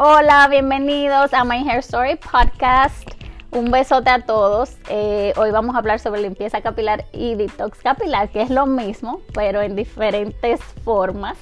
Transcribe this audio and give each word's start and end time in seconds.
Hola, 0.00 0.46
bienvenidos 0.48 1.34
a 1.34 1.42
My 1.42 1.68
Hair 1.68 1.80
Story 1.80 2.14
Podcast. 2.14 3.02
Un 3.50 3.72
besote 3.72 4.08
a 4.08 4.20
todos. 4.20 4.76
Eh, 4.88 5.32
hoy 5.36 5.50
vamos 5.50 5.74
a 5.74 5.78
hablar 5.78 5.98
sobre 5.98 6.20
limpieza 6.20 6.60
capilar 6.60 7.06
y 7.12 7.34
detox 7.34 7.80
capilar, 7.80 8.28
que 8.28 8.42
es 8.42 8.48
lo 8.48 8.66
mismo, 8.66 9.22
pero 9.34 9.60
en 9.60 9.74
diferentes 9.74 10.62
formas. 10.84 11.36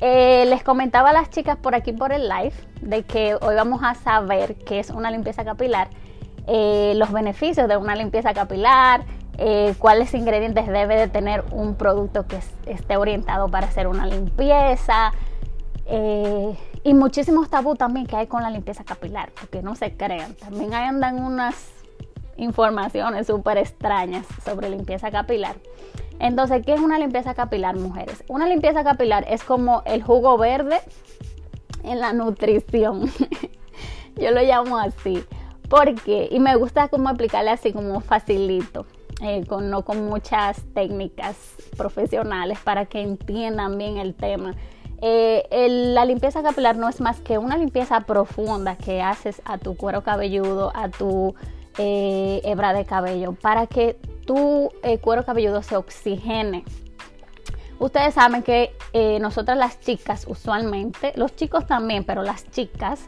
Eh, 0.00 0.46
les 0.48 0.64
comentaba 0.64 1.10
a 1.10 1.12
las 1.12 1.30
chicas 1.30 1.58
por 1.58 1.76
aquí 1.76 1.92
por 1.92 2.12
el 2.12 2.28
live 2.28 2.54
de 2.80 3.04
que 3.04 3.36
hoy 3.40 3.54
vamos 3.54 3.82
a 3.84 3.94
saber 3.94 4.56
qué 4.56 4.80
es 4.80 4.90
una 4.90 5.12
limpieza 5.12 5.44
capilar, 5.44 5.90
eh, 6.48 6.94
los 6.96 7.12
beneficios 7.12 7.68
de 7.68 7.76
una 7.76 7.94
limpieza 7.94 8.34
capilar, 8.34 9.04
cuáles 9.78 10.12
ingredientes 10.12 10.66
debe 10.66 10.96
de 10.96 11.06
tener 11.06 11.44
un 11.52 11.76
producto 11.76 12.26
que 12.26 12.40
esté 12.66 12.96
orientado 12.96 13.48
para 13.48 13.68
hacer 13.68 13.86
una 13.86 14.06
limpieza, 14.06 15.12
y 16.82 16.94
muchísimos 16.94 17.50
tabú 17.50 17.74
también 17.74 18.06
que 18.06 18.16
hay 18.16 18.26
con 18.26 18.42
la 18.42 18.50
limpieza 18.50 18.84
capilar, 18.84 19.30
porque 19.38 19.62
no 19.62 19.74
se 19.76 19.96
crean. 19.96 20.34
También 20.34 20.72
andan 20.74 21.22
unas 21.22 21.54
informaciones 22.36 23.26
súper 23.26 23.58
extrañas 23.58 24.26
sobre 24.44 24.70
limpieza 24.70 25.10
capilar. 25.10 25.56
Entonces, 26.18 26.64
¿qué 26.64 26.74
es 26.74 26.80
una 26.80 26.98
limpieza 26.98 27.34
capilar, 27.34 27.76
mujeres? 27.76 28.24
Una 28.28 28.46
limpieza 28.46 28.84
capilar 28.84 29.24
es 29.28 29.42
como 29.42 29.82
el 29.84 30.02
jugo 30.02 30.38
verde 30.38 30.80
en 31.82 32.00
la 32.00 32.12
nutrición. 32.12 33.10
Yo 34.16 34.30
lo 34.30 34.42
llamo 34.42 34.78
así. 34.78 35.24
porque 35.68 36.28
Y 36.30 36.40
me 36.40 36.56
gusta 36.56 36.88
como 36.88 37.08
explicarle 37.10 37.50
así 37.50 37.72
como 37.72 38.00
facilito. 38.00 38.86
Eh, 39.22 39.44
con, 39.46 39.68
no 39.68 39.84
con 39.84 40.06
muchas 40.06 40.62
técnicas 40.72 41.36
profesionales 41.76 42.58
para 42.64 42.86
que 42.86 43.02
entiendan 43.02 43.76
bien 43.76 43.98
el 43.98 44.14
tema 44.14 44.54
eh, 45.02 45.66
la 45.94 46.04
limpieza 46.04 46.42
capilar 46.42 46.76
no 46.76 46.88
es 46.88 47.00
más 47.00 47.20
que 47.20 47.38
una 47.38 47.56
limpieza 47.56 48.00
profunda 48.02 48.76
que 48.76 49.00
haces 49.00 49.40
a 49.44 49.56
tu 49.56 49.76
cuero 49.76 50.02
cabelludo, 50.02 50.72
a 50.74 50.88
tu 50.88 51.34
eh, 51.78 52.42
hebra 52.44 52.74
de 52.74 52.84
cabello, 52.84 53.32
para 53.32 53.66
que 53.66 53.96
tu 54.26 54.70
eh, 54.82 54.98
cuero 54.98 55.24
cabelludo 55.24 55.62
se 55.62 55.76
oxigene. 55.76 56.64
Ustedes 57.78 58.12
saben 58.12 58.42
que 58.42 58.76
nosotras 59.22 59.56
las 59.56 59.80
chicas 59.80 60.26
usualmente, 60.28 61.14
los 61.16 61.34
chicos 61.34 61.66
también, 61.66 62.04
pero 62.04 62.22
las 62.22 62.50
chicas 62.50 63.00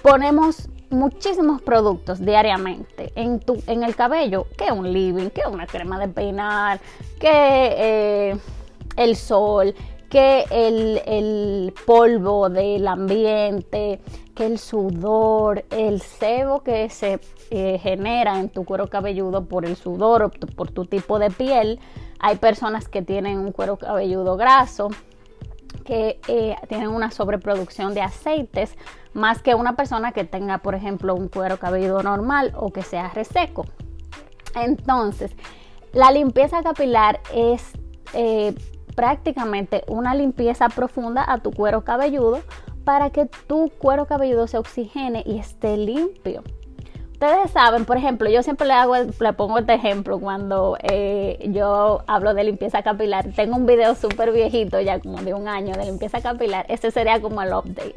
ponemos 0.00 0.70
muchísimos 0.88 1.60
productos 1.60 2.24
diariamente 2.24 3.12
en, 3.14 3.40
tu, 3.40 3.62
en 3.66 3.82
el 3.82 3.94
cabello, 3.94 4.46
que 4.56 4.72
un 4.72 4.90
living, 4.90 5.28
que 5.28 5.42
una 5.46 5.66
crema 5.66 5.98
de 5.98 6.08
peinar, 6.08 6.80
que 7.20 8.40
el 8.96 9.16
sol, 9.16 9.74
que 10.08 10.44
el, 10.50 11.72
polvo 11.86 12.48
del 12.48 12.86
ambiente, 12.86 14.00
que 14.34 14.46
el 14.46 14.58
sudor, 14.58 15.64
el 15.70 16.00
sebo 16.00 16.62
que 16.62 16.88
se 16.90 17.20
eh, 17.50 17.78
genera 17.78 18.38
en 18.38 18.48
tu 18.48 18.64
cuero 18.64 18.88
cabelludo 18.88 19.46
por 19.46 19.64
el 19.64 19.76
sudor 19.76 20.22
o 20.22 20.30
por 20.30 20.70
tu 20.70 20.84
tipo 20.84 21.18
de 21.18 21.30
piel. 21.30 21.80
Hay 22.18 22.36
personas 22.36 22.88
que 22.88 23.02
tienen 23.02 23.38
un 23.38 23.52
cuero 23.52 23.76
cabelludo 23.76 24.36
graso, 24.36 24.88
que 25.84 26.20
eh, 26.28 26.56
tienen 26.68 26.88
una 26.88 27.10
sobreproducción 27.10 27.94
de 27.94 28.02
aceites, 28.02 28.76
más 29.12 29.42
que 29.42 29.54
una 29.54 29.76
persona 29.76 30.12
que 30.12 30.24
tenga, 30.24 30.58
por 30.58 30.74
ejemplo, 30.74 31.14
un 31.14 31.28
cuero 31.28 31.58
cabelludo 31.58 32.02
normal 32.02 32.52
o 32.56 32.72
que 32.72 32.82
sea 32.82 33.10
reseco. 33.10 33.66
Entonces, 34.54 35.32
la 35.92 36.10
limpieza 36.10 36.62
capilar 36.62 37.20
es 37.34 37.72
eh, 38.14 38.54
prácticamente 38.96 39.84
una 39.86 40.16
limpieza 40.16 40.68
profunda 40.68 41.24
a 41.26 41.38
tu 41.38 41.52
cuero 41.52 41.84
cabelludo 41.84 42.40
para 42.84 43.10
que 43.10 43.26
tu 43.26 43.70
cuero 43.78 44.06
cabelludo 44.06 44.48
se 44.48 44.58
oxigene 44.58 45.22
y 45.24 45.38
esté 45.38 45.76
limpio. 45.76 46.42
Ustedes 47.12 47.50
saben, 47.50 47.86
por 47.86 47.96
ejemplo, 47.96 48.28
yo 48.28 48.42
siempre 48.42 48.66
le 48.66 48.74
hago, 48.74 48.94
le 48.94 49.32
pongo 49.32 49.58
este 49.58 49.72
ejemplo 49.72 50.18
cuando 50.18 50.76
eh, 50.82 51.48
yo 51.50 52.02
hablo 52.06 52.34
de 52.34 52.44
limpieza 52.44 52.82
capilar. 52.82 53.32
Tengo 53.34 53.56
un 53.56 53.64
video 53.64 53.94
súper 53.94 54.32
viejito, 54.32 54.80
ya 54.82 55.00
como 55.00 55.22
de 55.22 55.32
un 55.32 55.48
año, 55.48 55.74
de 55.74 55.86
limpieza 55.86 56.20
capilar. 56.20 56.66
Este 56.68 56.90
sería 56.90 57.22
como 57.22 57.40
el 57.40 57.54
update. 57.54 57.94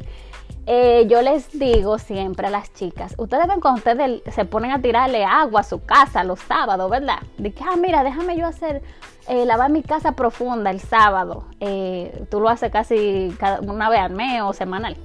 Eh, 0.72 1.08
yo 1.08 1.20
les 1.20 1.50
digo 1.58 1.98
siempre 1.98 2.46
a 2.46 2.50
las 2.50 2.72
chicas, 2.72 3.16
ustedes 3.18 3.48
ven 3.48 3.58
cuando 3.60 3.78
ustedes 3.78 4.22
se 4.32 4.44
ponen 4.44 4.70
a 4.70 4.80
tirarle 4.80 5.24
agua 5.24 5.62
a 5.62 5.64
su 5.64 5.84
casa 5.84 6.22
los 6.22 6.38
sábados, 6.38 6.88
¿verdad? 6.88 7.18
De 7.38 7.52
que, 7.52 7.64
ah, 7.64 7.74
mira, 7.76 8.04
déjame 8.04 8.36
yo 8.36 8.46
hacer, 8.46 8.80
eh, 9.26 9.44
lavar 9.46 9.72
mi 9.72 9.82
casa 9.82 10.12
profunda 10.12 10.70
el 10.70 10.78
sábado. 10.78 11.42
Eh, 11.58 12.24
tú 12.30 12.38
lo 12.38 12.48
haces 12.48 12.70
casi 12.70 13.36
una 13.62 13.90
vez 13.90 13.98
al 13.98 14.12
mes 14.12 14.42
o 14.42 14.52
semanal. 14.52 14.96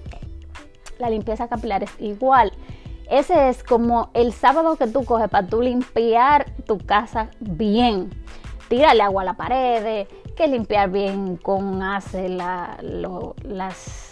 La 1.00 1.10
limpieza 1.10 1.48
capilar 1.48 1.82
es 1.82 2.00
igual. 2.00 2.52
Ese 3.10 3.50
es 3.50 3.64
como 3.64 4.12
el 4.14 4.34
sábado 4.34 4.76
que 4.76 4.86
tú 4.86 5.04
coges 5.04 5.30
para 5.30 5.48
tú 5.48 5.64
limpiar 5.64 6.46
tu 6.68 6.78
casa 6.78 7.32
bien. 7.40 8.12
Tírale 8.70 9.02
agua 9.02 9.24
a 9.24 9.26
la 9.26 9.34
pared, 9.34 10.06
que 10.38 10.48
limpiar 10.48 10.92
bien 10.92 11.38
con 11.38 11.82
hace 11.82 12.30
la, 12.30 12.78
las, 12.82 14.05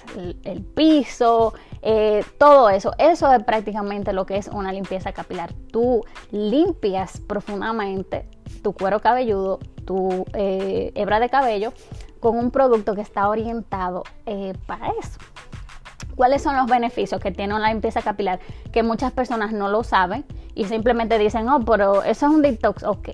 el 0.44 0.62
piso, 0.62 1.54
eh, 1.82 2.24
todo 2.38 2.70
eso. 2.70 2.94
Eso 2.98 3.32
es 3.34 3.44
prácticamente 3.44 4.14
lo 4.14 4.26
que 4.26 4.38
es 4.38 4.48
una 4.48 4.72
limpieza 4.72 5.12
capilar. 5.12 5.54
Tú 5.72 6.04
limpias 6.32 7.20
profundamente 7.20 8.26
tu 8.62 8.74
cuero 8.74 9.02
cabelludo, 9.02 9.60
tu 9.86 10.26
eh, 10.34 10.92
hebra 10.96 11.20
de 11.20 11.30
cabello 11.30 11.74
con 12.22 12.38
un 12.38 12.52
producto 12.52 12.96
que 12.96 13.02
está 13.02 13.28
orientado 13.28 14.04
eh, 14.26 14.54
para 14.66 14.88
eso. 15.00 15.20
¿Cuáles 16.16 16.42
son 16.42 16.56
los 16.56 16.68
beneficios 16.68 17.20
que 17.20 17.32
tiene 17.32 17.54
una 17.54 17.70
limpieza 17.70 18.02
capilar? 18.02 18.40
Que 18.72 18.82
muchas 18.82 19.12
personas 19.12 19.52
no 19.52 19.68
lo 19.68 19.84
saben 19.84 20.24
y 20.56 20.66
simplemente 20.66 21.18
dicen, 21.18 21.50
oh, 21.50 21.60
pero 21.66 22.04
eso 22.04 22.28
es 22.28 22.32
un 22.32 22.42
detox. 22.42 22.84
Ok, 22.84 23.10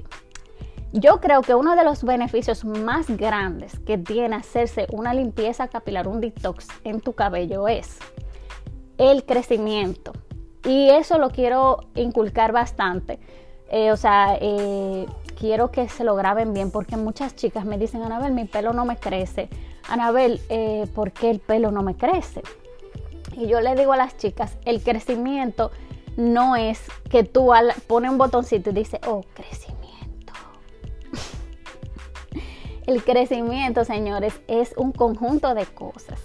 yo 0.92 1.22
creo 1.22 1.42
que 1.42 1.54
uno 1.54 1.76
de 1.76 1.84
los 1.84 2.04
beneficios 2.04 2.66
más 2.66 3.08
grandes 3.10 3.80
que 3.80 3.98
tiene 3.98 4.36
hacerse 4.36 4.88
una 4.92 5.14
limpieza 5.14 5.68
capilar, 5.68 6.08
un 6.08 6.20
detox 6.20 6.68
en 6.84 7.00
tu 7.02 7.14
cabello 7.14 7.68
es 7.68 8.00
el 8.98 9.24
crecimiento. 9.24 10.14
Y 10.66 10.90
eso 10.90 11.18
lo 11.20 11.30
quiero 11.30 11.82
inculcar 11.96 12.52
bastante. 12.52 13.20
Eh, 13.70 13.92
o 13.92 13.98
sea, 13.98 14.38
eh, 14.42 15.06
quiero 15.38 15.72
que 15.72 15.88
se 15.90 16.04
lo 16.04 16.16
graben 16.16 16.54
bien 16.54 16.72
porque 16.72 16.98
muchas 16.98 17.36
chicas 17.36 17.66
me 17.66 17.78
dicen, 17.78 18.02
Anabel, 18.02 18.34
mi 18.34 18.46
pelo 18.46 18.74
no 18.74 18.84
me 18.84 18.98
crece. 18.98 19.48
Anabel, 19.88 20.42
eh, 20.50 20.88
¿por 20.96 21.12
qué 21.12 21.30
el 21.30 21.40
pelo 21.40 21.72
no 21.72 21.84
me 21.84 21.96
crece? 21.96 22.42
Y 23.38 23.48
yo 23.48 23.62
le 23.62 23.76
digo 23.76 23.94
a 23.94 23.98
las 23.98 24.18
chicas, 24.18 24.58
el 24.66 24.82
crecimiento 24.82 25.72
no 26.18 26.56
es 26.56 26.82
que 27.10 27.24
tú 27.24 27.52
pones 27.88 28.12
un 28.12 28.18
botoncito 28.18 28.72
y 28.72 28.74
dices, 28.74 29.00
oh, 29.08 29.24
crecimiento 29.34 29.79
el 32.90 33.04
crecimiento, 33.04 33.86
señores, 33.86 34.42
es 34.48 34.74
un 34.76 34.92
conjunto 34.92 35.54
de 35.54 35.68
cosas. 35.68 36.20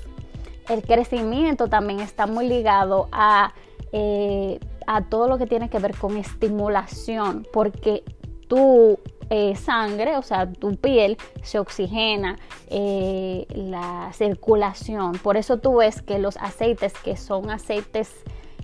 El 0.71 0.81
crecimiento 0.81 1.69
también 1.69 2.01
está 2.01 2.27
muy 2.27 2.49
ligado 2.49 3.09
a, 3.13 3.53
eh, 3.93 4.59
a 4.87 5.03
todo 5.03 5.29
lo 5.29 5.37
que 5.37 5.47
tiene 5.47 5.69
que 5.69 5.79
ver 5.79 5.95
con 5.95 6.17
estimulación, 6.17 7.47
porque 7.53 8.03
tu 8.49 8.99
eh, 9.29 9.57
sangre, 9.57 10.17
o 10.17 10.23
sea, 10.23 10.51
tu 10.51 10.75
piel 10.77 11.19
se 11.43 11.59
oxigena, 11.59 12.39
eh, 12.69 13.47
la 13.51 14.11
circulación. 14.15 15.19
Por 15.19 15.37
eso 15.37 15.59
tú 15.59 15.77
ves 15.77 16.01
que 16.01 16.19
los 16.19 16.39
aceites 16.39 16.95
que 16.95 17.19
son 17.19 17.51
aceites 17.51 18.11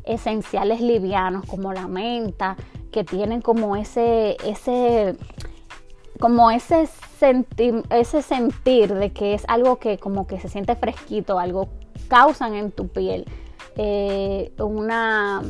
esenciales 0.04 0.80
livianos, 0.80 1.44
como 1.44 1.74
la 1.74 1.86
menta, 1.86 2.56
que 2.92 3.04
tienen 3.04 3.42
como 3.42 3.76
ese, 3.76 4.38
ese 4.42 5.16
como 6.20 6.50
ese, 6.50 6.86
sentir 7.16 8.94
de 8.94 9.12
que 9.12 9.34
es 9.34 9.44
algo 9.48 9.78
que 9.78 9.98
como 9.98 10.26
que 10.26 10.38
se 10.38 10.48
siente 10.48 10.76
fresquito, 10.76 11.38
algo 11.38 11.68
causan 12.08 12.54
en 12.54 12.70
tu 12.70 12.88
piel 12.88 13.24
eh, 13.76 14.52
una 14.58 15.42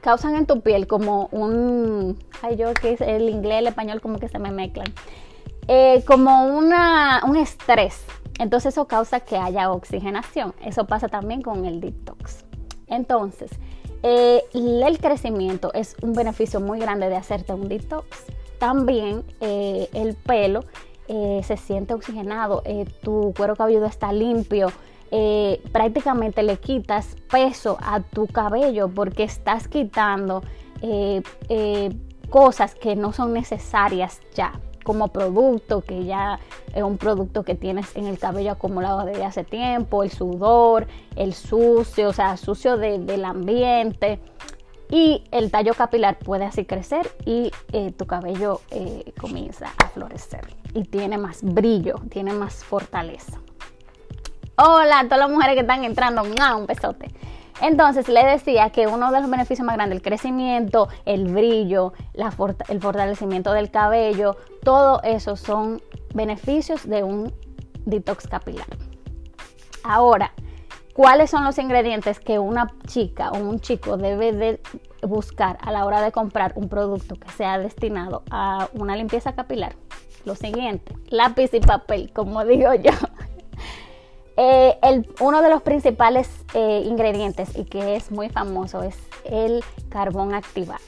causan 0.00 0.36
en 0.36 0.46
tu 0.46 0.60
piel 0.60 0.86
como 0.86 1.28
un 1.32 2.18
ay 2.42 2.56
yo 2.56 2.72
que 2.74 2.92
es 2.92 3.00
el 3.00 3.28
inglés 3.28 3.60
el 3.60 3.66
español 3.66 4.00
como 4.00 4.18
que 4.18 4.28
se 4.28 4.38
me 4.38 4.50
mezclan 4.50 4.86
eh, 5.68 6.02
como 6.06 6.46
una 6.46 7.22
un 7.26 7.36
estrés. 7.36 8.02
Entonces 8.38 8.72
eso 8.72 8.86
causa 8.86 9.20
que 9.20 9.36
haya 9.36 9.70
oxigenación. 9.70 10.54
Eso 10.64 10.86
pasa 10.86 11.08
también 11.08 11.42
con 11.42 11.66
el 11.66 11.80
detox. 11.80 12.44
Entonces 12.86 13.50
eh, 14.02 14.44
el 14.54 14.98
crecimiento 14.98 15.72
es 15.74 15.96
un 16.00 16.14
beneficio 16.14 16.60
muy 16.60 16.78
grande 16.78 17.08
de 17.08 17.16
hacerte 17.16 17.52
un 17.52 17.68
detox 17.68 18.24
también 18.58 19.24
eh, 19.40 19.88
el 19.92 20.14
pelo 20.14 20.64
eh, 21.08 21.40
se 21.44 21.56
siente 21.56 21.94
oxigenado, 21.94 22.62
eh, 22.64 22.84
tu 23.02 23.32
cuero 23.36 23.56
cabelludo 23.56 23.86
está 23.86 24.12
limpio, 24.12 24.70
prácticamente 25.72 26.42
le 26.42 26.58
quitas 26.58 27.16
peso 27.30 27.78
a 27.80 28.00
tu 28.00 28.26
cabello 28.26 28.88
porque 28.88 29.22
estás 29.22 29.66
quitando 29.66 30.42
cosas 32.28 32.74
que 32.74 32.94
no 32.94 33.14
son 33.14 33.32
necesarias 33.32 34.20
ya 34.34 34.52
como 34.88 35.08
producto, 35.08 35.82
que 35.82 36.04
ya 36.04 36.40
es 36.74 36.82
un 36.82 36.96
producto 36.96 37.42
que 37.42 37.54
tienes 37.54 37.94
en 37.94 38.06
el 38.06 38.18
cabello 38.18 38.52
acumulado 38.52 39.04
desde 39.04 39.22
hace 39.22 39.44
tiempo, 39.44 40.02
el 40.02 40.10
sudor, 40.10 40.86
el 41.14 41.34
sucio, 41.34 42.08
o 42.08 42.12
sea, 42.14 42.38
sucio 42.38 42.78
del 42.78 43.24
ambiente. 43.24 44.18
Y 44.90 45.24
el 45.32 45.50
tallo 45.50 45.74
capilar 45.74 46.18
puede 46.18 46.46
así 46.46 46.64
crecer 46.64 47.10
y 47.26 47.50
eh, 47.72 47.92
tu 47.92 48.06
cabello 48.06 48.62
eh, 48.70 49.12
comienza 49.20 49.66
a 49.82 49.88
florecer 49.88 50.48
y 50.72 50.84
tiene 50.84 51.18
más 51.18 51.42
brillo, 51.42 51.96
tiene 52.10 52.32
más 52.32 52.64
fortaleza. 52.64 53.38
Hola 54.56 55.00
a 55.00 55.04
todas 55.04 55.18
las 55.18 55.30
mujeres 55.30 55.54
que 55.54 55.60
están 55.60 55.84
entrando, 55.84 56.22
un 56.22 56.66
besote. 56.66 57.12
Entonces 57.60 58.08
le 58.08 58.24
decía 58.24 58.70
que 58.70 58.86
uno 58.86 59.10
de 59.10 59.20
los 59.20 59.28
beneficios 59.28 59.66
más 59.66 59.76
grandes, 59.76 59.96
el 59.96 60.02
crecimiento, 60.02 60.88
el 61.04 61.26
brillo, 61.26 61.92
el 62.14 62.80
fortalecimiento 62.80 63.52
del 63.52 63.70
cabello, 63.70 64.36
todo 64.62 65.02
eso 65.02 65.36
son 65.36 65.82
beneficios 66.14 66.88
de 66.88 67.02
un 67.02 67.34
detox 67.84 68.26
capilar. 68.26 68.66
Ahora, 69.82 70.32
¿cuáles 70.98 71.30
son 71.30 71.44
los 71.44 71.56
ingredientes 71.58 72.18
que 72.18 72.40
una 72.40 72.74
chica 72.88 73.30
o 73.30 73.38
un 73.38 73.60
chico 73.60 73.96
debe 73.96 74.32
de 74.32 74.60
buscar 75.00 75.56
a 75.62 75.70
la 75.70 75.84
hora 75.84 76.02
de 76.02 76.10
comprar 76.10 76.54
un 76.56 76.68
producto 76.68 77.14
que 77.14 77.30
sea 77.30 77.56
destinado 77.56 78.24
a 78.32 78.68
una 78.72 78.96
limpieza 78.96 79.32
capilar? 79.32 79.76
Lo 80.24 80.34
siguiente, 80.34 80.92
lápiz 81.08 81.54
y 81.54 81.60
papel, 81.60 82.12
como 82.12 82.44
digo 82.44 82.74
yo. 82.74 82.90
Eh, 84.40 84.78
uno 85.18 85.42
de 85.42 85.50
los 85.50 85.62
principales 85.62 86.30
eh, 86.54 86.84
ingredientes 86.86 87.58
y 87.58 87.64
que 87.64 87.96
es 87.96 88.12
muy 88.12 88.28
famoso 88.28 88.84
es 88.84 88.96
el 89.24 89.64
carbón 89.88 90.32
activado. 90.32 90.78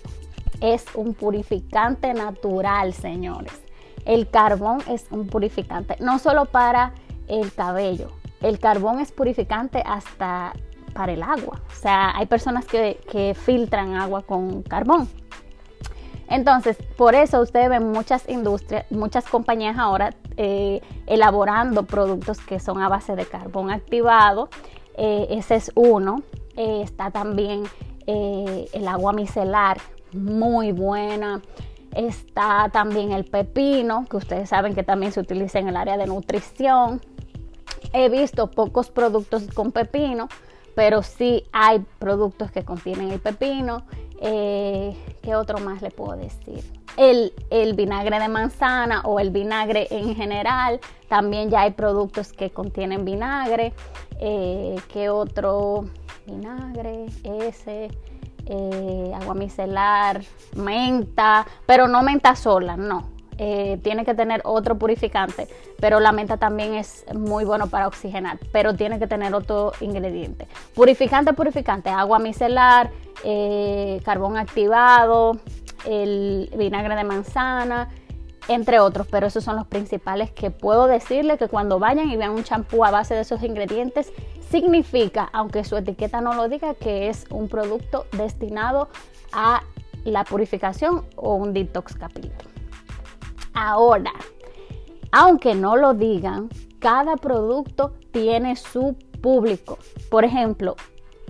Es 0.60 0.84
un 0.94 1.14
purificante 1.14 2.14
natural, 2.14 2.92
señores. 2.92 3.60
El 4.04 4.30
carbón 4.30 4.78
es 4.88 5.06
un 5.10 5.26
purificante, 5.26 5.96
no 5.98 6.20
solo 6.20 6.44
para 6.44 6.94
el 7.26 7.52
cabello, 7.52 8.12
el 8.42 8.58
carbón 8.58 9.00
es 9.00 9.12
purificante 9.12 9.82
hasta 9.84 10.52
para 10.92 11.12
el 11.12 11.22
agua. 11.22 11.60
O 11.68 11.74
sea, 11.74 12.16
hay 12.16 12.26
personas 12.26 12.66
que, 12.66 13.34
filtran 13.34 13.94
agua 13.94 14.22
con 14.22 14.62
carbón. 14.62 15.08
Entonces, 16.28 16.76
por 16.96 17.14
eso 17.14 17.40
ustedes 17.40 17.68
ven 17.68 17.90
muchas 17.90 18.28
industrias, 18.28 18.84
muchas 18.90 19.24
compañías 19.28 19.78
ahora 19.78 20.14
eh, 20.36 20.80
elaborando 21.06 21.84
productos 21.84 22.38
que 22.38 22.60
son 22.60 22.80
a 22.80 22.88
base 22.88 23.16
de 23.16 23.26
carbón 23.26 23.70
activado. 23.70 24.48
Eh, 24.96 25.26
ese 25.30 25.56
es 25.56 25.72
uno. 25.74 26.22
Eh, 26.56 26.82
está 26.82 27.10
también 27.10 27.64
el 28.06 28.88
agua 28.88 29.12
micelar, 29.12 29.78
muy 30.12 30.72
buena. 30.72 31.40
Está 31.94 32.68
también 32.72 33.12
el 33.12 33.24
pepino, 33.24 34.04
que 34.08 34.16
ustedes 34.16 34.48
saben 34.48 34.74
que 34.74 34.82
también 34.82 35.12
se 35.12 35.20
utiliza 35.20 35.60
en 35.60 35.68
el 35.68 35.76
área 35.76 35.96
de 35.96 36.06
nutrición. 36.06 37.00
He 37.92 38.08
visto 38.08 38.50
pocos 38.50 38.90
productos 38.90 39.46
con 39.54 39.72
pepino, 39.72 40.28
pero 40.74 41.02
sí 41.02 41.44
hay 41.52 41.84
productos 41.98 42.50
que 42.50 42.64
contienen 42.64 43.10
el 43.10 43.20
pepino. 43.20 43.82
Eh, 44.20 44.94
¿Qué 45.22 45.34
otro 45.34 45.58
más 45.58 45.82
le 45.82 45.90
puedo 45.90 46.16
decir? 46.16 46.62
El, 46.96 47.32
vinagre 47.74 48.18
de 48.20 48.28
manzana 48.28 49.02
o 49.04 49.18
el 49.18 49.30
vinagre 49.30 49.86
en 49.90 50.14
general. 50.14 50.80
También 51.08 51.50
ya 51.50 51.62
hay 51.62 51.72
productos 51.72 52.32
que 52.32 52.50
contienen 52.50 53.04
vinagre. 53.04 53.72
Eh, 54.20 54.76
¿Qué 54.92 55.08
otro? 55.08 55.86
Vinagre, 56.26 57.06
ese. 57.24 57.88
Eh, 58.46 59.12
agua 59.14 59.34
micelar, 59.34 60.22
menta, 60.56 61.46
pero 61.66 61.86
no 61.86 62.02
menta 62.02 62.34
sola, 62.34 62.76
no. 62.76 63.19
Eh, 63.42 63.78
tiene 63.82 64.04
que 64.04 64.12
tener 64.12 64.42
otro 64.44 64.76
purificante, 64.76 65.48
pero 65.80 65.98
la 65.98 66.12
menta 66.12 66.36
también 66.36 66.74
es 66.74 67.06
muy 67.14 67.46
bueno 67.46 67.68
para 67.68 67.88
oxigenar, 67.88 68.38
pero 68.52 68.74
tiene 68.74 68.98
que 68.98 69.06
tener 69.06 69.34
otro 69.34 69.72
ingrediente. 69.80 70.46
Purificante, 70.74 71.32
purificante, 71.32 71.88
agua 71.88 72.18
micelar, 72.18 72.90
eh, 73.24 74.02
carbón 74.04 74.36
activado, 74.36 75.38
el 75.86 76.50
vinagre 76.54 76.94
de 76.94 77.02
manzana, 77.02 77.88
entre 78.48 78.78
otros, 78.78 79.06
pero 79.10 79.28
esos 79.28 79.42
son 79.42 79.56
los 79.56 79.66
principales 79.66 80.30
que 80.30 80.50
puedo 80.50 80.86
decirle 80.86 81.38
que 81.38 81.48
cuando 81.48 81.78
vayan 81.78 82.10
y 82.10 82.18
vean 82.18 82.32
un 82.32 82.44
champú 82.44 82.84
a 82.84 82.90
base 82.90 83.14
de 83.14 83.22
esos 83.22 83.42
ingredientes, 83.42 84.12
significa, 84.50 85.30
aunque 85.32 85.64
su 85.64 85.78
etiqueta 85.78 86.20
no 86.20 86.34
lo 86.34 86.46
diga, 86.50 86.74
que 86.74 87.08
es 87.08 87.24
un 87.30 87.48
producto 87.48 88.04
destinado 88.12 88.90
a 89.32 89.62
la 90.04 90.24
purificación 90.24 91.06
o 91.16 91.36
un 91.36 91.54
detox 91.54 91.94
capilar. 91.94 92.49
Ahora, 93.54 94.12
aunque 95.12 95.54
no 95.54 95.76
lo 95.76 95.94
digan, 95.94 96.48
cada 96.78 97.16
producto 97.16 97.94
tiene 98.12 98.56
su 98.56 98.96
público. 99.20 99.78
Por 100.10 100.24
ejemplo, 100.24 100.76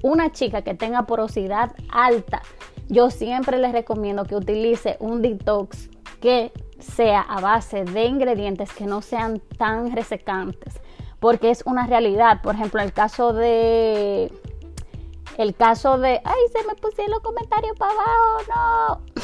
una 0.03 0.33
chica 0.33 0.63
que 0.63 0.75
tenga 0.75 1.07
porosidad 1.07 1.73
alta, 1.91 2.43
yo 2.89 3.11
siempre 3.11 3.59
les 3.59 3.73
recomiendo 3.73 4.25
que 4.25 4.37
utilice 4.37 4.97
un 5.01 5.23
detox 5.23 5.91
que 6.21 6.53
sea 6.79 7.21
a 7.21 7.41
base 7.41 7.85
de 7.85 8.05
ingredientes 8.05 8.73
que 8.73 8.87
no 8.87 9.03
sean 9.03 9.41
tan 9.59 9.95
resecantes, 9.95 10.81
porque 11.19 11.51
es 11.51 11.63
una 11.67 11.87
realidad. 11.87 12.41
Por 12.43 12.55
ejemplo, 12.55 12.81
el 12.81 12.93
caso 12.93 13.33
de 13.33 14.33
el 15.39 15.55
caso 15.55 15.99
de, 15.99 16.21
ay, 16.25 16.43
se 16.53 16.67
me 16.67 16.75
pusieron 16.75 17.13
los 17.13 17.21
comentarios 17.21 17.77
para 17.79 17.93
abajo, 17.93 19.01
no. 19.17 19.23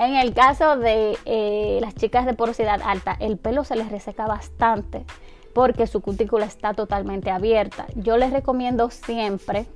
En 0.00 0.16
el 0.16 0.32
caso 0.32 0.78
de 0.78 1.18
eh, 1.26 1.78
las 1.82 1.94
chicas 1.94 2.24
de 2.24 2.32
porosidad 2.32 2.80
alta, 2.82 3.18
el 3.20 3.36
pelo 3.36 3.64
se 3.64 3.76
les 3.76 3.90
reseca 3.90 4.26
bastante 4.26 5.04
porque 5.52 5.86
su 5.86 6.00
cutícula 6.00 6.46
está 6.46 6.72
totalmente 6.72 7.30
abierta. 7.30 7.86
Yo 7.96 8.16
les 8.16 8.32
recomiendo 8.32 8.88
siempre 8.88 9.66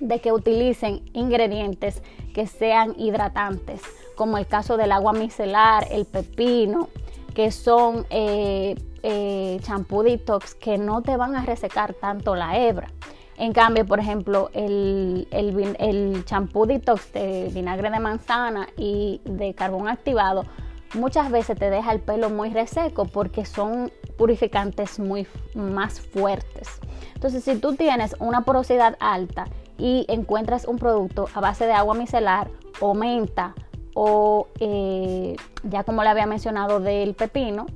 de 0.00 0.18
que 0.18 0.32
utilicen 0.32 1.08
ingredientes 1.12 2.02
que 2.34 2.48
sean 2.48 2.96
hidratantes, 2.98 3.80
como 4.16 4.38
el 4.38 4.48
caso 4.48 4.76
del 4.76 4.90
agua 4.90 5.12
micelar, 5.12 5.86
el 5.88 6.04
pepino, 6.04 6.88
que 7.32 7.52
son 7.52 8.08
eh, 8.10 8.74
eh, 9.04 9.60
champú 9.62 10.02
detox 10.02 10.56
que 10.56 10.78
no 10.78 11.02
te 11.02 11.16
van 11.16 11.36
a 11.36 11.44
resecar 11.44 11.94
tanto 11.94 12.34
la 12.34 12.58
hebra. 12.58 12.88
En 13.36 13.52
cambio, 13.52 13.84
por 13.84 13.98
ejemplo, 13.98 14.50
el, 14.52 15.26
el, 15.30 16.24
champú 16.24 16.66
detox 16.66 17.12
de 17.12 17.50
vinagre 17.52 17.90
de 17.90 17.98
manzana 17.98 18.68
y 18.76 19.20
de 19.24 19.54
carbón 19.54 19.88
activado 19.88 20.44
muchas 20.94 21.30
veces 21.30 21.58
te 21.58 21.70
deja 21.70 21.92
el 21.92 22.00
pelo 22.00 22.30
muy 22.30 22.50
reseco 22.50 23.06
porque 23.06 23.44
son 23.44 23.90
purificantes 24.16 24.98
muy 24.98 25.26
más 25.54 26.00
fuertes. 26.00 26.80
Entonces, 27.14 27.42
si 27.42 27.56
tú 27.56 27.74
tienes 27.74 28.14
una 28.20 28.42
porosidad 28.42 28.96
alta 29.00 29.46
y 29.78 30.06
encuentras 30.08 30.66
un 30.66 30.78
producto 30.78 31.28
a 31.34 31.40
base 31.40 31.66
de 31.66 31.72
agua 31.72 31.94
micelar 31.94 32.50
o 32.80 32.94
menta 32.94 33.54
o 33.94 34.48
eh, 34.60 35.36
ya 35.64 35.84
como 35.84 36.02
le 36.02 36.08
había 36.08 36.26
mencionado 36.26 36.80
del 36.80 37.14
pepino, 37.14 37.66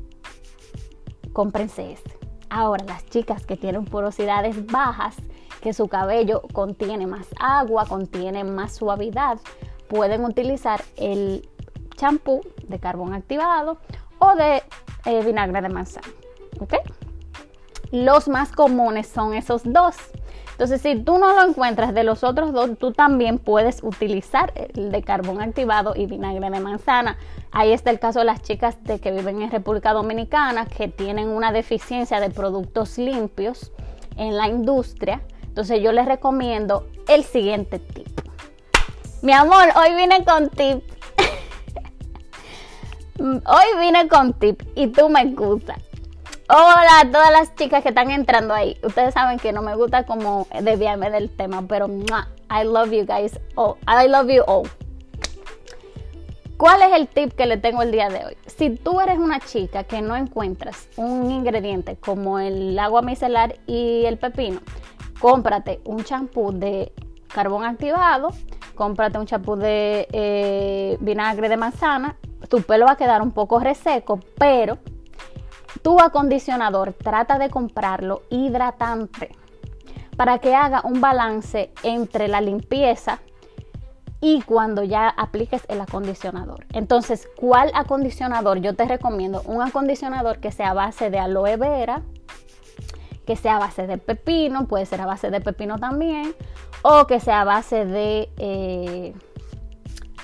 cómprense 1.33 1.93
este. 1.93 2.19
Ahora, 2.51 2.85
las 2.85 3.05
chicas 3.07 3.45
que 3.45 3.57
tienen 3.57 3.85
porosidades 3.85 4.67
bajas, 4.67 5.17
que 5.61 5.73
su 5.73 5.89
cabello 5.89 6.43
contiene 6.53 7.07
más 7.07 7.27
agua, 7.39 7.87
contiene 7.87 8.45
más 8.45 8.77
suavidad, 8.77 9.39
pueden 9.89 10.25
utilizar 10.25 10.83
el 10.97 11.49
champú 11.97 12.41
de 12.69 12.79
carbón 12.79 13.15
activado 13.15 13.79
o 14.19 14.35
de 14.35 14.63
eh, 15.05 15.25
vinagre 15.25 15.61
de 15.61 15.69
manzana. 15.69 16.09
¿Ok? 16.61 16.75
Los 17.91 18.29
más 18.29 18.53
comunes 18.53 19.07
son 19.07 19.35
esos 19.35 19.63
dos. 19.65 19.97
Entonces, 20.53 20.81
si 20.81 20.97
tú 20.97 21.19
no 21.19 21.33
lo 21.35 21.49
encuentras 21.49 21.95
de 21.95 22.03
los 22.03 22.25
otros 22.25 22.53
dos, 22.53 22.77
tú 22.79 22.93
también 22.93 23.39
puedes 23.39 23.83
utilizar 23.83 24.53
el 24.75 24.91
de 24.91 25.03
carbón 25.03 25.41
activado 25.41 25.95
y 25.95 26.07
vinagre 26.07 26.51
de 26.51 26.61
manzana. 26.61 27.17
Ahí 27.53 27.71
está 27.71 27.91
el 27.91 28.01
caso 28.01 28.19
de 28.19 28.25
las 28.25 28.43
chicas 28.43 28.83
de 28.83 28.99
que 28.99 29.13
viven 29.13 29.41
en 29.41 29.53
República 29.53 29.93
Dominicana 29.93 30.67
que 30.67 30.89
tienen 30.89 31.29
una 31.29 31.53
deficiencia 31.53 32.19
de 32.19 32.31
productos 32.31 32.99
limpios 32.99 33.73
en 34.17 34.37
la 34.37 34.49
industria 34.49 35.23
entonces 35.59 35.83
yo 35.83 35.91
les 35.91 36.07
recomiendo 36.07 36.87
el 37.09 37.25
siguiente 37.25 37.81
tip. 37.81 38.07
Mi 39.23 39.33
amor, 39.33 39.65
hoy 39.75 39.93
vine 39.97 40.25
con 40.25 40.51
tip. 40.51 40.85
hoy 43.19 43.81
vine 43.81 44.07
con 44.07 44.35
tip 44.35 44.63
y 44.77 44.87
tú 44.87 45.09
me 45.09 45.25
gustas. 45.33 45.79
Hola 46.49 47.01
a 47.01 47.11
todas 47.11 47.33
las 47.33 47.57
chicas 47.57 47.83
que 47.83 47.89
están 47.89 48.13
entrando 48.13 48.55
ahí. 48.55 48.79
Ustedes 48.85 49.15
saben 49.15 49.41
que 49.41 49.53
no 49.53 49.61
me 49.61 49.75
gusta 49.75 50.07
como 50.07 50.47
desviarme 50.63 51.11
del 51.11 51.29
tema, 51.29 51.65
pero 51.67 51.89
I 51.89 52.63
love 52.63 52.93
you 52.93 53.05
guys. 53.05 53.41
Oh, 53.57 53.77
I 53.89 54.07
love 54.07 54.29
you 54.29 54.45
all. 54.47 54.63
¿Cuál 56.57 56.83
es 56.83 56.93
el 56.93 57.09
tip 57.09 57.33
que 57.33 57.47
le 57.47 57.57
tengo 57.57 57.83
el 57.83 57.91
día 57.91 58.09
de 58.11 58.27
hoy? 58.27 58.37
Si 58.47 58.71
tú 58.71 59.01
eres 59.01 59.19
una 59.19 59.41
chica 59.41 59.83
que 59.83 60.03
no 60.03 60.15
encuentras 60.15 60.89
un 60.95 61.33
ingrediente 61.33 61.97
como 61.97 62.39
el 62.39 62.79
agua 62.79 63.03
micelar 63.03 63.59
y 63.67 64.05
el 64.05 64.19
pepino, 64.19 64.61
cómprate 65.21 65.81
un 65.85 66.05
champú 66.05 66.53
de 66.53 66.93
carbón 67.33 67.65
activado, 67.65 68.31
cómprate 68.75 69.19
un 69.19 69.27
champú 69.27 69.57
de 69.57 70.09
eh, 70.13 70.97
vinagre 71.01 71.49
de 71.49 71.57
manzana, 71.57 72.17
tu 72.49 72.63
pelo 72.63 72.87
va 72.87 72.93
a 72.93 72.97
quedar 72.97 73.23
un 73.23 73.33
poco 73.33 73.59
reseco, 73.59 74.21
pero 74.39 74.79
tu 75.83 76.01
acondicionador 76.01 76.93
trata 76.93 77.39
de 77.39 77.51
comprarlo 77.51 78.23
hidratante 78.31 79.31
para 80.17 80.39
que 80.39 80.55
haga 80.55 80.83
un 80.85 81.01
balance 81.01 81.73
entre 81.83 82.29
la 82.29 82.41
limpieza 82.41 83.21
y 84.21 84.43
cuando 84.43 84.83
ya 84.83 85.09
apliques 85.09 85.63
el 85.69 85.81
acondicionador. 85.81 86.67
Entonces, 86.73 87.29
¿cuál 87.37 87.71
acondicionador? 87.75 88.59
Yo 88.59 88.75
te 88.75 88.85
recomiendo 88.85 89.43
un 89.43 89.63
acondicionador 89.63 90.39
que 90.39 90.51
sea 90.51 90.71
a 90.71 90.75
base 90.75 91.11
de 91.11 91.21
aloe 91.21 91.57
vera, 91.57 92.03
que 93.29 93.37
sea 93.37 93.57
a 93.57 93.59
base 93.59 93.87
de 93.87 93.99
pepino, 93.99 94.67
puede 94.67 94.87
ser 94.87 95.03
a 95.03 95.07
base 95.07 95.31
de 95.31 95.43
pepino 95.43 95.79
también, 95.79 96.35
o 96.81 97.07
que 97.07 97.21
sea 97.21 97.43
a 97.43 97.45
base 97.45 97.85
de 97.85 98.31
eh, 98.39 99.13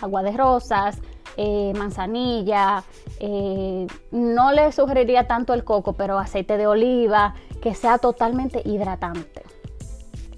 agua 0.00 0.22
de 0.22 0.32
rosas, 0.32 0.96
eh, 1.36 1.74
manzanilla. 1.76 2.82
Eh, 3.20 3.86
no 4.10 4.52
le 4.52 4.72
sugeriría 4.72 5.26
tanto 5.26 5.52
el 5.52 5.64
coco, 5.64 5.92
pero 5.92 6.18
aceite 6.18 6.56
de 6.56 6.66
oliva, 6.66 7.34
que 7.60 7.74
sea 7.74 7.98
totalmente 7.98 8.62
hidratante. 8.64 9.42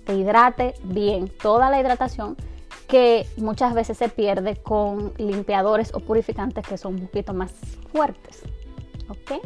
Que 0.05 0.17
hidrate 0.17 0.75
bien 0.83 1.29
toda 1.29 1.71
la 1.71 1.81
hidratación 1.81 2.37
que 2.89 3.29
muchas 3.37 3.75
veces 3.75 3.97
se 3.97 4.09
pierde 4.09 4.57
con 4.57 5.13
limpiadores 5.19 5.95
o 5.95 6.01
purificantes 6.01 6.67
que 6.67 6.77
son 6.79 6.95
un 6.95 7.07
poquito 7.07 7.33
más 7.33 7.53
fuertes. 7.93 8.43
¿Ok? 9.09 9.41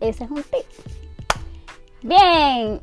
Ese 0.00 0.24
es 0.24 0.30
un 0.30 0.42
tip. 0.42 1.03
Bien. 2.04 2.80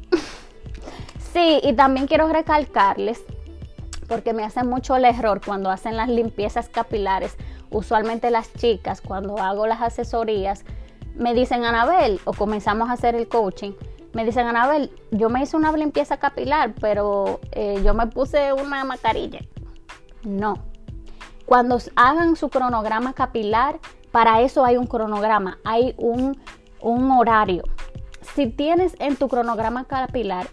Sí, 1.32 1.62
y 1.63 1.74
también 1.74 2.08
quiero 2.08 2.28
recalcarles, 2.28 3.24
porque 4.10 4.34
me 4.34 4.44
hacen 4.44 4.68
mucho 4.68 4.98
el 4.98 5.06
error 5.06 5.40
cuando 5.46 5.70
hacen 5.70 5.96
las 5.96 6.10
limpiezas 6.10 6.68
capilares, 6.68 7.38
usualmente 7.70 8.32
las 8.32 8.51
chicas, 8.54 9.00
cuando 9.00 9.38
hago 9.38 9.68
las 9.68 9.82
asesorías, 9.82 10.66
me 11.16 11.34
dicen, 11.34 11.63
Anabel, 11.63 12.20
o 12.25 12.34
comenzamos 12.34 12.90
a 12.90 12.94
hacer 12.94 13.16
el 13.16 13.30
coaching, 13.30 13.72
me 14.13 14.25
dicen, 14.25 14.48
Anabel, 14.48 14.92
yo 15.12 15.30
me 15.30 15.42
hice 15.42 15.56
una 15.56 15.72
limpieza 15.72 16.18
capilar, 16.18 16.74
pero 16.82 17.40
eh, 17.51 17.82
yo 17.86 17.94
me 17.94 18.08
puse 18.08 18.51
una 18.51 18.84
mascarilla. 18.84 19.40
No. 20.24 20.56
Cuando 21.46 21.78
hagan 21.96 22.36
su 22.36 22.50
cronograma 22.50 23.13
capilar, 23.13 23.80
para 24.12 24.42
eso 24.42 24.66
hay 24.66 24.78
un 24.78 24.88
cronograma, 24.88 25.60
hay 25.63 25.96
un, 25.98 26.38
horario. 26.82 27.63
Si 28.22 28.48
tienes 28.48 28.96
en 29.00 29.16
tu 29.16 29.28
cronograma 29.28 29.86
capilar 29.86 30.48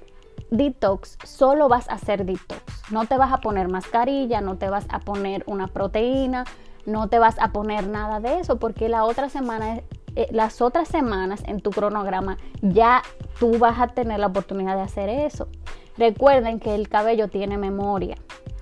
detox, 0.50 1.18
solo 1.24 1.68
vas 1.68 1.88
a 1.88 1.94
hacer 1.94 2.24
detox. 2.24 2.62
No 2.90 3.06
te 3.06 3.16
vas 3.16 3.32
a 3.32 3.38
poner 3.38 3.68
mascarilla, 3.68 4.40
no 4.40 4.56
te 4.56 4.68
vas 4.68 4.86
a 4.88 5.00
poner 5.00 5.44
una 5.46 5.68
proteína, 5.68 6.44
no 6.86 7.08
te 7.08 7.18
vas 7.18 7.38
a 7.38 7.52
poner 7.52 7.86
nada 7.86 8.20
de 8.20 8.40
eso, 8.40 8.58
porque 8.58 8.88
la 8.88 9.04
otra 9.04 9.28
semana, 9.28 9.80
eh, 10.16 10.28
las 10.30 10.62
otras 10.62 10.88
semanas 10.88 11.42
en 11.46 11.60
tu 11.60 11.70
cronograma 11.70 12.38
ya 12.62 13.02
tú 13.38 13.58
vas 13.58 13.78
a 13.78 13.88
tener 13.88 14.20
la 14.20 14.28
oportunidad 14.28 14.76
de 14.76 14.82
hacer 14.82 15.08
eso. 15.08 15.48
Recuerden 15.96 16.60
que 16.60 16.74
el 16.74 16.88
cabello 16.88 17.28
tiene 17.28 17.58
memoria. 17.58 18.16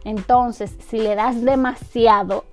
Entonces, 0.04 0.76
si 0.88 0.98
le 0.98 1.14
das 1.14 1.42
demasiado, 1.42 2.44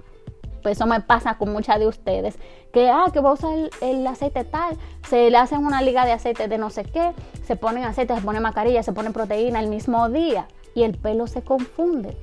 pues 0.63 0.77
eso 0.77 0.87
me 0.87 1.01
pasa 1.01 1.37
con 1.37 1.51
muchas 1.51 1.77
de 1.77 1.85
ustedes, 1.85 2.39
que, 2.71 2.89
ah, 2.89 3.05
que 3.11 3.19
voy 3.19 3.31
a 3.31 3.33
usar 3.33 3.69
el, 3.81 4.07
aceite 4.07 4.45
tal, 4.45 4.77
se 5.07 5.29
le 5.29 5.37
hacen 5.37 5.65
una 5.65 5.81
liga 5.81 6.05
de 6.05 6.13
aceite 6.13 6.47
de 6.47 6.57
no 6.57 6.69
sé 6.69 6.85
qué, 6.85 7.13
se 7.45 7.55
ponen 7.55 7.83
aceite, 7.83 8.15
se 8.15 8.21
ponen 8.21 8.41
mascarilla, 8.41 8.81
se 8.81 8.93
ponen 8.93 9.13
proteína 9.13 9.59
el 9.59 9.67
mismo 9.67 10.09
día 10.09 10.47
y 10.73 10.83
el 10.83 10.97
pelo 10.97 11.27
se 11.27 11.43
confunde. 11.43 12.17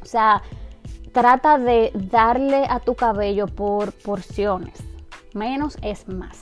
O 0.00 0.06
sea, 0.06 0.42
trata 1.12 1.58
de 1.58 1.90
darle 1.94 2.64
a 2.68 2.80
tu 2.80 2.94
cabello 2.94 3.46
por 3.46 3.92
porciones. 3.92 4.78
Menos 5.34 5.76
es 5.82 6.08
más. 6.08 6.40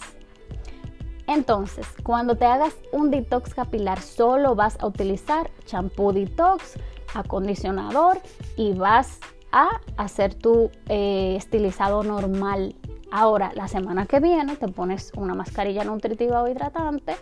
Entonces, 1.27 1.87
cuando 2.05 2.37
te 2.37 2.45
hagas 2.45 2.75
un 2.93 3.11
detox 3.11 3.53
capilar, 3.55 4.01
solo 4.01 4.55
vas 4.55 4.77
a 4.81 4.87
utilizar 4.87 5.51
champú 5.65 6.13
detox, 6.13 6.75
acondicionador 7.15 8.21
y 8.57 8.75
vas 8.75 9.19
a 9.57 9.81
hacer 9.97 10.35
tu 10.35 10.71
eh, 10.89 11.35
estilizado 11.37 12.03
normal. 12.03 12.75
Ahora, 13.11 13.53
la 13.55 13.69
semana 13.69 14.05
que 14.05 14.21
viene 14.21 14.57
te 14.57 14.69
pones 14.69 15.13
una 15.17 15.35
mascarilla 15.35 15.83
nutritiva 15.83 16.43
o 16.43 16.49
hidratante 16.49 17.17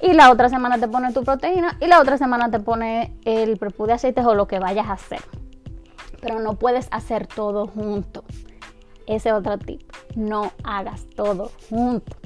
y 0.00 0.12
la 0.12 0.32
otra 0.32 0.48
semana 0.48 0.78
te 0.78 0.88
pones 0.88 1.14
tu 1.14 1.22
proteína 1.22 1.76
y 1.80 1.86
la 1.86 2.00
otra 2.00 2.18
semana 2.18 2.50
te 2.50 2.58
pones 2.58 3.10
el 3.24 3.56
prepú 3.56 3.86
de 3.86 3.92
aceites 3.92 4.24
o 4.26 4.34
lo 4.34 4.48
que 4.48 4.58
vayas 4.58 4.88
a 4.88 4.94
hacer. 4.94 5.20
Pero 6.20 6.40
no 6.40 6.54
puedes 6.54 6.88
hacer 6.90 7.28
todo 7.28 7.68
junto. 7.68 8.24
Ese 9.06 9.32
otro 9.32 9.56
tip. 9.56 9.82
No 10.16 10.50
hagas 10.64 11.06
todo 11.14 11.52
junto. 11.70 12.16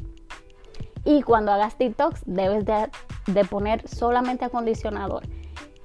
Y 1.04 1.20
cuando 1.20 1.52
hagas 1.52 1.76
detox 1.76 2.22
debes 2.24 2.64
de, 2.64 2.88
de 3.26 3.44
poner 3.44 3.86
solamente 3.86 4.46
acondicionador 4.46 5.24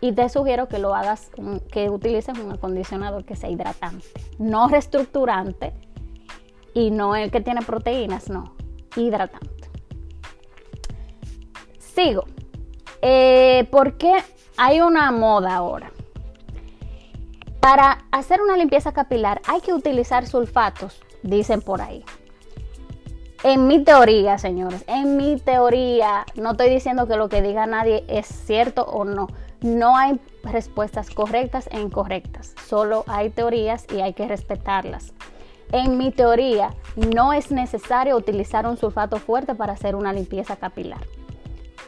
y 0.08 0.12
te 0.12 0.30
sugiero 0.30 0.68
que 0.68 0.78
lo 0.78 0.94
hagas, 0.94 1.32
que 1.72 1.90
utilices 1.90 2.38
un 2.38 2.52
acondicionador 2.52 3.26
que 3.26 3.36
sea 3.36 3.50
hidratante, 3.50 4.06
no 4.38 4.68
reestructurante 4.68 5.74
y 6.76 6.92
no 6.92 7.16
el 7.16 7.32
que 7.32 7.42
tiene 7.42 7.64
proteínas, 7.64 8.30
no, 8.30 8.54
hidratante. 8.96 9.50
Sigo. 11.80 12.26
Eh, 13.02 13.68
porque 13.72 14.14
hay 14.58 14.82
una 14.82 15.12
moda 15.12 15.56
ahora. 15.56 15.92
Para 17.60 18.06
hacer 18.12 18.42
una 18.42 18.56
limpieza 18.56 18.92
capilar 18.92 19.42
hay 19.48 19.62
que 19.62 19.74
utilizar 19.74 20.28
sulfatos, 20.28 21.02
dicen 21.24 21.62
por 21.62 21.82
ahí. 21.82 22.06
En 23.44 23.66
mi 23.66 23.84
teoría, 23.84 24.38
señores, 24.38 24.84
en 24.86 25.18
mi 25.18 25.40
teoría, 25.40 26.26
no 26.36 26.52
estoy 26.52 26.70
diciendo 26.70 27.08
que 27.08 27.16
lo 27.16 27.28
que 27.28 27.42
diga 27.42 27.66
nadie 27.66 28.06
es 28.08 28.28
cierto 28.28 28.84
o 28.84 29.04
no 29.04 29.28
no 29.62 29.96
hay 29.96 30.20
respuestas 30.44 31.10
correctas 31.10 31.68
e 31.72 31.80
incorrectas, 31.80 32.54
solo 32.68 33.04
hay 33.08 33.30
teorías 33.30 33.86
y 33.94 34.02
hay 34.02 34.14
que 34.14 34.28
respetarlas. 34.28 35.14
En 35.72 35.98
mi 35.98 36.12
teoría, 36.12 36.74
no 36.96 37.34
es 37.34 37.52
necesario 37.52 38.16
utilizar 38.16 38.68
un 38.68 38.78
sulfato 38.78 39.18
fuerte 39.18 39.56
para 39.56 39.74
hacer 39.74 39.96
una 39.96 40.14
limpieza 40.14 40.56
capilar. 40.56 41.02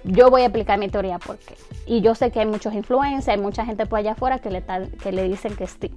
Yo 0.04 0.30
voy 0.30 0.42
a 0.42 0.46
explicar 0.46 0.80
mi 0.80 0.90
teoría 0.90 1.20
por 1.20 1.38
qué. 1.38 1.56
Y 1.86 2.02
yo 2.02 2.16
sé 2.16 2.32
que 2.32 2.40
hay 2.40 2.46
muchos 2.46 2.74
influencers, 2.74 3.28
hay 3.28 3.38
mucha 3.38 3.66
gente 3.66 3.86
por 3.86 4.00
allá 4.00 4.14
afuera 4.14 4.40
que 4.40 4.50
le, 4.50 4.64
que 5.02 5.12
le 5.12 5.24
dicen 5.24 5.56
que 5.56 5.68
sí. 5.68 5.92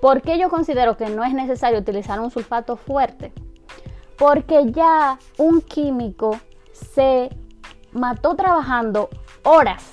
¿Por 0.00 0.22
qué 0.22 0.38
yo 0.38 0.48
considero 0.50 0.96
que 0.96 1.08
no 1.08 1.24
es 1.24 1.32
necesario 1.32 1.78
utilizar 1.78 2.20
un 2.20 2.30
sulfato 2.30 2.76
fuerte? 2.76 3.32
Porque 4.18 4.70
ya 4.70 5.18
un 5.38 5.60
químico 5.60 6.38
se 6.72 7.30
mató 7.92 8.34
trabajando 8.34 9.08
horas 9.44 9.92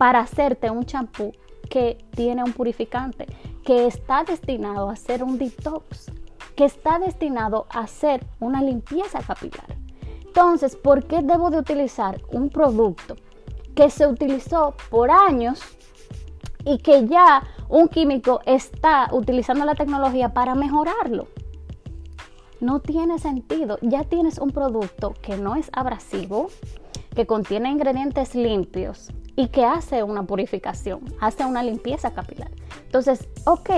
para 0.00 0.20
hacerte 0.20 0.70
un 0.70 0.86
champú 0.86 1.30
que 1.68 1.98
tiene 2.16 2.42
un 2.42 2.54
purificante, 2.54 3.26
que 3.62 3.86
está 3.86 4.24
destinado 4.24 4.88
a 4.88 4.94
hacer 4.94 5.22
un 5.22 5.36
detox, 5.36 6.10
que 6.56 6.64
está 6.64 6.98
destinado 6.98 7.66
a 7.68 7.80
hacer 7.80 8.26
una 8.40 8.62
limpieza 8.62 9.20
capilar. 9.20 9.76
Entonces, 10.24 10.74
¿por 10.74 11.04
qué 11.04 11.20
debo 11.20 11.50
de 11.50 11.58
utilizar 11.58 12.18
un 12.32 12.48
producto 12.48 13.16
que 13.74 13.90
se 13.90 14.06
utilizó 14.06 14.74
por 14.88 15.10
años 15.10 15.60
y 16.64 16.78
que 16.78 17.06
ya 17.06 17.42
un 17.68 17.88
químico 17.88 18.40
está 18.46 19.10
utilizando 19.12 19.66
la 19.66 19.74
tecnología 19.74 20.32
para 20.32 20.54
mejorarlo? 20.54 21.28
No 22.58 22.80
tiene 22.80 23.18
sentido. 23.18 23.78
Ya 23.82 24.04
tienes 24.04 24.38
un 24.38 24.48
producto 24.48 25.12
que 25.20 25.36
no 25.36 25.56
es 25.56 25.68
abrasivo, 25.74 26.48
que 27.14 27.26
contiene 27.26 27.70
ingredientes 27.70 28.34
limpios, 28.34 29.10
y 29.40 29.48
que 29.48 29.64
hace 29.64 30.02
una 30.02 30.24
purificación, 30.24 31.00
hace 31.20 31.44
una 31.44 31.62
limpieza 31.62 32.12
capilar. 32.12 32.50
Entonces, 32.84 33.26
ok, 33.46 33.70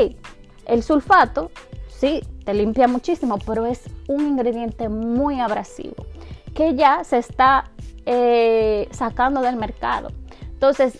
el 0.67 0.83
sulfato 0.83 1.51
sí 1.89 2.23
te 2.45 2.53
limpia 2.53 2.89
muchísimo, 2.89 3.39
pero 3.47 3.67
es 3.67 3.83
un 4.09 4.27
ingrediente 4.27 4.89
muy 4.89 5.41
abrasivo 5.41 6.07
que 6.55 6.75
ya 6.75 7.05
se 7.05 7.19
está 7.19 7.71
eh, 8.07 8.89
sacando 8.91 9.41
del 9.41 9.57
mercado. 9.57 10.09
Entonces, 10.53 10.99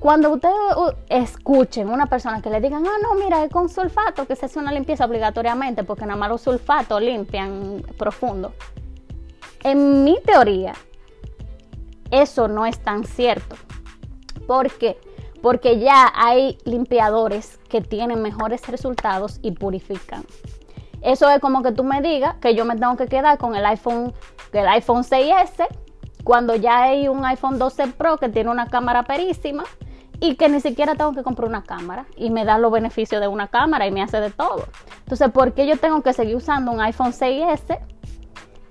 cuando 0.00 0.30
ustedes 0.30 0.54
escuchen 1.08 1.88
una 1.88 2.06
persona 2.06 2.42
que 2.42 2.50
le 2.50 2.60
digan, 2.60 2.84
ah, 2.86 2.96
no, 3.02 3.14
mira, 3.14 3.44
es 3.44 3.50
con 3.50 3.68
sulfato 3.68 4.26
que 4.26 4.34
se 4.34 4.46
hace 4.46 4.58
una 4.58 4.72
limpieza 4.72 5.04
obligatoriamente, 5.04 5.84
porque 5.84 6.04
nada 6.04 6.18
más 6.18 6.30
los 6.30 6.40
sulfatos 6.40 7.00
limpian 7.00 7.82
profundo. 7.96 8.54
En 9.62 10.04
mi 10.04 10.18
teoría, 10.24 10.74
eso 12.10 12.48
no 12.48 12.66
es 12.66 12.78
tan 12.78 13.04
cierto. 13.04 13.56
¿Por 14.46 14.70
qué? 14.70 14.98
Porque 15.42 15.78
ya 15.78 16.12
hay 16.14 16.58
limpiadores 16.64 17.58
que 17.68 17.80
tienen 17.80 18.22
mejores 18.22 18.66
resultados 18.66 19.38
y 19.42 19.52
purifican. 19.52 20.24
Eso 21.02 21.28
es 21.30 21.40
como 21.40 21.62
que 21.62 21.72
tú 21.72 21.84
me 21.84 22.02
digas 22.02 22.36
que 22.40 22.54
yo 22.54 22.64
me 22.64 22.76
tengo 22.76 22.96
que 22.96 23.06
quedar 23.06 23.38
con 23.38 23.54
el 23.54 23.64
iPhone, 23.66 24.12
el 24.52 24.68
iPhone 24.68 25.04
6S, 25.04 25.66
cuando 26.24 26.56
ya 26.56 26.82
hay 26.82 27.08
un 27.08 27.24
iPhone 27.24 27.58
12 27.58 27.88
Pro 27.88 28.16
que 28.18 28.28
tiene 28.28 28.50
una 28.50 28.68
cámara 28.68 29.04
perísima 29.04 29.64
y 30.20 30.34
que 30.34 30.48
ni 30.48 30.60
siquiera 30.60 30.94
tengo 30.96 31.12
que 31.12 31.22
comprar 31.22 31.48
una 31.48 31.62
cámara 31.62 32.06
y 32.16 32.30
me 32.30 32.44
da 32.44 32.58
los 32.58 32.72
beneficios 32.72 33.20
de 33.20 33.28
una 33.28 33.46
cámara 33.48 33.86
y 33.86 33.92
me 33.92 34.02
hace 34.02 34.20
de 34.20 34.30
todo. 34.30 34.66
Entonces, 34.98 35.30
¿por 35.30 35.54
qué 35.54 35.66
yo 35.66 35.76
tengo 35.76 36.02
que 36.02 36.12
seguir 36.12 36.36
usando 36.36 36.72
un 36.72 36.80
iPhone 36.80 37.12
6S 37.12 37.78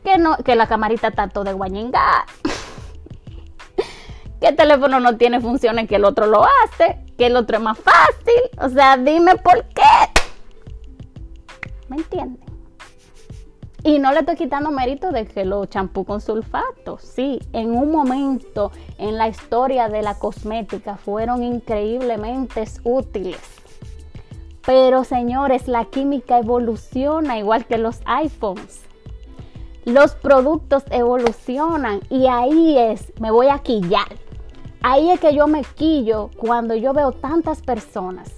que, 0.03 0.17
no, 0.17 0.37
que 0.37 0.55
la 0.55 0.67
camarita 0.67 1.07
está 1.07 1.29
todo 1.29 1.45
de 1.45 1.53
guañinga? 1.53 2.25
el 4.41 4.55
teléfono 4.55 4.99
no 4.99 5.17
tiene 5.17 5.41
funciones 5.41 5.87
que 5.87 5.95
el 5.95 6.05
otro 6.05 6.27
lo 6.27 6.43
hace, 6.43 6.99
que 7.17 7.27
el 7.27 7.35
otro 7.35 7.57
es 7.57 7.63
más 7.63 7.77
fácil. 7.79 8.41
O 8.61 8.69
sea, 8.69 8.97
dime 8.97 9.35
por 9.37 9.63
qué. 9.69 9.81
¿Me 11.89 11.97
entienden? 11.97 12.47
Y 13.83 13.99
no 13.99 14.11
le 14.11 14.19
estoy 14.19 14.35
quitando 14.35 14.69
mérito 14.69 15.11
de 15.11 15.25
que 15.25 15.45
los 15.45 15.69
champú 15.69 16.03
con 16.03 16.19
sulfato, 16.19 16.97
sí, 16.97 17.39
en 17.53 17.71
un 17.71 17.91
momento 17.91 18.71
en 18.97 19.17
la 19.17 19.29
historia 19.29 19.87
de 19.87 20.01
la 20.01 20.19
cosmética 20.19 20.97
fueron 20.97 21.41
increíblemente 21.41 22.65
útiles. 22.83 23.39
Pero 24.65 25.05
señores, 25.05 25.69
la 25.69 25.85
química 25.85 26.39
evoluciona 26.39 27.37
igual 27.39 27.65
que 27.65 27.77
los 27.77 28.01
iPhones. 28.05 28.83
Los 29.85 30.15
productos 30.15 30.83
evolucionan 30.89 32.01
y 32.09 32.27
ahí 32.27 32.77
es, 32.77 33.13
me 33.21 33.31
voy 33.31 33.47
a 33.47 33.59
quillar. 33.59 34.26
Ahí 34.81 35.09
es 35.09 35.19
que 35.19 35.35
yo 35.35 35.47
me 35.47 35.63
quillo 35.63 36.29
cuando 36.37 36.75
yo 36.75 36.93
veo 36.93 37.11
tantas 37.11 37.61
personas 37.61 38.31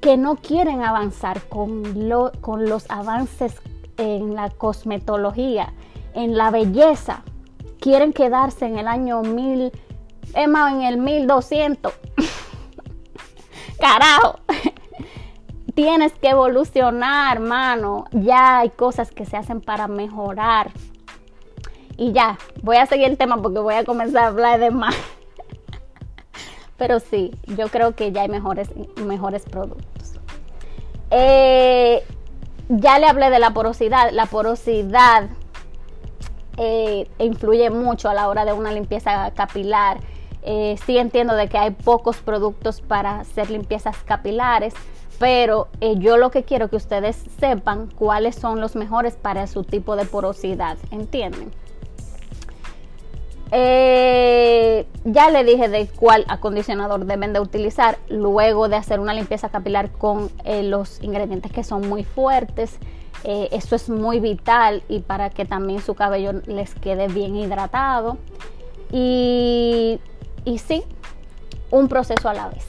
que 0.00 0.16
no 0.16 0.36
quieren 0.36 0.82
avanzar 0.82 1.42
con, 1.48 2.08
lo, 2.08 2.32
con 2.40 2.68
los 2.68 2.90
avances 2.90 3.54
en 3.96 4.34
la 4.34 4.50
cosmetología, 4.50 5.72
en 6.14 6.36
la 6.36 6.50
belleza, 6.50 7.22
quieren 7.80 8.12
quedarse 8.12 8.66
en 8.66 8.78
el 8.78 8.88
año 8.88 9.22
1000, 9.22 9.72
es 10.34 10.48
más, 10.48 10.72
en 10.72 10.82
el 10.82 10.98
1200. 10.98 11.92
Carajo. 13.80 14.40
Tienes 15.74 16.12
que 16.12 16.28
evolucionar, 16.28 17.40
mano. 17.40 18.04
Ya 18.12 18.58
hay 18.58 18.70
cosas 18.70 19.10
que 19.10 19.24
se 19.24 19.36
hacen 19.36 19.60
para 19.60 19.88
mejorar. 19.88 20.70
Y 21.96 22.12
ya, 22.12 22.38
voy 22.62 22.76
a 22.76 22.86
seguir 22.86 23.08
el 23.08 23.16
tema 23.16 23.40
porque 23.40 23.58
voy 23.58 23.74
a 23.74 23.84
comenzar 23.84 24.24
a 24.24 24.26
hablar 24.28 24.60
de 24.60 24.70
más. 24.70 24.94
Pero 26.82 26.98
sí, 26.98 27.30
yo 27.46 27.68
creo 27.68 27.94
que 27.94 28.10
ya 28.10 28.22
hay 28.22 28.28
mejores, 28.28 28.68
mejores 28.96 29.44
productos. 29.44 30.14
Eh, 31.12 32.02
ya 32.68 32.98
le 32.98 33.06
hablé 33.06 33.30
de 33.30 33.38
la 33.38 33.50
porosidad. 33.50 34.10
La 34.10 34.26
porosidad 34.26 35.28
eh, 36.56 37.08
influye 37.18 37.70
mucho 37.70 38.08
a 38.08 38.14
la 38.14 38.28
hora 38.28 38.44
de 38.44 38.52
una 38.52 38.72
limpieza 38.72 39.30
capilar. 39.30 40.00
Eh, 40.42 40.74
sí 40.84 40.98
entiendo 40.98 41.36
de 41.36 41.48
que 41.48 41.56
hay 41.56 41.70
pocos 41.70 42.16
productos 42.16 42.80
para 42.80 43.20
hacer 43.20 43.48
limpiezas 43.48 43.98
capilares, 43.98 44.74
pero 45.20 45.68
yo 45.98 46.16
lo 46.16 46.32
que 46.32 46.42
quiero 46.42 46.66
que 46.66 46.74
ustedes 46.74 47.14
sepan 47.38 47.90
cuáles 47.94 48.34
son 48.34 48.60
los 48.60 48.74
mejores 48.74 49.14
para 49.14 49.46
su 49.46 49.62
tipo 49.62 49.94
de 49.94 50.04
porosidad, 50.04 50.78
¿entienden? 50.90 51.52
Eh, 53.54 54.86
ya 55.04 55.28
le 55.30 55.44
dije 55.44 55.68
de 55.68 55.86
cuál 55.86 56.24
acondicionador 56.28 57.04
deben 57.04 57.34
de 57.34 57.40
utilizar 57.40 57.98
luego 58.08 58.70
de 58.70 58.76
hacer 58.76 58.98
una 58.98 59.12
limpieza 59.12 59.50
capilar 59.50 59.90
con 59.90 60.30
eh, 60.44 60.62
los 60.62 61.02
ingredientes 61.02 61.52
que 61.52 61.62
son 61.62 61.86
muy 61.86 62.02
fuertes. 62.02 62.78
Eh, 63.24 63.50
eso 63.52 63.76
es 63.76 63.90
muy 63.90 64.20
vital 64.20 64.82
y 64.88 65.00
para 65.00 65.28
que 65.28 65.44
también 65.44 65.82
su 65.82 65.94
cabello 65.94 66.32
les 66.46 66.74
quede 66.74 67.08
bien 67.08 67.36
hidratado. 67.36 68.16
Y, 68.90 70.00
y 70.46 70.58
sí, 70.58 70.82
un 71.70 71.88
proceso 71.88 72.30
a 72.30 72.34
la 72.34 72.48
vez. 72.48 72.66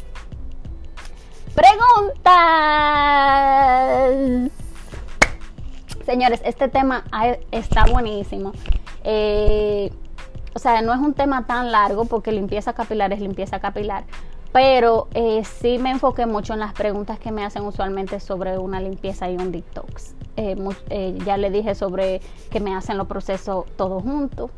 Preguntas. 1.55 2.33
Señores, 6.05 6.41
este 6.43 6.67
tema 6.67 7.05
está 7.51 7.85
buenísimo. 7.85 8.51
Eh, 9.05 9.89
o 10.55 10.59
sea, 10.59 10.81
no 10.81 10.93
es 10.93 10.99
un 10.99 11.13
tema 11.13 11.45
tan 11.45 11.71
largo 11.71 12.05
porque 12.05 12.31
limpieza 12.31 12.73
capilar 12.73 13.11
es 13.11 13.19
limpieza 13.19 13.59
capilar, 13.59 14.03
pero 14.53 15.07
eh, 15.15 15.43
sí 15.43 15.79
me 15.79 15.89
enfoqué 15.89 16.27
mucho 16.27 16.53
en 16.53 16.59
las 16.59 16.73
preguntas 16.73 17.17
que 17.17 17.31
me 17.31 17.43
hacen 17.43 17.63
usualmente 17.63 18.19
sobre 18.19 18.57
una 18.59 18.79
limpieza 18.79 19.29
y 19.29 19.35
un 19.35 19.51
detox. 19.51 20.13
Eh, 20.37 20.55
eh, 20.89 21.17
ya 21.25 21.37
le 21.37 21.49
dije 21.49 21.73
sobre 21.73 22.21
que 22.51 22.59
me 22.59 22.75
hacen 22.75 22.97
los 22.97 23.07
procesos 23.07 23.65
todos 23.75 24.03
juntos, 24.03 24.51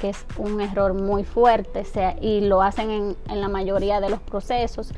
que 0.00 0.10
es 0.10 0.24
un 0.38 0.60
error 0.60 0.94
muy 0.94 1.24
fuerte 1.24 1.84
sea, 1.84 2.16
y 2.20 2.42
lo 2.42 2.62
hacen 2.62 2.90
en, 2.90 3.16
en, 3.28 3.40
la 3.40 3.48
mayoría 3.48 4.00
de 4.00 4.08
los 4.08 4.20
procesos. 4.20 4.92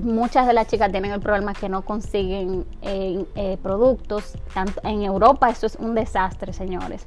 muchas 0.00 0.46
de 0.46 0.52
las 0.52 0.68
chicas 0.68 0.90
tienen 0.92 1.10
el 1.10 1.20
problema 1.20 1.54
que 1.54 1.68
no 1.68 1.82
consiguen 1.82 2.64
productos. 3.62 4.34
Tanto 4.54 4.80
en 4.84 5.02
Europa 5.02 5.50
eso 5.50 5.66
es 5.66 5.74
un 5.74 5.96
desastre, 5.96 6.52
señores. 6.52 7.04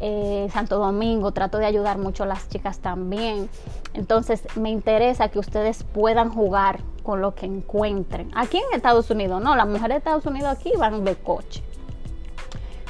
Eh, 0.00 0.48
Santo 0.52 0.78
Domingo, 0.78 1.32
trato 1.32 1.58
de 1.58 1.66
ayudar 1.66 1.98
mucho 1.98 2.24
a 2.24 2.26
las 2.26 2.48
chicas 2.48 2.78
también. 2.78 3.48
Entonces 3.94 4.42
me 4.56 4.70
interesa 4.70 5.28
que 5.28 5.38
ustedes 5.38 5.84
puedan 5.84 6.30
jugar 6.30 6.80
con 7.02 7.20
lo 7.20 7.34
que 7.34 7.46
encuentren. 7.46 8.30
Aquí 8.34 8.58
en 8.58 8.64
Estados 8.74 9.10
Unidos, 9.10 9.42
no, 9.42 9.54
las 9.56 9.66
mujeres 9.66 9.90
de 9.90 9.98
Estados 9.98 10.26
Unidos 10.26 10.50
aquí 10.50 10.72
van 10.76 11.04
de 11.04 11.14
coche. 11.14 11.62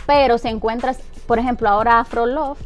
Pero 0.07 0.39
si 0.39 0.49
encuentras, 0.49 0.99
por 1.27 1.39
ejemplo, 1.39 1.69
ahora 1.69 2.01
Afro 2.01 2.27
Love, 2.27 2.59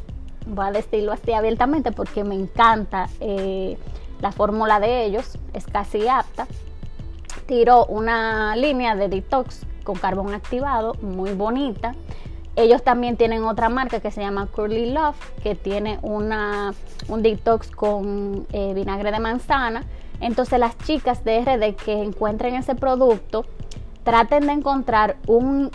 voy 0.46 0.66
a 0.66 0.72
decirlo 0.72 1.12
así 1.12 1.33
abiertamente 1.33 1.92
porque 1.92 2.24
me 2.24 2.35
encanta 2.35 3.09
eh, 3.20 3.77
la 4.20 4.33
fórmula 4.33 4.81
de 4.81 5.05
ellos, 5.05 5.38
es 5.53 5.66
casi 5.66 6.09
apta. 6.09 6.46
Tiró 7.46 7.87
una 7.87 8.57
línea 8.57 8.94
de 8.94 9.09
detox 9.09 9.66
con 9.85 9.96
carbón 9.96 10.35
activado 10.35 10.94
muy 11.01 11.33
bonita 11.33 11.94
ellos 12.59 12.83
también 12.83 13.16
tienen 13.16 13.44
otra 13.44 13.68
marca 13.68 14.01
que 14.01 14.11
se 14.11 14.21
llama 14.21 14.47
Curly 14.47 14.90
Love, 14.90 15.16
que 15.42 15.55
tiene 15.55 16.01
una, 16.03 16.75
un 17.07 17.23
detox 17.23 17.71
con 17.71 18.47
eh, 18.53 18.75
vinagre 18.75 19.12
de 19.12 19.21
manzana. 19.21 19.85
Entonces 20.21 20.59
las 20.59 20.77
chicas 20.79 21.23
de 21.23 21.40
RD 21.40 21.77
que 21.77 22.03
encuentren 22.03 22.57
ese 22.57 22.75
producto, 22.75 23.47
traten 24.03 24.47
de 24.47 24.55
encontrar 24.55 25.16
un 25.27 25.71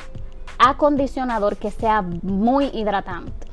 acondicionador 0.57 1.55
que 1.55 1.71
sea 1.71 2.01
muy 2.01 2.65
hidratante. 2.73 3.47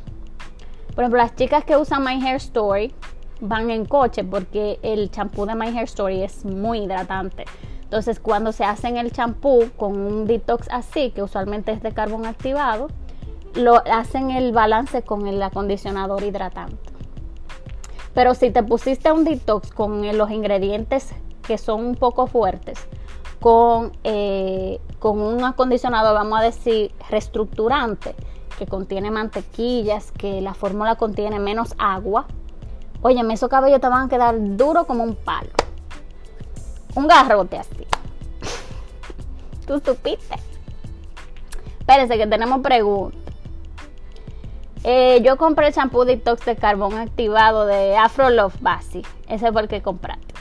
Por 0.94 1.04
ejemplo, 1.04 1.18
las 1.18 1.36
chicas 1.36 1.64
que 1.64 1.76
usan 1.76 2.02
My 2.02 2.20
Hair 2.26 2.36
Story 2.36 2.92
van 3.40 3.70
en 3.70 3.84
coche 3.84 4.24
porque 4.24 4.80
el 4.82 5.10
champú 5.10 5.46
de 5.46 5.54
My 5.54 5.68
Hair 5.68 5.84
Story 5.84 6.22
es 6.22 6.44
muy 6.44 6.80
hidratante. 6.80 7.44
Entonces, 7.82 8.18
cuando 8.20 8.52
se 8.52 8.64
hacen 8.64 8.96
el 8.96 9.12
champú 9.12 9.70
con 9.76 9.96
un 10.00 10.26
detox 10.26 10.68
así, 10.70 11.10
que 11.10 11.22
usualmente 11.22 11.72
es 11.72 11.82
de 11.82 11.92
carbón 11.92 12.26
activado, 12.26 12.88
lo 13.54 13.82
hacen 13.90 14.30
el 14.30 14.52
balance 14.52 15.02
con 15.02 15.26
el 15.26 15.42
acondicionador 15.42 16.22
hidratante. 16.22 16.76
Pero 18.14 18.34
si 18.34 18.50
te 18.50 18.62
pusiste 18.62 19.12
un 19.12 19.24
detox 19.24 19.70
con 19.70 20.16
los 20.16 20.30
ingredientes 20.30 21.10
que 21.42 21.58
son 21.58 21.84
un 21.84 21.94
poco 21.94 22.26
fuertes, 22.26 22.78
con, 23.40 23.92
eh, 24.04 24.80
con 24.98 25.20
un 25.20 25.44
acondicionador, 25.44 26.14
vamos 26.14 26.38
a 26.40 26.42
decir, 26.42 26.92
reestructurante, 27.08 28.14
que 28.58 28.66
contiene 28.66 29.10
mantequillas, 29.10 30.12
que 30.12 30.40
la 30.40 30.54
fórmula 30.54 30.96
contiene 30.96 31.38
menos 31.38 31.74
agua, 31.78 32.26
oye, 33.00 33.22
esos 33.32 33.48
cabellos 33.48 33.80
te 33.80 33.88
van 33.88 34.06
a 34.06 34.08
quedar 34.08 34.36
duro 34.56 34.84
como 34.84 35.02
un 35.04 35.14
palo. 35.14 35.50
Un 36.94 37.06
garrote 37.06 37.58
así. 37.58 37.86
Tú 39.66 39.80
supiste. 39.80 40.34
Espérense 41.78 42.18
que 42.18 42.26
tenemos 42.26 42.60
preguntas. 42.60 43.19
Eh, 44.82 45.20
yo 45.22 45.36
compré 45.36 45.68
el 45.68 45.74
shampoo 45.74 46.06
detox 46.06 46.46
de 46.46 46.56
carbón 46.56 46.96
activado 46.96 47.66
de 47.66 47.96
Afro 47.96 48.30
Love 48.30 48.56
Basic. 48.60 49.06
Ese 49.28 49.52
fue 49.52 49.62
el 49.62 49.68
que 49.68 49.82
compraste. 49.82 50.34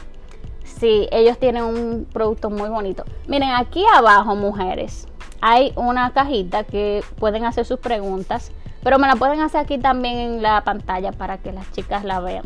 Sí, 0.63 1.09
ellos 1.11 1.37
tienen 1.37 1.63
un 1.63 2.07
producto 2.11 2.49
muy 2.49 2.69
bonito. 2.69 3.03
Miren, 3.27 3.49
aquí 3.49 3.83
abajo, 3.93 4.35
mujeres, 4.35 5.07
hay 5.41 5.73
una 5.75 6.11
cajita 6.11 6.63
que 6.63 7.03
pueden 7.17 7.43
hacer 7.43 7.65
sus 7.65 7.79
preguntas, 7.79 8.53
pero 8.81 8.97
me 8.97 9.07
la 9.07 9.17
pueden 9.17 9.41
hacer 9.41 9.59
aquí 9.59 9.77
también 9.77 10.17
en 10.17 10.41
la 10.41 10.63
pantalla 10.63 11.11
para 11.11 11.39
que 11.39 11.51
las 11.51 11.69
chicas 11.73 12.05
la 12.05 12.21
vean. 12.21 12.45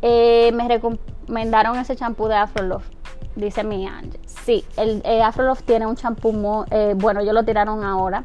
Eh, 0.00 0.52
me 0.54 0.66
recomendaron 0.68 1.76
ese 1.76 1.96
champú 1.96 2.28
de 2.28 2.36
Afro 2.36 2.64
Love, 2.64 2.88
dice 3.36 3.62
mi 3.62 3.86
Ángel. 3.86 4.18
Sí, 4.24 4.64
el, 4.78 5.02
Afro 5.20 5.44
Love 5.44 5.62
tiene 5.64 5.86
un 5.86 5.96
champú, 5.96 6.64
eh, 6.70 6.94
bueno, 6.96 7.22
yo 7.22 7.34
lo 7.34 7.44
tiraron 7.44 7.84
ahora. 7.84 8.24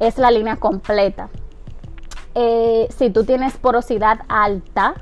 Es 0.00 0.18
la 0.18 0.32
línea 0.32 0.56
completa 0.56 1.28
eh, 2.34 2.88
si 2.96 3.10
tú 3.10 3.24
tienes 3.24 3.56
porosidad 3.56 4.20
alta, 4.28 4.94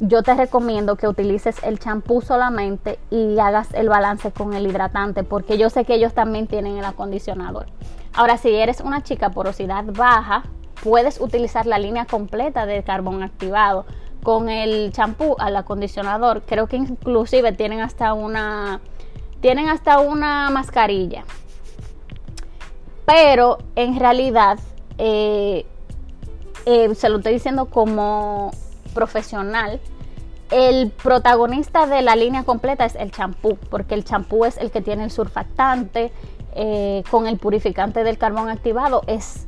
yo 0.00 0.22
te 0.22 0.34
recomiendo 0.34 0.96
que 0.96 1.08
utilices 1.08 1.62
el 1.62 1.78
champú 1.78 2.20
solamente 2.20 2.98
y 3.10 3.38
hagas 3.38 3.72
el 3.72 3.88
balance 3.88 4.30
con 4.30 4.52
el 4.52 4.66
hidratante, 4.66 5.24
porque 5.24 5.58
yo 5.58 5.70
sé 5.70 5.84
que 5.84 5.94
ellos 5.94 6.12
también 6.12 6.46
tienen 6.46 6.76
el 6.76 6.84
acondicionador. 6.84 7.66
Ahora, 8.12 8.36
si 8.36 8.54
eres 8.54 8.80
una 8.80 9.02
chica 9.02 9.30
porosidad 9.30 9.84
baja, 9.84 10.44
puedes 10.82 11.20
utilizar 11.20 11.66
la 11.66 11.78
línea 11.78 12.04
completa 12.04 12.66
de 12.66 12.82
carbón 12.82 13.22
activado 13.22 13.86
con 14.22 14.48
el 14.48 14.92
champú 14.92 15.36
al 15.38 15.56
acondicionador. 15.56 16.42
Creo 16.42 16.66
que 16.66 16.76
inclusive 16.76 17.52
tienen 17.52 17.80
hasta 17.80 18.12
una 18.12 18.80
tienen 19.40 19.68
hasta 19.68 19.98
una 20.00 20.50
mascarilla. 20.50 21.24
Pero 23.04 23.58
en 23.76 23.98
realidad 23.98 24.58
eh, 24.98 25.66
eh, 26.66 26.94
se 26.94 27.08
lo 27.08 27.18
estoy 27.18 27.32
diciendo 27.32 27.66
como 27.66 28.50
profesional. 28.92 29.80
El 30.50 30.90
protagonista 30.90 31.86
de 31.86 32.02
la 32.02 32.14
línea 32.14 32.44
completa 32.44 32.84
es 32.84 32.94
el 32.96 33.10
champú, 33.10 33.56
porque 33.70 33.94
el 33.94 34.04
champú 34.04 34.44
es 34.44 34.58
el 34.58 34.70
que 34.70 34.80
tiene 34.80 35.04
el 35.04 35.10
surfactante 35.10 36.12
eh, 36.54 37.02
con 37.10 37.26
el 37.26 37.38
purificante 37.38 38.04
del 38.04 38.18
carbón 38.18 38.48
activado. 38.48 39.02
Es 39.06 39.46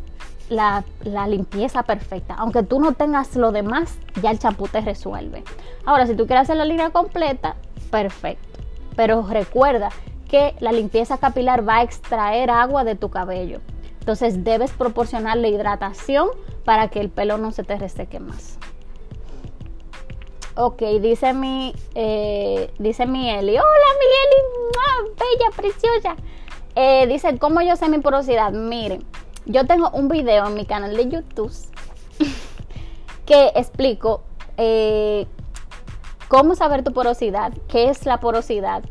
la, 0.48 0.84
limpieza 1.28 1.82
perfecta. 1.82 2.34
Aunque 2.34 2.62
tú 2.62 2.80
no 2.80 2.92
tengas 2.92 3.36
lo 3.36 3.52
demás, 3.52 3.98
ya 4.22 4.30
el 4.30 4.38
champú 4.38 4.68
te 4.68 4.80
resuelve. 4.80 5.44
Ahora, 5.84 6.06
si 6.06 6.14
tú 6.14 6.26
quieres 6.26 6.42
hacer 6.42 6.56
la 6.56 6.64
línea 6.64 6.90
completa, 6.90 7.56
perfecto. 7.90 8.60
Pero 8.96 9.26
recuerda 9.28 9.90
que 10.28 10.54
la 10.60 10.72
limpieza 10.72 11.18
capilar 11.18 11.68
va 11.68 11.78
a 11.78 11.82
extraer 11.82 12.50
agua 12.50 12.84
de 12.84 12.94
tu 12.94 13.08
cabello. 13.08 13.60
Entonces 14.08 14.42
debes 14.42 14.70
proporcionarle 14.70 15.50
hidratación 15.50 16.30
para 16.64 16.88
que 16.88 16.98
el 16.98 17.10
pelo 17.10 17.36
no 17.36 17.52
se 17.52 17.62
te 17.62 17.76
reseque 17.76 18.20
más. 18.20 18.58
Ok, 20.56 20.80
dice 21.02 21.34
mi, 21.34 21.74
eh, 21.94 22.72
dice 22.78 23.04
mi 23.04 23.28
Eli. 23.28 23.58
Hola 23.58 23.88
mi 24.00 24.06
Eli, 24.24 25.10
bella, 25.10 25.50
preciosa. 25.54 26.16
Eh, 26.74 27.06
dice, 27.06 27.36
¿cómo 27.38 27.60
yo 27.60 27.76
sé 27.76 27.90
mi 27.90 27.98
porosidad? 27.98 28.50
Miren, 28.50 29.04
yo 29.44 29.66
tengo 29.66 29.90
un 29.90 30.08
video 30.08 30.46
en 30.46 30.54
mi 30.54 30.64
canal 30.64 30.96
de 30.96 31.10
YouTube 31.10 31.52
que 33.26 33.52
explico 33.56 34.22
eh, 34.56 35.26
cómo 36.28 36.54
saber 36.54 36.82
tu 36.82 36.94
porosidad, 36.94 37.52
qué 37.68 37.90
es 37.90 38.06
la 38.06 38.20
porosidad 38.20 38.84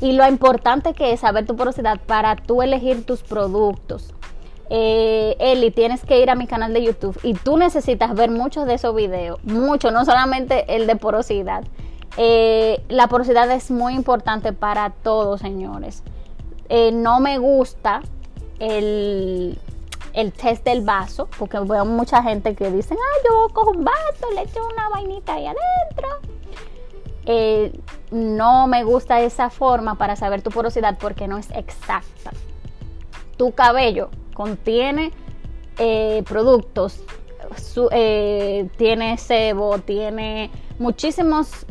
y 0.00 0.12
lo 0.12 0.28
importante 0.28 0.94
que 0.94 1.12
es 1.12 1.18
saber 1.18 1.44
tu 1.44 1.56
porosidad 1.56 1.98
para 2.06 2.36
tú 2.36 2.62
elegir 2.62 3.04
tus 3.04 3.24
productos. 3.24 4.14
Eh, 4.70 5.36
Eli, 5.40 5.70
tienes 5.72 6.04
que 6.04 6.20
ir 6.20 6.30
a 6.30 6.34
mi 6.34 6.46
canal 6.46 6.72
de 6.72 6.82
YouTube 6.82 7.18
y 7.22 7.34
tú 7.34 7.56
necesitas 7.56 8.14
ver 8.14 8.30
muchos 8.30 8.66
de 8.66 8.74
esos 8.74 8.94
videos, 8.94 9.42
mucho, 9.44 9.90
no 9.90 10.04
solamente 10.04 10.76
el 10.76 10.86
de 10.86 10.96
porosidad. 10.96 11.64
Eh, 12.16 12.82
la 12.88 13.08
porosidad 13.08 13.50
es 13.50 13.70
muy 13.70 13.94
importante 13.94 14.52
para 14.52 14.90
todos, 14.90 15.40
señores. 15.40 16.02
no 16.92 17.18
me 17.20 17.38
gusta 17.38 18.00
el, 18.60 19.58
el 20.12 20.32
test 20.32 20.64
del 20.64 20.82
vaso, 20.82 21.28
porque 21.38 21.58
veo 21.58 21.84
mucha 21.84 22.22
gente 22.22 22.54
que 22.54 22.70
dicen, 22.70 22.96
ah, 23.00 23.18
yo 23.28 23.52
cojo 23.52 23.70
un 23.70 23.84
vaso, 23.84 24.30
le 24.34 24.42
echo 24.42 24.60
una 24.72 24.88
vainita 24.88 25.34
ahí 25.34 25.46
adentro. 25.46 26.08
Eh, 27.26 27.78
no 28.10 28.66
me 28.66 28.82
gusta 28.82 29.20
esa 29.20 29.50
forma 29.50 29.96
para 29.96 30.16
saber 30.16 30.42
tu 30.42 30.50
porosidad 30.50 30.98
porque 30.98 31.28
no 31.28 31.38
es 31.38 31.50
exacta. 31.50 32.32
Tu 33.36 33.52
cabello 33.52 34.10
contiene 34.40 35.12
eh, 35.76 36.22
productos, 36.26 37.02
eh, 37.90 38.70
tiene 38.78 39.18
sebo, 39.18 39.80
tiene 39.80 40.50
muchísimas 40.78 41.66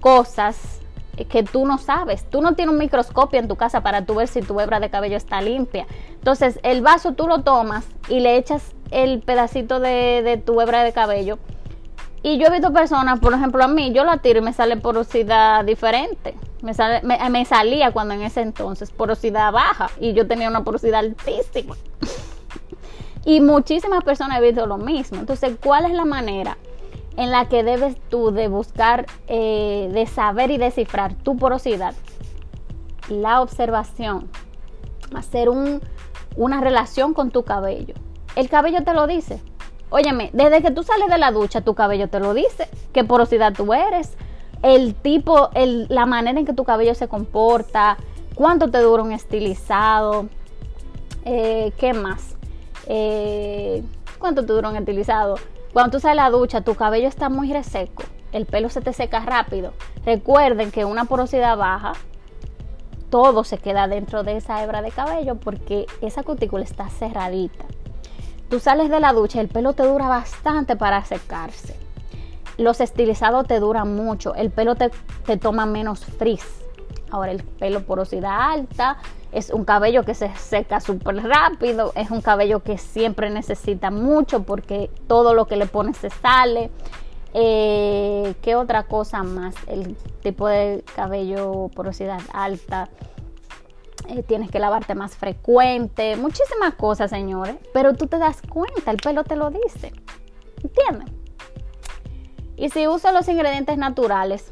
cosas 0.00 0.82
que 1.30 1.42
tú 1.42 1.64
no 1.64 1.78
sabes. 1.78 2.28
Tú 2.28 2.42
no 2.42 2.54
tienes 2.54 2.74
un 2.74 2.78
microscopio 2.78 3.40
en 3.40 3.48
tu 3.48 3.56
casa 3.56 3.82
para 3.82 4.04
tú 4.04 4.16
ver 4.16 4.28
si 4.28 4.42
tu 4.42 4.60
hebra 4.60 4.80
de 4.80 4.90
cabello 4.90 5.16
está 5.16 5.40
limpia. 5.40 5.86
Entonces, 6.10 6.60
el 6.62 6.82
vaso 6.82 7.14
tú 7.14 7.26
lo 7.26 7.40
tomas 7.40 7.86
y 8.10 8.20
le 8.20 8.36
echas 8.36 8.74
el 8.90 9.20
pedacito 9.20 9.80
de, 9.80 10.42
tu 10.44 10.60
hebra 10.60 10.84
de 10.84 10.92
cabello. 10.92 11.38
Y 12.22 12.36
yo 12.36 12.48
he 12.48 12.50
visto 12.50 12.70
personas, 12.70 13.18
por 13.18 13.32
ejemplo, 13.32 13.64
a 13.64 13.68
mí, 13.68 13.92
yo 13.94 14.04
la 14.04 14.18
tiro 14.18 14.40
y 14.40 14.42
me 14.42 14.52
sale 14.52 14.76
porosidad 14.76 15.64
diferente. 15.64 16.34
Me, 16.62 16.74
sale, 16.74 17.00
me, 17.02 17.44
salía 17.44 17.90
cuando 17.90 18.14
en 18.14 18.22
ese 18.22 18.42
entonces 18.42 18.90
porosidad 18.90 19.52
baja 19.52 19.90
y 19.98 20.12
yo 20.12 20.26
tenía 20.26 20.48
una 20.48 20.62
porosidad 20.62 21.00
altísima. 21.00 21.76
y 23.24 23.40
muchísimas 23.40 24.04
personas 24.04 24.38
he 24.38 24.42
visto 24.42 24.66
lo 24.66 24.76
mismo. 24.76 25.20
Entonces, 25.20 25.56
¿cuál 25.62 25.86
es 25.86 25.92
la 25.92 26.04
manera? 26.04 26.56
en 27.16 27.30
la 27.30 27.48
que 27.48 27.62
debes 27.62 27.96
tú 28.08 28.30
de 28.30 28.48
buscar, 28.48 29.06
eh, 29.26 29.90
de 29.92 30.06
saber 30.06 30.50
y 30.50 30.56
descifrar 30.56 31.14
tu 31.14 31.36
porosidad, 31.36 31.94
la 33.10 33.42
observación, 33.42 34.30
hacer 35.14 35.50
un, 35.50 35.82
una 36.36 36.60
relación 36.60 37.12
con 37.12 37.30
tu 37.30 37.44
cabello. 37.44 37.94
El 38.36 38.48
cabello 38.48 38.84
te 38.84 38.94
lo 38.94 39.06
dice. 39.06 39.42
Óyeme, 39.90 40.30
desde 40.32 40.62
que 40.62 40.70
tú 40.70 40.82
sales 40.84 41.08
de 41.08 41.18
la 41.18 41.32
ducha, 41.32 41.62
tu 41.62 41.74
cabello 41.74 42.08
te 42.08 42.20
lo 42.20 42.32
dice. 42.32 42.68
¿Qué 42.92 43.02
porosidad 43.04 43.52
tú 43.52 43.74
eres? 43.74 44.16
El 44.62 44.94
tipo, 44.94 45.50
el, 45.54 45.86
la 45.88 46.06
manera 46.06 46.38
en 46.38 46.46
que 46.46 46.52
tu 46.52 46.64
cabello 46.64 46.94
se 46.94 47.08
comporta, 47.08 47.96
cuánto 48.34 48.70
te 48.70 48.78
dura 48.78 49.02
un 49.02 49.12
estilizado, 49.12 50.28
eh, 51.24 51.72
¿qué 51.78 51.92
más? 51.92 52.36
Eh, 52.86 53.82
¿Cuánto 54.18 54.44
te 54.44 54.52
dura 54.52 54.68
un 54.68 54.76
estilizado? 54.76 55.36
Cuando 55.72 55.92
tú 55.92 56.00
sales 56.00 56.16
de 56.16 56.30
la 56.30 56.36
ducha, 56.36 56.60
tu 56.62 56.74
cabello 56.74 57.08
está 57.08 57.28
muy 57.28 57.52
reseco, 57.52 58.02
el 58.32 58.44
pelo 58.44 58.68
se 58.68 58.80
te 58.80 58.92
seca 58.92 59.20
rápido. 59.20 59.72
Recuerden 60.04 60.70
que 60.70 60.84
una 60.84 61.04
porosidad 61.04 61.56
baja, 61.56 61.92
todo 63.08 63.44
se 63.44 63.58
queda 63.58 63.88
dentro 63.88 64.22
de 64.22 64.36
esa 64.36 64.62
hebra 64.62 64.82
de 64.82 64.90
cabello 64.90 65.36
porque 65.36 65.86
esa 66.00 66.22
cutícula 66.22 66.64
está 66.64 66.88
cerradita. 66.88 67.64
Tú 68.48 68.58
sales 68.58 68.90
de 68.90 69.00
la 69.00 69.12
ducha, 69.12 69.40
el 69.40 69.48
pelo 69.48 69.74
te 69.74 69.84
dura 69.84 70.08
bastante 70.08 70.76
para 70.76 71.04
secarse. 71.04 71.76
Los 72.60 72.82
estilizados 72.82 73.46
te 73.46 73.58
duran 73.58 73.96
mucho, 73.96 74.34
el 74.34 74.50
pelo 74.50 74.74
te, 74.74 74.90
te 75.24 75.38
toma 75.38 75.64
menos 75.64 76.04
frizz. 76.04 76.44
Ahora 77.10 77.32
el 77.32 77.42
pelo 77.42 77.86
porosidad 77.86 78.52
alta, 78.52 78.98
es 79.32 79.48
un 79.48 79.64
cabello 79.64 80.04
que 80.04 80.14
se 80.14 80.28
seca 80.36 80.78
súper 80.78 81.22
rápido, 81.22 81.92
es 81.94 82.10
un 82.10 82.20
cabello 82.20 82.62
que 82.62 82.76
siempre 82.76 83.30
necesita 83.30 83.90
mucho 83.90 84.42
porque 84.42 84.90
todo 85.06 85.32
lo 85.32 85.46
que 85.46 85.56
le 85.56 85.64
pones 85.64 85.96
se 85.96 86.10
sale. 86.10 86.70
Eh, 87.32 88.34
¿Qué 88.42 88.56
otra 88.56 88.82
cosa 88.82 89.22
más? 89.22 89.54
El 89.66 89.96
tipo 90.22 90.46
de 90.46 90.84
cabello 90.94 91.70
porosidad 91.74 92.20
alta. 92.34 92.90
Eh, 94.08 94.22
tienes 94.22 94.50
que 94.50 94.58
lavarte 94.58 94.94
más 94.94 95.16
frecuente. 95.16 96.14
Muchísimas 96.16 96.74
cosas, 96.74 97.08
señores. 97.08 97.56
Pero 97.72 97.94
tú 97.94 98.06
te 98.06 98.18
das 98.18 98.42
cuenta, 98.42 98.90
el 98.90 98.98
pelo 98.98 99.24
te 99.24 99.36
lo 99.36 99.50
dice. 99.50 99.94
¿Entienden? 100.62 101.19
Y 102.60 102.68
si 102.68 102.86
uso 102.86 103.10
los 103.10 103.26
ingredientes 103.26 103.78
naturales. 103.78 104.50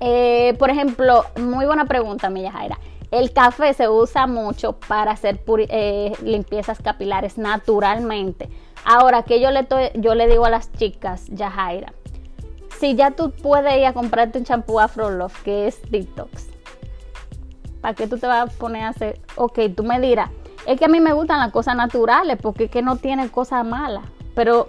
Eh, 0.00 0.56
por 0.58 0.68
ejemplo, 0.68 1.24
muy 1.40 1.64
buena 1.64 1.84
pregunta, 1.84 2.28
Milla 2.28 2.50
Jaira. 2.50 2.78
El 3.12 3.32
café 3.32 3.72
se 3.72 3.88
usa 3.88 4.26
mucho 4.26 4.72
para 4.72 5.12
hacer 5.12 5.40
eh, 5.68 6.12
limpiezas 6.24 6.80
capilares 6.82 7.38
naturalmente. 7.38 8.48
Ahora, 8.84 9.22
que 9.22 9.40
yo 9.40 9.52
le, 9.52 9.68
yo 9.94 10.16
le 10.16 10.26
digo 10.26 10.44
a 10.44 10.50
las 10.50 10.72
chicas, 10.72 11.26
Yajaira, 11.28 11.92
si 12.80 12.96
ya 12.96 13.12
tú 13.12 13.30
puedes 13.30 13.76
ir 13.76 13.86
a 13.86 13.92
comprarte 13.92 14.38
un 14.38 14.44
champú 14.44 14.80
Afro 14.80 15.08
Love 15.08 15.40
que 15.44 15.68
es 15.68 15.80
detox, 15.88 16.48
¿para 17.80 17.94
qué 17.94 18.08
tú 18.08 18.18
te 18.18 18.26
vas 18.26 18.50
a 18.50 18.58
poner 18.58 18.82
a 18.82 18.88
hacer? 18.88 19.20
Ok, 19.36 19.60
tú 19.76 19.84
me 19.84 20.00
dirás, 20.00 20.30
es 20.66 20.80
que 20.80 20.86
a 20.86 20.88
mí 20.88 20.98
me 20.98 21.12
gustan 21.12 21.38
las 21.38 21.52
cosas 21.52 21.76
naturales 21.76 22.38
porque 22.42 22.64
es 22.64 22.70
que 22.72 22.82
no 22.82 22.96
tienen 22.96 23.28
cosas 23.28 23.64
malas, 23.64 24.04
pero 24.34 24.66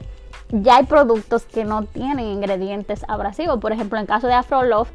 ya 0.50 0.78
hay 0.78 0.86
productos 0.86 1.46
que 1.46 1.64
no 1.66 1.84
tienen 1.84 2.26
ingredientes 2.26 3.04
abrasivos. 3.08 3.60
Por 3.60 3.72
ejemplo, 3.72 4.00
en 4.00 4.06
caso 4.06 4.28
de 4.28 4.34
Afro 4.34 4.64
Love, 4.64 4.90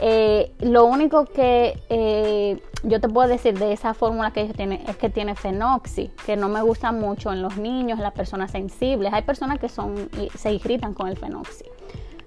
eh, 0.00 0.52
lo 0.60 0.86
único 0.86 1.24
que 1.26 1.80
eh, 1.88 2.60
yo 2.82 3.00
te 3.00 3.08
puedo 3.08 3.28
decir 3.28 3.58
de 3.58 3.72
esa 3.72 3.94
fórmula 3.94 4.32
que 4.32 4.42
ellos 4.42 4.56
tienen 4.56 4.82
es 4.88 4.96
que 4.96 5.08
tiene 5.10 5.34
fenoxi, 5.34 6.10
que 6.26 6.36
no 6.36 6.48
me 6.48 6.62
gusta 6.62 6.90
mucho 6.92 7.32
en 7.32 7.42
los 7.42 7.56
niños, 7.56 7.98
en 7.98 8.02
las 8.02 8.12
personas 8.12 8.50
sensibles. 8.50 9.12
Hay 9.12 9.22
personas 9.22 9.58
que 9.58 9.68
son 9.68 10.10
se 10.36 10.52
irritan 10.52 10.94
con 10.94 11.08
el 11.08 11.16
fenoxi, 11.16 11.64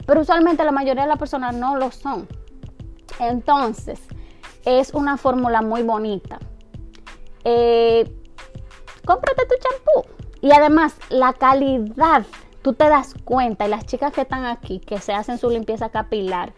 pero 0.06 0.22
usualmente 0.22 0.64
la 0.64 0.72
mayoría 0.72 1.04
de 1.04 1.10
las 1.10 1.20
personas 1.20 1.56
no 1.56 1.76
lo 1.76 1.92
son. 1.92 2.28
Entonces, 3.20 4.00
es 4.66 4.94
una 4.94 5.18
fórmula 5.18 5.62
muy 5.62 5.82
bonita. 5.84 6.40
Eh, 7.44 8.04
cómprate 9.06 9.46
tu 9.46 9.56
champú. 9.56 10.10
Y 10.42 10.52
además, 10.52 10.96
la 11.10 11.34
calidad, 11.34 12.26
tú 12.68 12.74
te 12.74 12.90
das 12.90 13.16
cuenta, 13.24 13.66
y 13.66 13.70
las 13.70 13.86
chicas 13.86 14.12
que 14.12 14.24
están 14.24 14.44
aquí, 14.44 14.80
que 14.80 15.00
se 15.00 15.14
hacen 15.14 15.38
su 15.38 15.50
limpieza 15.50 15.88
capilar, 15.88 16.52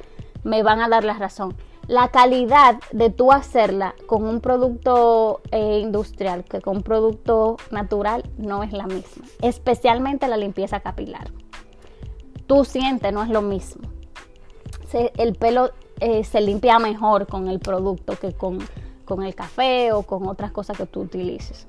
me 0.43 0.63
van 0.63 0.82
a 0.82 0.89
dar 0.89 1.04
la 1.04 1.13
razón. 1.13 1.56
La 1.86 2.08
calidad 2.08 2.80
de 2.91 3.12
tú 3.12 3.32
hacerla 3.32 3.93
con 4.08 4.24
un 4.26 4.41
producto 4.41 5.41
eh, 5.52 5.78
industrial 5.78 6.45
que 6.45 6.62
con 6.62 6.78
un 6.78 6.82
producto 6.82 7.58
natural 7.69 8.28
no 8.39 8.63
es 8.63 8.74
la 8.74 8.88
misma. 8.88 9.24
Especialmente 9.43 10.28
la 10.28 10.38
limpieza 10.38 10.80
capilar. 10.80 11.30
Tú 12.48 12.65
sientes, 12.65 13.13
no 13.13 13.22
es 13.22 13.30
lo 13.30 13.43
mismo. 13.43 13.84
el 14.91 15.36
pelo 15.36 15.69
eh, 16.00 16.24
se 16.24 16.41
limpia 16.41 16.80
mejor 16.80 17.28
con 17.28 17.48
el 17.48 17.60
producto 17.60 18.17
que 18.17 18.34
con, 18.34 18.58
con 19.06 19.22
el 19.22 19.36
café 19.36 19.91
o 19.91 20.02
con 20.02 20.28
otras 20.28 20.52
cosas 20.52 20.76
que 20.76 20.88
tú 20.88 21.02
utilices. 21.02 21.67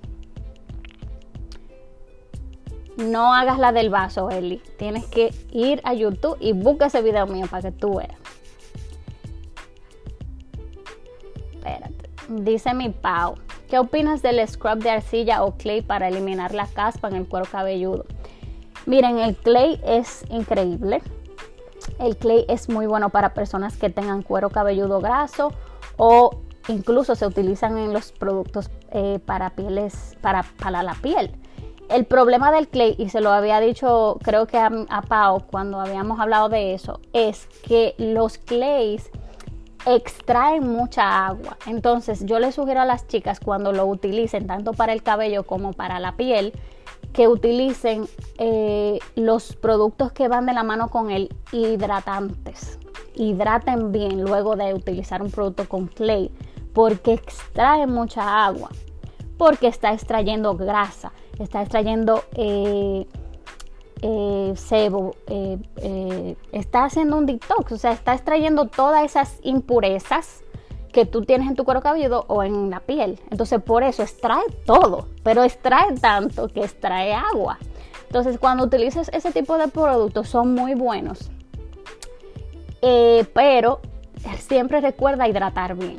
No 2.97 3.35
hagas 3.35 3.59
la 3.59 3.73
del 3.73 3.91
vaso, 3.91 4.31
Eli. 4.31 4.63
Tienes 4.79 5.07
que 5.07 5.35
ir 5.51 5.81
a 5.85 5.95
YouTube 5.95 6.37
y 6.41 6.53
busca 6.53 6.87
ese 6.87 7.03
video 7.03 7.27
mío 7.27 7.47
para 7.51 7.71
que 7.71 7.73
tú 7.73 7.97
veas. 7.97 8.17
Espérate. 11.53 12.11
Dice 12.29 12.75
mi 12.75 12.91
Pau. 12.91 13.37
¿Qué 13.69 13.79
opinas 13.79 14.21
del 14.21 14.47
scrub 14.49 14.79
de 14.79 14.91
arcilla 14.91 15.45
o 15.45 15.57
clay 15.57 15.81
para 15.81 16.09
eliminar 16.09 16.55
la 16.55 16.67
caspa 16.67 17.09
en 17.09 17.15
el 17.15 17.29
cuero 17.29 17.47
cabelludo? 17.47 18.05
Miren, 18.87 19.19
el 19.19 19.37
clay 19.37 19.81
es 19.85 20.25
increíble. 20.29 21.03
El 22.01 22.17
clay 22.17 22.45
es 22.49 22.69
muy 22.69 22.87
bueno 22.87 23.11
para 23.11 23.35
personas 23.35 23.77
que 23.77 23.91
tengan 23.91 24.23
cuero 24.23 24.51
cabelludo 24.51 25.01
graso 25.01 25.53
o 25.97 26.41
incluso 26.69 27.15
se 27.15 27.27
utilizan 27.27 27.79
en 27.79 27.93
los 27.93 28.11
productos 28.11 28.71
eh, 28.91 29.21
para 29.25 29.51
pieles, 29.51 30.17
para, 30.21 30.45
para 30.59 30.83
la 30.83 30.95
piel. 30.95 31.31
El 31.91 32.05
problema 32.05 32.53
del 32.53 32.69
clay, 32.69 32.95
y 32.99 33.09
se 33.09 33.21
lo 33.21 33.33
había 33.33 33.59
dicho 33.59 34.19
creo 34.23 34.47
que 34.47 34.59
a, 34.59 35.03
Pau 35.09 35.43
cuando 35.51 35.81
habíamos 35.81 36.21
hablado 36.21 36.49
de 36.49 36.73
eso, 36.73 37.01
es 37.13 37.49
que 37.67 37.97
los 37.99 38.39
clays 38.39 39.11
extraen 39.87 40.69
mucha 40.69 41.27
agua. 41.27 41.57
Entonces 41.67 42.25
yo 42.25 42.39
les 42.39 42.55
sugiero 42.55 42.81
a 42.81 42.85
las 42.85 43.09
chicas 43.09 43.41
cuando 43.41 43.73
lo 43.73 43.87
utilicen 43.87 44.47
tanto 44.47 44.73
para 44.73 44.93
el 44.93 45.03
cabello 45.03 45.43
como 45.43 45.73
para 45.73 45.99
la 45.99 46.13
piel, 46.13 46.53
que 47.13 47.27
utilicen 47.27 48.07
eh, 48.39 49.01
los 49.17 49.57
productos 49.57 50.13
que 50.13 50.29
van 50.29 50.47
de 50.47 50.53
la 50.53 50.63
mano 50.63 50.91
con 50.91 51.11
el 51.11 51.35
hidratantes. 51.51 52.79
Hidraten 53.17 53.91
bien 53.91 54.23
luego 54.23 54.55
de 54.55 54.75
utilizar 54.75 55.23
un 55.23 55.33
producto 55.33 55.69
con 55.69 55.89
clay 55.89 56.31
porque 56.73 57.15
extrae 57.15 57.89
mucha 57.89 58.47
agua, 58.47 58.71
porque 59.37 59.67
está 59.67 59.93
extrayendo 59.93 60.55
grasa 60.55 61.11
está 61.43 61.63
extrayendo 61.63 62.23
eh, 62.37 63.07
eh, 64.03 64.53
sebo, 64.57 65.15
eh, 65.27 66.37
está 66.53 66.85
haciendo 66.85 67.17
un 67.17 67.27
detox, 67.27 67.73
o 67.73 67.79
sea, 67.79 67.93
está 67.93 68.15
extrayendo 68.15 68.67
todas 68.67 69.05
esas 69.05 69.39
impurezas 69.43 70.43
que 70.93 71.07
tú 71.07 71.23
tienes 71.23 71.49
en 71.49 71.55
tu 71.55 71.65
cuero 71.65 71.81
cabelludo 71.81 72.25
o 72.29 72.43
en 72.43 72.71
la 72.71 72.81
piel. 72.81 73.21
Entonces, 73.31 73.63
por 73.63 73.83
eso 73.83 74.03
extrae 74.03 74.45
todo, 74.67 75.07
pero 75.23 75.45
extrae 75.45 75.95
tanto 75.95 76.49
que 76.49 76.61
extrae 76.61 77.15
agua. 77.15 77.59
Entonces, 78.07 78.39
cuando 78.39 78.65
utilizas 78.65 79.09
ese 79.13 79.31
tipo 79.31 79.57
de 79.57 79.69
productos, 79.69 80.29
son 80.29 80.55
muy 80.55 80.75
buenos. 80.75 81.31
pero 83.33 83.81
siempre 84.39 84.81
recuerda 84.81 85.29
hidratar 85.29 85.77
bien. 85.77 85.99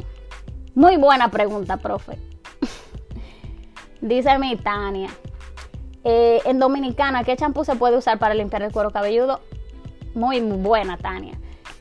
Muy 0.75 0.97
buena 0.97 1.29
pregunta, 1.31 1.77
profe. 1.77 2.17
Dice 4.01 4.37
mi 4.39 4.55
Tania, 4.57 5.09
eh, 6.03 6.41
en 6.45 6.59
Dominicana, 6.59 7.23
¿qué 7.23 7.35
champú 7.35 7.63
se 7.63 7.75
puede 7.75 7.97
usar 7.97 8.17
para 8.17 8.33
limpiar 8.33 8.63
el 8.63 8.71
cuero 8.71 8.91
cabelludo? 8.91 9.41
Muy, 10.15 10.39
buena, 10.39 10.97
Tania. 10.97 11.37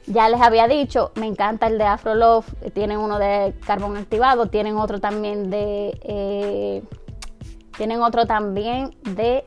Ya 0.07 0.29
les 0.29 0.41
había 0.41 0.67
dicho, 0.67 1.13
me 1.15 1.27
encanta 1.27 1.67
el 1.67 1.79
de 1.79 1.85
Afro 1.85 2.15
Love. 2.15 2.47
Tienen 2.75 2.99
uno 2.99 3.19
de 3.19 3.55
carbón 3.65 3.97
activado, 3.97 4.47
tienen 4.47 4.77
otro 4.77 5.01
también 5.01 5.51
de. 5.51 5.99
Eh, 6.03 6.83
tienen 7.77 8.03
otro 8.03 8.27
también 8.27 8.95
de 9.03 9.45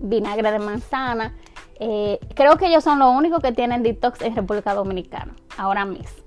vinagre 0.00 0.52
de 0.52 0.58
manzana. 0.58 1.34
Eh, 1.80 2.18
creo 2.34 2.56
que 2.56 2.66
ellos 2.66 2.82
son 2.82 2.98
los 2.98 3.14
únicos 3.14 3.40
que 3.40 3.52
tienen 3.52 3.82
detox 3.82 4.22
en 4.22 4.34
República 4.34 4.74
Dominicana, 4.74 5.34
ahora 5.56 5.84
mismo. 5.84 6.22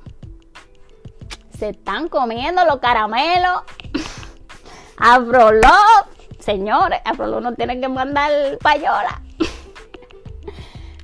Se 1.58 1.70
están 1.70 2.10
comiendo 2.10 2.64
los 2.66 2.80
caramelos. 2.80 3.64
Afro 4.98 5.52
Love 5.52 6.21
señores, 6.42 7.00
a 7.06 7.14
no 7.14 7.54
tienen 7.54 7.82
que 7.82 7.88
mandar 7.88 8.32
payola. 8.62 9.22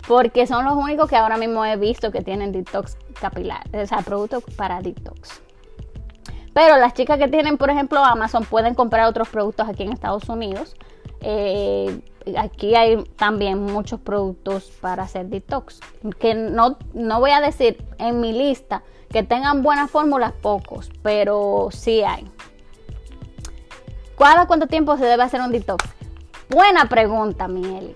Porque 0.07 0.47
son 0.47 0.63
los 0.65 0.75
únicos 0.75 1.09
que 1.09 1.15
ahora 1.15 1.37
mismo 1.37 1.65
he 1.65 1.75
visto 1.75 2.11
que 2.11 2.21
tienen 2.21 2.51
detox 2.51 2.97
capilar, 3.19 3.63
o 3.73 3.85
sea, 3.85 3.99
productos 3.99 4.43
para 4.55 4.81
detox. 4.81 5.41
Pero 6.53 6.77
las 6.77 6.93
chicas 6.93 7.19
que 7.19 7.27
tienen, 7.27 7.57
por 7.57 7.69
ejemplo, 7.69 8.03
Amazon 8.03 8.45
pueden 8.45 8.73
comprar 8.73 9.07
otros 9.07 9.29
productos 9.29 9.67
aquí 9.67 9.83
en 9.83 9.91
Estados 9.91 10.27
Unidos. 10.27 10.75
Eh, 11.21 11.99
aquí 12.37 12.73
hay 12.75 13.03
también 13.15 13.59
muchos 13.59 13.99
productos 13.99 14.71
para 14.81 15.03
hacer 15.03 15.27
detox. 15.27 15.81
Que 16.19 16.33
no, 16.33 16.77
no 16.93 17.19
voy 17.19 17.31
a 17.31 17.41
decir 17.41 17.85
en 17.99 18.21
mi 18.21 18.33
lista 18.33 18.81
que 19.09 19.23
tengan 19.23 19.61
buenas 19.61 19.91
fórmulas, 19.91 20.33
pocos, 20.33 20.89
pero 21.03 21.69
sí 21.71 22.01
hay. 22.03 22.27
¿Cada 24.17 24.47
cuánto 24.47 24.65
tiempo 24.65 24.97
se 24.97 25.05
debe 25.05 25.21
hacer 25.21 25.41
un 25.41 25.51
detox? 25.51 25.85
Buena 26.49 26.89
pregunta, 26.89 27.47
Miel. 27.47 27.95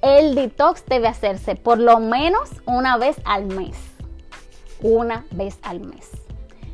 El 0.00 0.34
detox 0.34 0.86
debe 0.86 1.06
hacerse 1.06 1.54
por 1.54 1.78
lo 1.78 2.00
menos 2.00 2.48
una 2.64 2.96
vez 2.96 3.20
al 3.26 3.44
mes. 3.44 3.76
Una 4.80 5.26
vez 5.32 5.58
al 5.62 5.80
mes. 5.80 6.10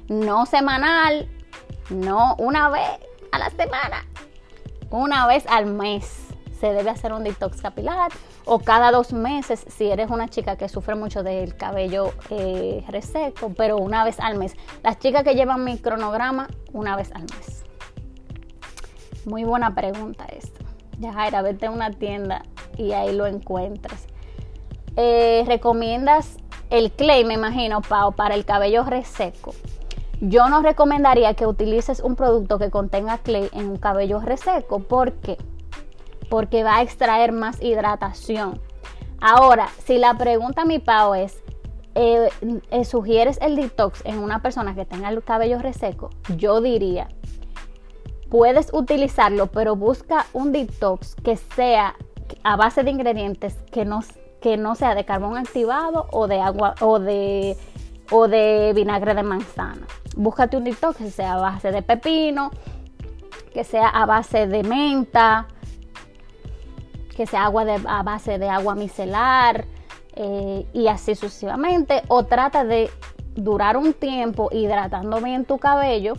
No 0.09 0.47
semanal, 0.47 1.29
no 1.91 2.37
una 2.39 2.71
vez 2.71 2.89
a 3.33 3.41
la 3.41 3.51
semana. 3.51 4.07
Una 4.91 5.27
vez 5.27 5.45
al 5.49 5.67
mes 5.67 6.29
se 6.61 6.73
debe 6.73 6.91
hacer 6.91 7.13
un 7.13 7.25
detox 7.25 7.61
capilar 7.61 8.13
o 8.45 8.61
cada 8.61 8.93
dos 8.93 9.13
meses 9.13 9.67
si 9.69 9.91
eres 9.91 10.11
una 10.11 10.29
chica 10.29 10.57
que 10.57 10.69
sufre 10.69 10.95
mucho 10.95 11.25
del 11.25 11.57
cabello 11.57 12.15
eh, 12.31 12.85
reseco, 12.89 13.53
pero 13.57 13.79
una 13.79 14.05
vez 14.05 14.21
al 14.21 14.39
mes. 14.39 14.55
Las 14.85 15.01
chicas 15.01 15.25
que 15.25 15.35
llevan 15.35 15.65
mi 15.65 15.77
cronograma, 15.79 16.47
una 16.73 16.95
vez 16.95 17.11
al 17.13 17.23
mes. 17.23 17.66
Muy 19.27 19.43
buena 19.43 19.75
pregunta 19.75 20.25
esta. 20.27 20.65
Ya, 21.01 21.13
Jaira, 21.13 21.43
vete 21.43 21.67
a 21.67 21.73
una 21.73 21.91
tienda 21.91 22.45
y 22.79 22.93
ahí 22.93 23.13
lo 23.13 23.27
encuentras. 23.27 24.07
Eh, 24.95 25.43
¿Recomiendas 25.49 26.37
el 26.71 26.93
clay, 26.93 27.25
me 27.25 27.35
imagino, 27.35 27.83
Pau, 27.83 28.13
para 28.13 28.37
el 28.37 28.45
cabello 28.45 28.85
reseco? 28.85 29.53
Yo 30.21 30.49
no 30.49 30.63
recomendaría 30.63 31.35
que 31.35 31.45
utilices 31.45 31.99
un 31.99 32.15
producto 32.15 32.59
que 32.59 32.71
contenga 32.71 33.19
clay 33.19 33.51
en 33.53 33.69
un 33.69 33.77
cabello 33.79 34.21
reseco. 34.21 34.79
¿Por 34.79 35.15
qué? 35.15 35.37
Porque 36.31 36.63
va 36.63 36.77
a 36.77 36.83
extraer 36.83 37.33
más 37.33 37.61
hidratación. 37.61 38.61
Ahora, 39.21 39.69
si 39.85 39.99
la 39.99 40.15
pregunta, 40.15 40.65
mi 40.65 40.79
Pau, 40.79 41.15
es, 41.15 41.43
eh, 41.97 42.31
¿sugieres 42.85 43.39
el 43.43 43.57
detox 43.57 44.05
en 44.07 44.19
una 44.19 44.41
persona 44.41 44.77
que 44.77 44.85
tenga 44.85 45.09
el 45.09 45.25
cabello 45.25 45.59
reseco? 45.59 46.11
Yo 46.37 46.61
diría, 46.61 47.09
puedes 48.31 48.73
utilizarlo, 48.73 49.47
pero 49.49 49.77
busca 49.77 50.27
un 50.33 50.53
detox 50.53 51.15
que 51.17 51.37
sea 51.37 51.95
a 52.43 52.57
base 52.57 52.83
de 52.83 52.91
ingredientes 52.91 53.57
que 53.71 53.85
no, 53.85 54.01
que 54.41 54.57
no 54.57 54.75
sea 54.75 54.95
de 54.95 55.05
carbón 55.05 55.37
activado 55.37 56.07
o 56.11 56.27
de 56.27 56.41
agua 56.41 56.75
o 56.81 56.99
de, 56.99 57.57
o 58.11 58.29
de 58.29 58.73
vinagre 58.75 59.15
de 59.15 59.23
manzana. 59.23 59.87
Búscate 60.17 60.57
un 60.57 60.65
detox 60.65 60.97
que 60.97 61.11
sea 61.11 61.35
a 61.35 61.41
base 61.41 61.71
de 61.71 61.83
pepino, 61.83 62.51
que 63.53 63.65
sea 63.65 63.89
a 63.89 64.07
base 64.07 64.47
de 64.47 64.63
menta, 64.63 65.47
que 67.17 67.27
sea 67.27 67.45
agua 67.45 67.65
a 67.87 68.03
base 68.03 68.39
de 68.39 68.49
agua 68.49 68.75
micelar 68.75 69.65
eh, 70.15 70.67
y 70.73 70.89
así 70.89 71.15
sucesivamente. 71.15 72.03
O 72.09 72.25
trata 72.25 72.65
de 72.65 72.91
durar 73.35 73.77
un 73.77 73.93
tiempo 73.93 74.49
hidratando 74.53 75.21
bien 75.21 75.45
tu 75.45 75.59
cabello 75.59 76.15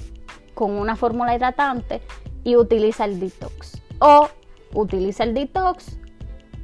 con 0.58 0.72
una 0.72 0.96
fórmula 0.96 1.36
hidratante 1.36 2.02
y 2.44 2.56
utiliza 2.56 3.06
el 3.06 3.20
detox. 3.20 3.80
O 4.00 4.28
utiliza 4.74 5.24
el 5.24 5.36
detox 5.36 6.00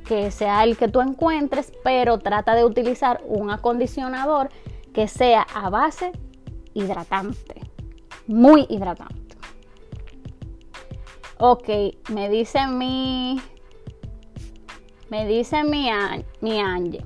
que 0.03 0.31
sea 0.31 0.63
el 0.63 0.77
que 0.77 0.87
tú 0.87 0.99
encuentres, 0.99 1.71
pero 1.83 2.17
trata 2.17 2.55
de 2.55 2.65
utilizar 2.65 3.21
un 3.27 3.51
acondicionador 3.51 4.49
que 4.93 5.07
sea 5.07 5.43
a 5.53 5.69
base 5.69 6.11
hidratante, 6.73 7.61
muy 8.25 8.65
hidratante. 8.67 9.37
Ok, 11.37 11.69
me 12.09 12.29
dice 12.29 12.65
mi, 12.65 13.39
me 15.09 15.27
dice 15.27 15.63
mi, 15.63 15.87
mi 16.41 16.59
Angie, 16.59 17.05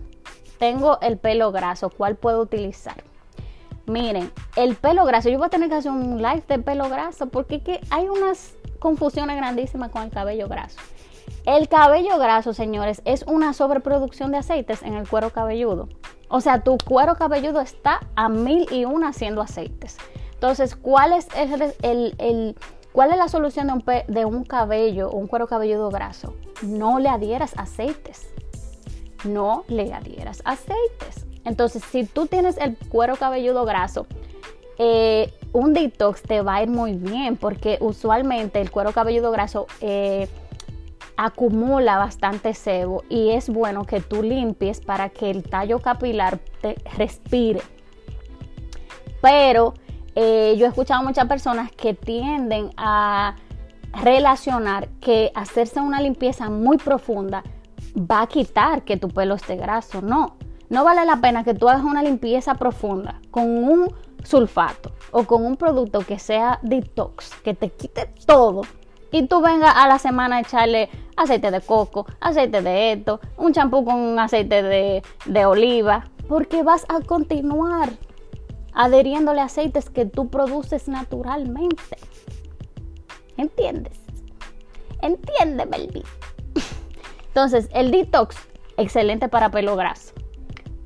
tengo 0.57 1.01
el 1.01 1.17
pelo 1.17 1.51
graso, 1.51 1.89
¿cuál 1.89 2.15
puedo 2.15 2.41
utilizar? 2.41 3.06
Miren, 3.87 4.33
el 4.57 4.75
pelo 4.75 5.05
graso, 5.05 5.29
yo 5.29 5.37
voy 5.37 5.47
a 5.47 5.49
tener 5.49 5.69
que 5.69 5.75
hacer 5.75 5.93
un 5.93 6.21
live 6.21 6.43
de 6.45 6.59
pelo 6.59 6.89
graso 6.89 7.27
porque 7.27 7.61
que 7.61 7.79
hay 7.89 8.09
unas 8.09 8.53
confusiones 8.79 9.37
grandísimas 9.37 9.91
con 9.91 10.03
el 10.03 10.09
cabello 10.09 10.49
graso. 10.49 10.77
El 11.45 11.69
cabello 11.69 12.17
graso, 12.19 12.53
señores, 12.53 13.01
es 13.05 13.23
una 13.23 13.53
sobreproducción 13.53 14.31
de 14.31 14.39
aceites 14.39 14.83
en 14.83 14.93
el 14.95 15.07
cuero 15.07 15.29
cabelludo. 15.29 15.87
O 16.27 16.41
sea, 16.41 16.63
tu 16.63 16.77
cuero 16.77 17.15
cabelludo 17.15 17.61
está 17.61 18.01
a 18.17 18.27
mil 18.27 18.67
y 18.71 18.83
una 18.83 19.09
haciendo 19.09 19.41
aceites. 19.41 19.95
Entonces, 20.33 20.75
¿cuál 20.75 21.13
es, 21.13 21.29
el, 21.81 22.57
¿cuál 22.91 23.11
es 23.11 23.17
la 23.17 23.29
solución 23.29 23.67
de 23.67 23.73
un, 23.73 24.13
de 24.13 24.25
un 24.25 24.43
cabello 24.43 25.09
un 25.11 25.27
cuero 25.27 25.47
cabelludo 25.47 25.89
graso? 25.89 26.33
No 26.61 26.99
le 26.99 27.07
adhieras 27.07 27.53
aceites. 27.57 28.27
No 29.23 29.63
le 29.69 29.93
adhieras 29.93 30.41
aceites. 30.43 31.26
Entonces, 31.47 31.81
si 31.89 32.03
tú 32.03 32.27
tienes 32.27 32.57
el 32.57 32.75
cuero 32.75 33.15
cabelludo 33.15 33.63
graso, 33.63 34.05
eh, 34.77 35.33
un 35.53 35.73
detox 35.73 36.21
te 36.21 36.41
va 36.41 36.55
a 36.55 36.63
ir 36.63 36.69
muy 36.69 36.93
bien 36.93 37.37
porque 37.37 37.77
usualmente 37.79 38.59
el 38.59 38.69
cuero 38.69 38.91
cabelludo 38.91 39.31
graso 39.31 39.65
eh, 39.79 40.27
acumula 41.15 41.97
bastante 41.97 42.53
sebo 42.53 43.03
y 43.09 43.29
es 43.29 43.49
bueno 43.49 43.85
que 43.85 44.01
tú 44.01 44.21
limpies 44.21 44.81
para 44.81 45.09
que 45.09 45.31
el 45.31 45.43
tallo 45.43 45.79
capilar 45.79 46.37
te 46.61 46.75
respire. 46.97 47.61
Pero 49.21 49.73
eh, 50.15 50.55
yo 50.57 50.65
he 50.65 50.69
escuchado 50.69 51.01
muchas 51.01 51.27
personas 51.27 51.71
que 51.71 51.93
tienden 51.93 52.71
a 52.75 53.37
relacionar 54.03 54.89
que 54.99 55.31
hacerse 55.33 55.79
una 55.79 56.01
limpieza 56.01 56.49
muy 56.49 56.77
profunda 56.77 57.41
va 57.97 58.23
a 58.23 58.27
quitar 58.27 58.83
que 58.83 58.97
tu 58.97 59.07
pelo 59.07 59.35
esté 59.35 59.55
graso. 59.55 60.01
No, 60.01 60.35
no 60.69 60.83
vale 60.83 61.05
la 61.05 61.17
pena 61.17 61.43
que 61.43 61.53
tú 61.53 61.69
hagas 61.69 61.83
una 61.83 62.03
limpieza 62.03 62.55
profunda 62.55 63.21
con 63.31 63.63
un 63.63 63.93
sulfato 64.23 64.91
o 65.11 65.23
con 65.23 65.45
un 65.45 65.55
producto 65.55 65.99
que 65.99 66.19
sea 66.19 66.59
detox, 66.61 67.33
que 67.43 67.53
te 67.53 67.69
quite 67.69 68.07
todo 68.25 68.61
y 69.11 69.27
tú 69.27 69.41
vengas 69.41 69.73
a 69.75 69.87
la 69.87 69.99
semana 69.99 70.37
a 70.37 70.39
echarle 70.41 70.89
aceite 71.15 71.51
de 71.51 71.61
coco, 71.61 72.05
aceite 72.19 72.61
de 72.61 72.93
esto, 72.93 73.19
un 73.37 73.53
champú 73.53 73.85
con 73.85 74.19
aceite 74.19 74.61
de, 74.61 75.03
de 75.25 75.45
oliva, 75.45 76.05
porque 76.27 76.63
vas 76.63 76.85
a 76.89 77.01
continuar 77.01 77.89
adheriéndole 78.73 79.41
aceites 79.41 79.89
que 79.89 80.05
tú 80.05 80.29
produces 80.29 80.87
naturalmente. 80.87 81.97
¿Entiendes? 83.37 83.99
Entiende, 85.01 85.65
Melvin. 85.65 86.03
Entonces, 87.27 87.69
el 87.73 87.91
detox, 87.91 88.35
excelente 88.77 89.29
para 89.29 89.49
pelo 89.49 89.75
graso, 89.75 90.13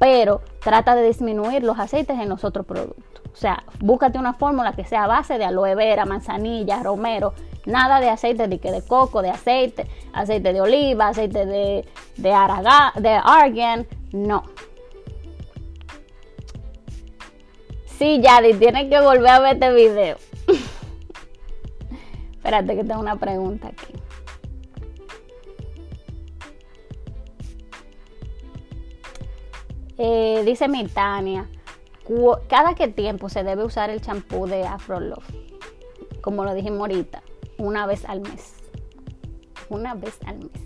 pero 0.02 0.42
trata 0.64 0.96
de 0.96 1.04
disminuir 1.04 1.62
los 1.64 1.78
aceites 1.78 2.20
en 2.20 2.28
los 2.28 2.44
otros 2.44 2.66
productos. 2.66 3.22
O 3.32 3.36
sea, 3.36 3.64
búscate 3.80 4.18
una 4.18 4.34
fórmula 4.34 4.74
que 4.74 4.84
sea 4.84 5.04
a 5.04 5.08
base 5.08 5.38
de 5.38 5.46
aloe 5.46 5.76
vera, 5.76 6.06
manzanilla, 6.06 6.82
romero, 6.82 7.36
nada 7.68 8.00
de 8.00 8.10
aceite 8.10 8.48
de, 8.48 8.58
de 8.58 8.82
coco, 8.82 9.22
de 9.22 9.30
aceite, 9.30 9.86
aceite 10.12 10.54
de 10.54 10.62
oliva, 10.62 11.10
aceite 11.10 11.46
de, 11.46 11.86
de, 12.18 12.34
argan, 12.34 13.86
no. 14.12 14.44
Sí, 17.86 18.20
Yadi, 18.24 18.56
tienes 18.56 18.90
que 18.90 19.00
volver 19.02 19.30
a 19.30 19.40
ver 19.40 19.54
este 19.54 19.72
video. 19.72 20.18
Espérate 22.38 22.76
que 22.76 22.84
tengo 22.84 23.02
una 23.02 23.18
pregunta 23.18 23.68
aquí. 23.68 23.94
Eh, 29.98 30.44
dice 30.46 30.68
mi 30.68 30.88
Tania, 30.88 31.48
cada 32.48 32.76
qué 32.76 32.88
tiempo 32.88 33.30
se 33.30 33.44
debe 33.44 33.64
usar 33.64 33.90
el 33.90 34.02
champú 34.02 34.48
de 34.48 34.64
Afro 34.64 35.00
Love, 35.00 35.26
como 36.22 36.44
lo 36.44 36.54
dijimos 36.54 36.82
ahorita, 36.82 37.24
una 37.58 37.86
vez 37.86 38.06
al 38.06 38.22
mes. 38.22 38.56
Una 39.70 39.94
vez 39.94 40.18
al 40.26 40.40
mes. 40.40 40.62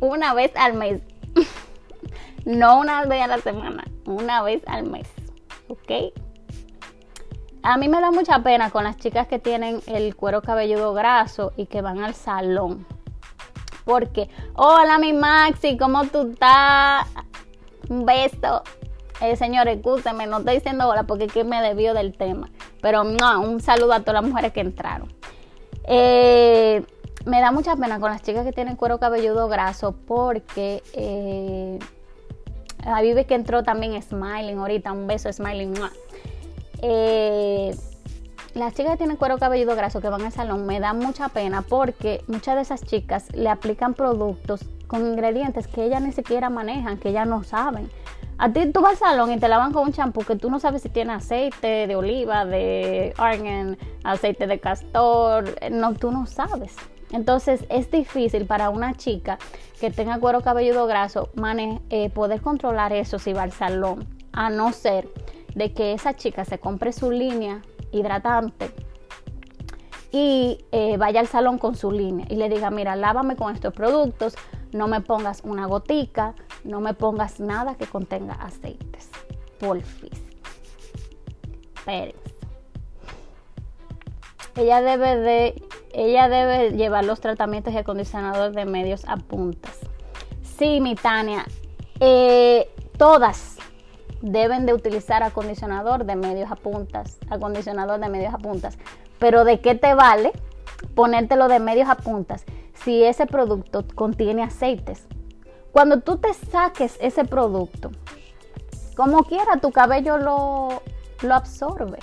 Una 0.00 0.34
vez 0.34 0.52
al 0.56 0.74
mes. 0.74 1.02
no 2.44 2.78
una 2.80 3.04
vez 3.04 3.22
a 3.22 3.26
la 3.26 3.38
semana, 3.38 3.84
una 4.06 4.42
vez 4.42 4.62
al 4.66 4.84
mes. 4.84 5.08
¿Ok? 5.68 6.14
A 7.62 7.76
mí 7.76 7.88
me 7.88 8.00
da 8.00 8.12
mucha 8.12 8.42
pena 8.44 8.70
con 8.70 8.84
las 8.84 8.96
chicas 8.96 9.26
que 9.26 9.40
tienen 9.40 9.80
el 9.86 10.14
cuero 10.14 10.40
cabelludo 10.40 10.94
graso 10.94 11.52
y 11.56 11.66
que 11.66 11.82
van 11.82 11.98
al 11.98 12.14
salón. 12.14 12.86
Porque, 13.84 14.30
hola 14.54 14.98
mi 14.98 15.12
Maxi, 15.12 15.76
¿cómo 15.76 16.04
tú 16.06 16.30
estás? 16.30 17.06
Un 17.88 18.06
beso. 18.06 18.62
Eh, 19.20 19.36
señores, 19.36 19.78
escúcheme, 19.78 20.26
no 20.26 20.38
estoy 20.38 20.56
diciendo 20.56 20.88
hola 20.88 21.04
porque 21.04 21.24
es 21.24 21.44
me 21.46 21.62
debió 21.62 21.94
del 21.94 22.16
tema. 22.16 22.50
Pero 22.82 23.04
no, 23.04 23.40
un 23.40 23.60
saludo 23.60 23.92
a 23.92 24.00
todas 24.00 24.22
las 24.22 24.30
mujeres 24.30 24.52
que 24.52 24.60
entraron. 24.60 25.12
Eh, 25.84 26.84
me 27.24 27.40
da 27.40 27.50
mucha 27.50 27.76
pena 27.76 27.98
con 27.98 28.10
las 28.10 28.22
chicas 28.22 28.44
que 28.44 28.52
tienen 28.52 28.76
cuero 28.76 28.98
cabelludo 28.98 29.48
graso 29.48 29.92
porque 30.06 30.82
eh, 30.92 31.78
a 32.84 33.02
Vive 33.02 33.24
que 33.24 33.34
entró 33.34 33.62
también 33.62 34.00
Smiling 34.00 34.58
ahorita, 34.58 34.92
un 34.92 35.06
beso 35.06 35.32
Smiling. 35.32 35.74
Eh, 36.82 37.74
las 38.54 38.74
chicas 38.74 38.92
que 38.92 38.98
tienen 38.98 39.16
cuero 39.16 39.38
cabelludo 39.38 39.74
graso 39.74 40.00
que 40.00 40.08
van 40.08 40.22
al 40.22 40.32
salón 40.32 40.66
me 40.66 40.78
da 40.78 40.92
mucha 40.92 41.28
pena 41.28 41.62
porque 41.62 42.22
muchas 42.26 42.54
de 42.54 42.62
esas 42.62 42.82
chicas 42.82 43.34
le 43.34 43.48
aplican 43.48 43.94
productos 43.94 44.60
con 44.86 45.06
ingredientes 45.06 45.66
que 45.66 45.84
ellas 45.84 46.02
ni 46.02 46.12
siquiera 46.12 46.50
manejan, 46.50 46.98
que 46.98 47.10
ellas 47.10 47.26
no 47.26 47.42
saben. 47.42 47.90
A 48.38 48.52
ti 48.52 48.70
tú 48.70 48.82
vas 48.82 49.00
al 49.02 49.10
salón 49.10 49.32
y 49.32 49.38
te 49.38 49.48
lavan 49.48 49.72
con 49.72 49.84
un 49.84 49.92
champú 49.92 50.22
que 50.22 50.36
tú 50.36 50.50
no 50.50 50.58
sabes 50.58 50.82
si 50.82 50.90
tiene 50.90 51.14
aceite 51.14 51.86
de 51.86 51.96
oliva, 51.96 52.44
de 52.44 53.14
argan, 53.16 53.78
aceite 54.04 54.46
de 54.46 54.60
castor, 54.60 55.44
no, 55.70 55.94
tú 55.94 56.10
no 56.10 56.26
sabes. 56.26 56.76
Entonces 57.12 57.64
es 57.70 57.90
difícil 57.90 58.46
para 58.46 58.68
una 58.68 58.94
chica 58.94 59.38
que 59.80 59.90
tenga 59.90 60.18
cuero 60.18 60.42
cabelludo 60.42 60.86
graso 60.86 61.30
eh, 61.90 62.10
poder 62.10 62.42
controlar 62.42 62.92
eso 62.92 63.18
si 63.18 63.32
va 63.32 63.42
al 63.42 63.52
salón, 63.52 64.06
a 64.32 64.50
no 64.50 64.72
ser 64.72 65.08
de 65.54 65.72
que 65.72 65.94
esa 65.94 66.14
chica 66.14 66.44
se 66.44 66.58
compre 66.58 66.92
su 66.92 67.10
línea 67.10 67.62
hidratante 67.92 68.70
y 70.12 70.64
eh, 70.72 70.96
vaya 70.98 71.20
al 71.20 71.26
salón 71.26 71.58
con 71.58 71.74
su 71.74 71.90
línea 71.90 72.26
y 72.28 72.36
le 72.36 72.48
diga, 72.48 72.70
mira, 72.70 72.96
lávame 72.96 73.36
con 73.36 73.54
estos 73.54 73.72
productos, 73.72 74.34
no 74.72 74.88
me 74.88 75.00
pongas 75.00 75.42
una 75.44 75.66
gotica, 75.66 76.34
no 76.64 76.80
me 76.80 76.94
pongas 76.94 77.40
nada 77.40 77.76
que 77.76 77.86
contenga 77.86 78.34
aceites. 78.34 79.10
Porfis. 79.58 80.22
Pérez. 81.84 82.14
Ella 84.56 84.82
debe 84.82 85.16
de 85.16 85.62
ella 85.92 86.28
debe 86.28 86.72
llevar 86.72 87.04
los 87.04 87.20
tratamientos 87.20 87.72
y 87.72 87.78
acondicionador 87.78 88.52
de 88.52 88.66
medios 88.66 89.04
a 89.06 89.16
puntas. 89.16 89.78
Sí, 90.42 90.80
mi 90.80 90.94
Tania, 90.94 91.46
eh, 92.00 92.68
todas 92.98 93.56
deben 94.20 94.66
de 94.66 94.74
utilizar 94.74 95.22
acondicionador 95.22 96.04
de 96.04 96.16
medios 96.16 96.50
a 96.50 96.56
puntas, 96.56 97.18
acondicionador 97.30 97.98
de 98.00 98.08
medios 98.08 98.34
a 98.34 98.38
puntas. 98.38 98.78
Pero 99.18 99.44
¿de 99.44 99.60
qué 99.60 99.74
te 99.74 99.94
vale 99.94 100.32
ponértelo 100.94 101.48
de 101.48 101.60
medios 101.60 101.88
a 101.88 101.96
puntas 101.96 102.44
si 102.86 103.02
ese 103.02 103.26
producto 103.26 103.84
contiene 103.96 104.44
aceites? 104.44 105.08
Cuando 105.72 106.02
tú 106.02 106.18
te 106.18 106.32
saques 106.32 106.96
ese 107.00 107.24
producto, 107.24 107.90
como 108.96 109.24
quiera, 109.24 109.56
tu 109.60 109.72
cabello 109.72 110.18
lo, 110.18 110.82
lo 111.22 111.34
absorbe. 111.34 111.98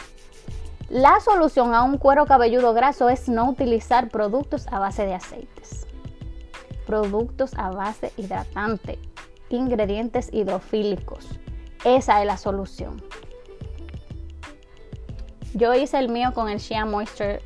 La 0.89 1.21
solución 1.21 1.73
a 1.73 1.83
un 1.83 1.97
cuero 1.97 2.25
cabelludo 2.25 2.73
graso 2.73 3.07
es 3.07 3.29
no 3.29 3.49
utilizar 3.49 4.09
productos 4.09 4.67
a 4.73 4.79
base 4.79 5.05
de 5.05 5.13
aceites. 5.13 5.87
Productos 6.85 7.53
a 7.55 7.71
base 7.71 8.11
hidratante, 8.17 8.99
ingredientes 9.47 10.27
hidrofílicos. 10.33 11.29
Esa 11.85 12.19
es 12.19 12.27
la 12.27 12.35
solución. 12.35 13.01
Yo 15.53 15.73
hice 15.73 15.97
el 15.97 16.09
mío 16.09 16.33
con 16.33 16.49
el 16.49 16.59
Shea 16.59 16.85
Moisture 16.85 17.39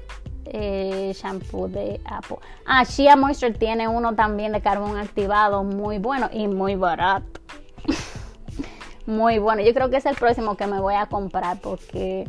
eh, 0.51 1.13
shampoo 1.15 1.67
de 1.67 1.99
Apple. 2.05 2.37
Ah, 2.65 2.83
Shea 2.83 3.15
Moisture 3.15 3.53
tiene 3.53 3.87
uno 3.87 4.15
también 4.15 4.51
de 4.51 4.61
carbón 4.61 4.97
activado 4.97 5.63
muy 5.63 5.97
bueno 5.97 6.29
y 6.31 6.47
muy 6.47 6.75
barato. 6.75 7.41
muy 9.05 9.39
bueno. 9.39 9.61
Yo 9.61 9.73
creo 9.73 9.89
que 9.89 9.97
es 9.97 10.05
el 10.05 10.15
próximo 10.15 10.55
que 10.55 10.67
me 10.67 10.79
voy 10.79 10.95
a 10.95 11.07
comprar 11.07 11.59
porque 11.61 12.27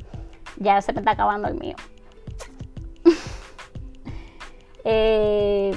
ya 0.56 0.80
se 0.82 0.92
me 0.92 1.00
está 1.00 1.12
acabando 1.12 1.48
el 1.48 1.54
mío. 1.54 1.76
Eh, 4.90 5.74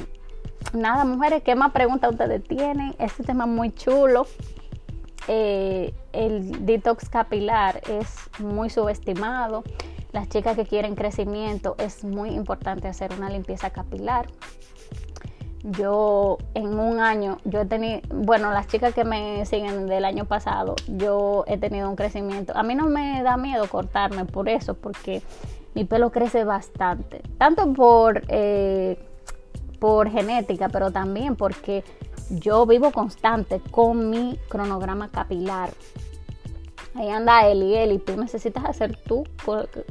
nada, 0.72 1.04
mujeres, 1.04 1.44
¿qué 1.44 1.54
más 1.54 1.74
preguntas 1.74 2.12
ustedes 2.12 2.42
tienen? 2.46 2.96
Este 2.98 3.24
tema 3.24 3.44
es 3.44 3.50
muy 3.50 3.72
chulo. 3.74 4.26
Eh, 5.28 5.94
el 6.14 6.66
detox 6.66 7.10
capilar 7.10 7.82
es 7.90 8.16
muy 8.40 8.70
subestimado. 8.70 9.64
Las 10.12 10.28
chicas 10.28 10.56
que 10.56 10.66
quieren 10.66 10.96
crecimiento 10.96 11.76
es 11.78 12.04
muy 12.04 12.30
importante 12.30 12.88
hacer 12.88 13.14
una 13.18 13.30
limpieza 13.30 13.70
capilar. 13.70 14.28
Yo 15.64 16.38
en 16.54 16.80
un 16.80 17.00
año, 17.00 17.38
yo 17.46 17.62
he 17.62 17.66
tenido, 17.66 18.02
bueno, 18.10 18.52
las 18.52 18.68
chicas 18.68 18.94
que 18.94 19.06
me 19.06 19.46
siguen 19.46 19.88
del 19.88 20.06
año 20.06 20.26
pasado, 20.26 20.76
yo 20.88 21.46
he 21.48 21.58
tenido 21.58 21.90
un 21.90 21.96
crecimiento. 21.96 22.58
A 22.58 22.64
mí 22.64 22.76
no 22.76 22.88
me 22.88 23.22
da 23.24 23.38
miedo 23.38 23.68
cortarme 23.70 24.26
por 24.26 24.50
eso, 24.50 24.74
porque 24.74 25.22
mi 25.76 25.86
pelo 25.86 26.12
crece 26.12 26.44
bastante. 26.44 27.22
Tanto 27.38 27.72
por, 27.72 28.24
eh, 28.28 28.98
por 29.80 30.10
genética, 30.10 30.68
pero 30.68 30.92
también 30.92 31.36
porque 31.36 31.84
yo 32.30 32.66
vivo 32.66 32.92
constante 32.92 33.62
con 33.72 34.10
mi 34.10 34.40
cronograma 34.50 35.10
capilar. 35.10 35.70
Ahí 36.96 37.10
anda 37.10 37.48
Eli, 37.48 37.76
Eli, 37.76 38.00
tú 38.00 38.18
necesitas 38.18 38.66
hacer 38.66 38.98
tu 38.98 39.24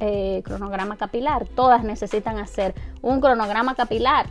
eh, 0.00 0.42
cronograma 0.44 0.96
capilar. 0.96 1.46
Todas 1.48 1.82
necesitan 1.82 2.38
hacer 2.38 2.74
un 3.00 3.20
cronograma 3.20 3.74
capilar 3.74 4.26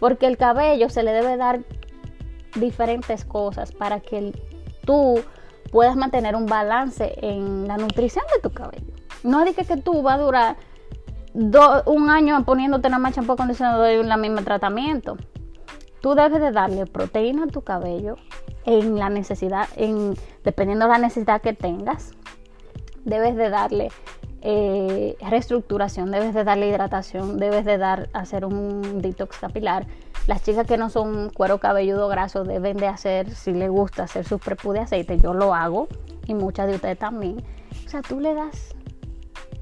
porque 0.00 0.26
el 0.26 0.36
cabello 0.36 0.88
se 0.88 1.02
le 1.02 1.12
debe 1.12 1.36
dar 1.36 1.60
diferentes 2.54 3.24
cosas 3.24 3.72
para 3.72 4.00
que 4.00 4.32
tú 4.84 5.20
puedas 5.70 5.96
mantener 5.96 6.36
un 6.36 6.46
balance 6.46 7.14
en 7.20 7.68
la 7.68 7.76
nutrición 7.76 8.24
de 8.34 8.40
tu 8.40 8.54
cabello. 8.54 8.92
No 9.22 9.44
diga 9.44 9.64
que 9.64 9.76
tú 9.76 10.02
vas 10.02 10.18
a 10.18 10.22
durar 10.22 10.56
un 11.34 12.08
año 12.08 12.42
poniéndote 12.44 12.88
una 12.88 12.98
más 12.98 13.14
champú 13.14 13.32
acondicionador 13.32 13.90
y 13.90 14.02
la 14.02 14.16
misma 14.16 14.42
tratamiento. 14.42 15.16
tú 16.00 16.14
debes 16.14 16.40
de 16.40 16.52
darle 16.52 16.86
proteína 16.86 17.44
a 17.44 17.46
tu 17.48 17.62
cabello 17.62 18.16
en 18.64 18.98
la 18.98 19.10
necesidad, 19.10 19.68
en, 19.76 20.14
dependiendo 20.46 20.86
de 20.86 20.92
la 20.92 20.98
necesidad 20.98 21.42
que 21.42 21.52
tengas. 21.52 22.12
Debes 23.04 23.34
de 23.34 23.50
darle 23.50 23.88
eh, 24.42 25.16
reestructuración, 25.28 26.12
debes 26.12 26.34
de 26.34 26.44
darle 26.44 26.68
hidratación, 26.68 27.36
debes 27.36 27.64
de 27.64 27.78
dar, 27.78 28.08
hacer 28.12 28.44
un 28.44 29.02
detox 29.02 29.38
capilar. 29.38 29.88
Las 30.28 30.44
chicas 30.44 30.66
que 30.66 30.76
no 30.76 30.88
son 30.88 31.30
cuero 31.30 31.58
cabelludo 31.58 32.06
graso 32.06 32.44
deben 32.44 32.76
de 32.76 32.86
hacer, 32.86 33.34
si 33.34 33.52
les 33.52 33.68
gusta, 33.68 34.04
hacer 34.04 34.24
su 34.24 34.38
prepú 34.38 34.72
de 34.72 34.80
aceite. 34.80 35.18
Yo 35.18 35.34
lo 35.34 35.52
hago 35.52 35.88
y 36.26 36.34
muchas 36.34 36.68
de 36.68 36.76
ustedes 36.76 36.98
también. 36.98 37.42
O 37.84 37.88
sea, 37.88 38.02
tú 38.02 38.20
le 38.20 38.32
das 38.32 38.74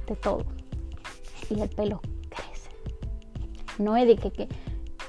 de 0.06 0.16
todo 0.16 0.44
y 1.48 1.62
el 1.62 1.70
pelo 1.70 2.02
crece. 2.28 2.68
No 3.78 3.96
es 3.96 4.06
de 4.06 4.16
que, 4.16 4.48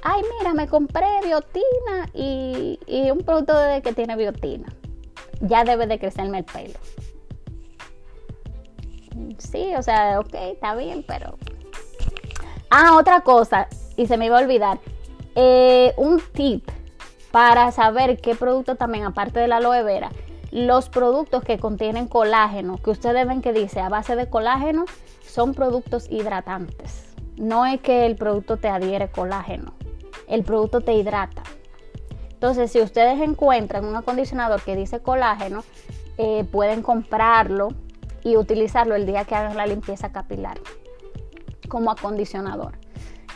ay, 0.03 0.21
mira, 0.39 0.53
me 0.53 0.69
compré 0.69 1.07
biotina 1.21 2.09
y, 2.13 2.79
y 2.87 3.11
un 3.11 3.19
producto 3.19 3.57
de 3.59 3.81
que 3.81 3.91
tiene 3.91 4.15
biotina. 4.15 4.67
Ya 5.41 5.63
debe 5.63 5.87
de 5.87 5.99
crecerme 5.99 6.39
el 6.39 6.45
pelo. 6.45 6.79
Sí, 9.37 9.73
o 9.77 9.81
sea, 9.81 10.19
ok, 10.19 10.33
está 10.33 10.75
bien, 10.75 11.03
pero... 11.07 11.37
Ah, 12.69 12.97
otra 12.97 13.21
cosa, 13.21 13.67
y 13.95 14.07
se 14.07 14.17
me 14.17 14.25
iba 14.25 14.37
a 14.37 14.41
olvidar. 14.41 14.79
Eh, 15.35 15.93
un 15.97 16.21
tip 16.33 16.69
para 17.31 17.71
saber 17.71 18.19
qué 18.21 18.35
producto 18.35 18.75
también, 18.75 19.05
aparte 19.05 19.39
de 19.39 19.47
la 19.47 19.57
aloe 19.57 19.83
vera, 19.83 20.09
los 20.51 20.89
productos 20.89 21.43
que 21.43 21.59
contienen 21.59 22.07
colágeno, 22.07 22.77
que 22.77 22.91
ustedes 22.91 23.27
ven 23.27 23.41
que 23.41 23.51
dice 23.51 23.81
a 23.81 23.89
base 23.89 24.15
de 24.15 24.29
colágeno, 24.29 24.85
son 25.21 25.53
productos 25.53 26.09
hidratantes. 26.09 27.13
No 27.35 27.65
es 27.65 27.81
que 27.81 28.05
el 28.05 28.15
producto 28.15 28.55
te 28.55 28.69
adhiere 28.69 29.09
colágeno, 29.09 29.73
el 30.27 30.43
producto 30.43 30.79
te 30.79 30.93
hidrata. 30.93 31.43
Entonces, 32.45 32.71
si 32.71 32.79
ustedes 32.79 33.19
encuentran 33.21 33.85
un 33.85 33.95
acondicionador 33.95 34.61
que 34.61 34.75
dice 34.75 34.99
colágeno, 34.99 35.63
eh, 36.19 36.43
pueden 36.51 36.83
comprarlo 36.83 37.69
y 38.23 38.37
utilizarlo 38.37 38.93
el 38.93 39.07
día 39.07 39.25
que 39.25 39.33
hagan 39.33 39.57
la 39.57 39.65
limpieza 39.65 40.11
capilar 40.11 40.59
como 41.67 41.89
acondicionador. 41.89 42.77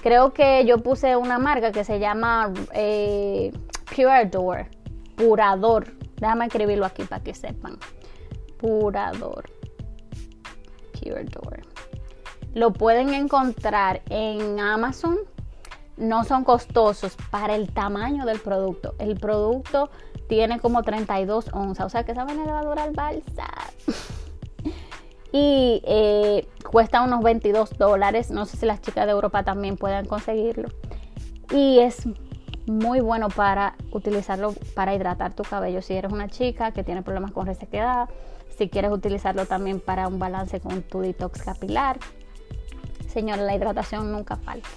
Creo 0.03 0.31
que 0.31 0.63
yo 0.67 0.77
puse 0.77 1.15
una 1.15 1.39
marca 1.39 1.71
que 1.71 1.83
se 1.83 1.97
llama 1.97 2.53
eh, 2.75 3.51
Purador, 3.95 4.67
Purador. 5.15 5.87
Déjame 6.17 6.45
escribirlo 6.45 6.85
aquí 6.85 7.01
para 7.01 7.23
que 7.23 7.33
sepan. 7.33 7.79
Purador. 8.59 9.49
Purador. 11.01 11.61
Lo 12.53 12.73
pueden 12.73 13.15
encontrar 13.15 14.03
en 14.11 14.59
Amazon. 14.59 15.17
No 15.99 16.23
son 16.23 16.43
costosos 16.43 17.15
para 17.29 17.55
el 17.55 17.71
tamaño 17.71 18.25
del 18.25 18.39
producto. 18.39 18.95
El 18.99 19.19
producto 19.19 19.89
tiene 20.27 20.59
como 20.59 20.81
32 20.81 21.49
onzas. 21.53 21.85
O 21.85 21.89
sea 21.89 22.03
que 22.03 22.13
esa 22.13 22.25
manera 22.25 22.53
va 22.53 22.59
a 22.59 22.63
durar 22.63 22.93
balsa. 22.93 23.47
y 25.31 25.81
eh, 25.85 26.47
cuesta 26.69 27.01
unos 27.01 27.21
22 27.21 27.77
dólares. 27.77 28.31
No 28.31 28.45
sé 28.45 28.57
si 28.57 28.65
las 28.65 28.81
chicas 28.81 29.05
de 29.05 29.11
Europa 29.11 29.43
también 29.43 29.75
puedan 29.75 30.05
conseguirlo. 30.05 30.69
Y 31.51 31.79
es 31.79 32.07
muy 32.65 33.01
bueno 33.01 33.29
para 33.29 33.75
utilizarlo 33.91 34.53
para 34.75 34.93
hidratar 34.93 35.33
tu 35.33 35.43
cabello. 35.43 35.81
Si 35.81 35.93
eres 35.93 36.11
una 36.11 36.29
chica 36.29 36.71
que 36.71 36.83
tiene 36.83 37.01
problemas 37.01 37.31
con 37.31 37.45
resequedad, 37.45 38.07
si 38.57 38.69
quieres 38.69 38.91
utilizarlo 38.91 39.45
también 39.45 39.79
para 39.79 40.07
un 40.07 40.19
balance 40.19 40.59
con 40.59 40.81
tu 40.83 40.99
detox 40.99 41.41
capilar. 41.41 41.97
Señora, 43.07 43.41
la 43.41 43.55
hidratación 43.55 44.11
nunca 44.11 44.35
falta. 44.35 44.69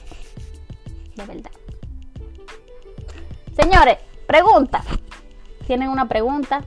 De 1.17 1.27
verdad. 1.27 1.51
Señores, 3.55 3.99
pregunta. 4.27 4.83
¿Tienen 5.67 5.89
una 5.89 6.09
pregunta 6.09 6.65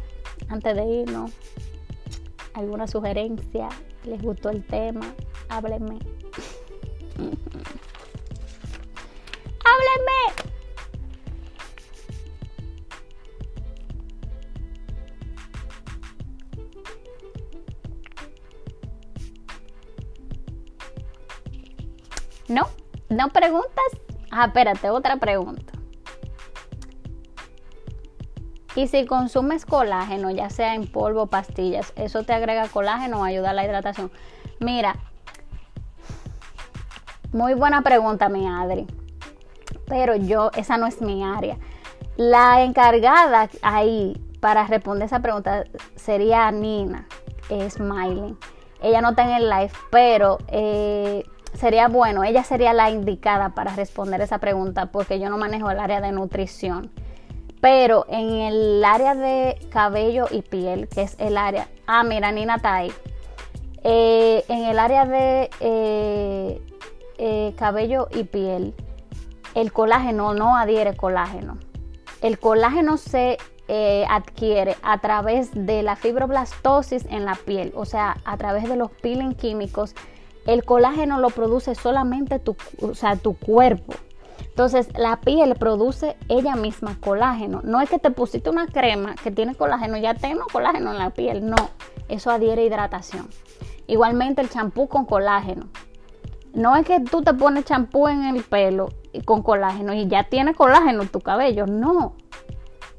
antes 0.49 0.75
de 0.75 0.85
irnos? 0.85 1.31
¿Alguna 2.53 2.87
sugerencia? 2.87 3.69
¿Les 4.03 4.21
gustó 4.21 4.49
el 4.49 4.63
tema? 4.65 5.13
Háblenme. 5.49 5.99
Háblenme. 9.65 10.45
¿No? 22.47 22.69
¿No 23.09 23.29
preguntas? 23.29 24.04
Ah, 24.31 24.45
espérate, 24.45 24.89
otra 24.89 25.17
pregunta. 25.17 25.73
Y 28.75 28.87
si 28.87 29.05
consumes 29.05 29.65
colágeno, 29.65 30.31
ya 30.31 30.49
sea 30.49 30.75
en 30.75 30.87
polvo 30.87 31.23
o 31.23 31.27
pastillas, 31.27 31.93
¿eso 31.95 32.23
te 32.23 32.33
agrega 32.33 32.67
colágeno 32.67 33.21
o 33.21 33.23
ayuda 33.23 33.51
a 33.51 33.53
la 33.53 33.63
hidratación? 33.63 34.11
Mira, 34.59 34.97
muy 37.31 37.53
buena 37.53 37.81
pregunta, 37.81 38.27
mi 38.27 38.47
Adri. 38.47 38.85
Pero 39.87 40.15
yo, 40.15 40.51
esa 40.55 40.77
no 40.77 40.87
es 40.87 41.01
mi 41.01 41.23
área. 41.23 41.57
La 42.17 42.63
encargada 42.63 43.49
ahí 43.61 44.21
para 44.41 44.67
responder 44.67 45.05
esa 45.05 45.19
pregunta 45.19 45.63
sería 45.95 46.51
Nina 46.51 47.07
Smiling. 47.69 48.37
Ella 48.81 49.01
no 49.01 49.09
está 49.09 49.23
en 49.23 49.31
el 49.31 49.49
live, 49.49 49.71
pero 49.89 50.37
eh, 50.47 51.23
sería 51.55 51.87
bueno, 51.87 52.23
ella 52.23 52.43
sería 52.43 52.73
la 52.73 52.89
indicada 52.89 53.49
para 53.49 53.75
responder 53.75 54.21
esa 54.21 54.39
pregunta 54.39 54.87
porque 54.87 55.19
yo 55.19 55.29
no 55.29 55.37
manejo 55.37 55.69
el 55.71 55.79
área 55.79 56.01
de 56.01 56.11
nutrición. 56.11 56.91
Pero 57.61 58.05
en 58.09 58.29
el 58.41 58.85
área 58.85 59.15
de 59.15 59.57
cabello 59.69 60.27
y 60.29 60.41
piel, 60.41 60.87
que 60.87 61.01
es 61.01 61.15
el 61.17 61.37
área... 61.37 61.67
Ah, 61.87 62.03
mira, 62.03 62.31
Nina 62.31 62.57
está. 62.57 62.83
Eh, 62.83 64.43
en 64.47 64.65
el 64.65 64.77
área 64.77 65.05
de 65.05 65.49
eh, 65.59 66.61
eh, 67.17 67.53
cabello 67.57 68.07
y 68.13 68.23
piel, 68.23 68.75
el 69.55 69.71
colágeno 69.71 70.33
no 70.33 70.57
adhiere 70.57 70.95
colágeno. 70.95 71.57
El 72.21 72.39
colágeno 72.39 72.97
se 72.97 73.37
adquiere 74.07 74.75
a 74.83 74.99
través 74.99 75.49
de 75.53 75.81
la 75.81 75.95
fibroblastosis 75.95 77.05
en 77.09 77.25
la 77.25 77.33
piel, 77.33 77.73
o 77.75 77.85
sea, 77.85 78.17
a 78.23 78.37
través 78.37 78.69
de 78.69 78.75
los 78.75 78.91
peeling 78.91 79.33
químicos 79.33 79.95
el 80.45 80.63
colágeno 80.63 81.19
lo 81.19 81.29
produce 81.29 81.75
solamente 81.75 82.39
tu, 82.39 82.55
o 82.81 82.93
sea, 82.93 83.15
tu 83.15 83.35
cuerpo. 83.35 83.93
Entonces, 84.55 84.87
la 84.97 85.19
piel 85.19 85.55
produce 85.55 86.15
ella 86.29 86.55
misma 86.55 86.97
colágeno. 87.01 87.61
No 87.63 87.81
es 87.81 87.89
que 87.89 87.99
te 87.99 88.11
pusiste 88.11 88.49
una 88.49 88.67
crema 88.67 89.15
que 89.21 89.31
tiene 89.31 89.55
colágeno, 89.55 89.97
ya 89.97 90.13
tengo 90.13 90.45
colágeno 90.51 90.91
en 90.91 90.97
la 90.97 91.09
piel. 91.09 91.45
No, 91.45 91.57
eso 92.07 92.31
adhiere 92.31 92.63
hidratación. 92.63 93.27
Igualmente 93.87 94.41
el 94.41 94.49
champú 94.49 94.87
con 94.87 95.05
colágeno. 95.05 95.67
No 96.53 96.75
es 96.77 96.85
que 96.85 97.01
tú 97.01 97.21
te 97.21 97.33
pones 97.33 97.65
champú 97.65 98.07
en 98.07 98.23
el 98.23 98.43
pelo 98.43 98.89
y 99.11 99.21
con 99.21 99.43
colágeno 99.43 99.93
y 99.93 100.07
ya 100.07 100.23
tiene 100.23 100.53
colágeno 100.53 101.01
en 101.01 101.09
tu 101.09 101.19
cabello. 101.19 101.67
No, 101.67 102.15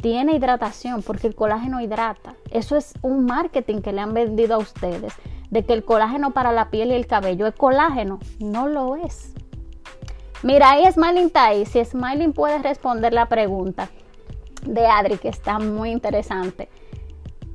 tiene 0.00 0.34
hidratación 0.34 1.02
porque 1.02 1.26
el 1.26 1.34
colágeno 1.34 1.80
hidrata. 1.80 2.34
Eso 2.50 2.76
es 2.76 2.94
un 3.02 3.26
marketing 3.26 3.80
que 3.80 3.92
le 3.92 4.00
han 4.00 4.14
vendido 4.14 4.54
a 4.54 4.58
ustedes 4.58 5.14
de 5.50 5.64
que 5.64 5.72
el 5.72 5.84
colágeno 5.84 6.32
para 6.32 6.52
la 6.52 6.70
piel 6.70 6.90
y 6.90 6.94
el 6.94 7.06
cabello 7.06 7.46
es 7.46 7.54
colágeno. 7.54 8.18
No 8.40 8.68
lo 8.68 8.96
es. 8.96 9.34
Mira, 10.42 10.72
ahí 10.72 10.90
Smiling 10.90 11.26
está 11.26 11.46
ahí. 11.46 11.66
Si 11.66 11.84
Smiling 11.84 12.32
puede 12.32 12.58
responder 12.58 13.12
la 13.12 13.26
pregunta 13.26 13.88
de 14.64 14.86
Adri, 14.86 15.18
que 15.18 15.28
está 15.28 15.58
muy 15.58 15.90
interesante. 15.90 16.68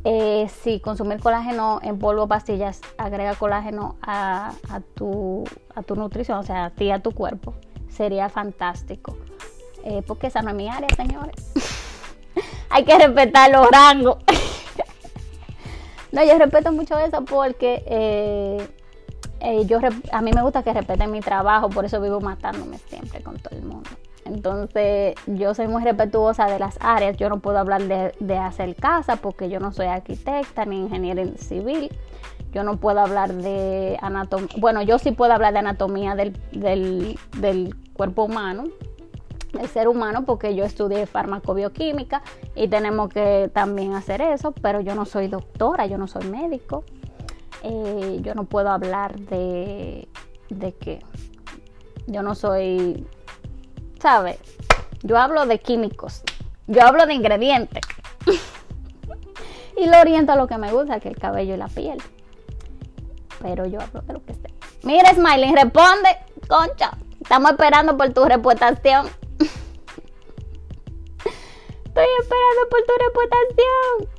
Eh, 0.03 0.49
si 0.63 0.79
consumir 0.79 1.19
colágeno 1.19 1.79
en 1.83 1.99
polvo 1.99 2.27
pastillas 2.27 2.81
agrega 2.97 3.35
colágeno 3.35 3.97
a, 4.01 4.51
tu, 4.95 5.43
a 5.75 5.83
tu 5.83 5.95
nutrición, 5.95 6.39
o 6.39 6.43
sea, 6.43 6.65
a 6.65 6.69
ti, 6.71 6.89
a 6.89 7.03
tu 7.03 7.11
cuerpo, 7.11 7.53
sería 7.87 8.27
fantástico. 8.29 9.15
Eh, 9.83 10.03
porque 10.05 10.27
esa 10.27 10.41
no 10.41 10.49
es 10.49 10.55
mi 10.55 10.69
área, 10.69 10.89
señores. 10.95 11.51
Hay 12.69 12.83
que 12.83 12.97
respetar 12.97 13.51
los 13.51 13.69
rangos. 13.69 14.17
No, 16.11 16.21
yo 16.25 16.37
respeto 16.37 16.73
mucho 16.73 16.99
eso 16.99 17.23
porque 17.23 17.85
eh, 17.85 18.67
eh, 19.39 19.65
yo 19.65 19.79
a 20.11 20.21
mí 20.21 20.31
me 20.33 20.41
gusta 20.41 20.61
que 20.61 20.73
respeten 20.73 21.09
mi 21.09 21.21
trabajo, 21.21 21.69
por 21.69 21.85
eso 21.85 22.01
vivo 22.01 22.19
matándome 22.19 22.79
siempre 22.79 23.21
con 23.21 23.39
todo 23.39 23.57
el 23.57 23.63
mundo. 23.63 23.89
Entonces, 24.25 25.15
yo 25.25 25.53
soy 25.53 25.67
muy 25.67 25.83
respetuosa 25.83 26.45
de 26.45 26.59
las 26.59 26.77
áreas. 26.79 27.17
Yo 27.17 27.29
no 27.29 27.39
puedo 27.39 27.57
hablar 27.57 27.81
de, 27.83 28.37
hacer 28.37 28.75
casa 28.75 29.15
porque 29.15 29.49
yo 29.49 29.59
no 29.59 29.71
soy 29.71 29.87
arquitecta 29.87 30.65
ni 30.65 30.79
ingeniera 30.79 31.23
civil. 31.37 31.89
Yo 32.51 32.63
no 32.63 32.77
puedo 32.77 32.99
hablar 32.99 33.33
de 33.33 33.97
anatomía. 34.01 34.49
Bueno, 34.57 34.81
yo 34.81 34.99
sí 34.99 35.11
puedo 35.11 35.33
hablar 35.33 35.53
de 35.53 35.59
anatomía 35.59 36.15
del, 36.15 36.37
del 36.51 37.75
cuerpo 37.93 38.25
humano, 38.25 38.65
el 39.59 39.67
ser 39.67 39.87
humano 39.87 40.25
porque 40.25 40.55
yo 40.55 40.63
estudié 40.63 41.05
farmacobioquímica 41.05 42.21
y 42.55 42.67
tenemos 42.67 43.09
que 43.09 43.49
también 43.53 43.93
hacer 43.93 44.21
eso, 44.21 44.51
pero 44.51 44.81
yo 44.81 44.95
no 44.95 45.05
soy 45.05 45.27
doctora, 45.27 45.85
yo 45.85 45.97
no 45.97 46.07
soy 46.07 46.25
médico, 46.25 46.83
eh, 47.63 48.19
yo 48.21 48.33
no 48.33 48.45
puedo 48.45 48.69
hablar 48.69 49.19
de, 49.19 50.07
de 50.49 50.73
que 50.73 50.99
yo 52.07 52.23
no 52.23 52.35
soy, 52.35 53.05
¿sabes? 53.99 54.39
Yo 55.03 55.17
hablo 55.17 55.45
de 55.45 55.59
químicos. 55.59 56.23
Yo 56.67 56.83
hablo 56.83 57.05
de 57.05 57.13
ingredientes. 57.13 57.81
y 59.77 59.87
lo 59.87 59.99
oriento 59.99 60.31
a 60.31 60.35
lo 60.35 60.47
que 60.47 60.57
me 60.57 60.71
gusta, 60.71 60.99
que 60.99 61.09
el 61.09 61.17
cabello 61.17 61.55
y 61.55 61.57
la 61.57 61.67
piel. 61.67 61.97
Pero 63.41 63.65
yo 63.65 63.81
hablo 63.81 64.01
de 64.01 64.13
lo 64.13 64.23
que 64.23 64.33
sé. 64.33 64.53
Mira, 64.83 65.13
Smiley, 65.13 65.53
responde, 65.55 66.09
concha. 66.47 66.91
Estamos 67.19 67.51
esperando 67.51 67.97
por 67.97 68.11
tu 68.13 68.25
reputación. 68.25 69.07
Estoy 71.85 72.05
esperando 72.19 72.61
por 72.69 72.81
tu 72.83 72.93
reputación. 73.05 74.09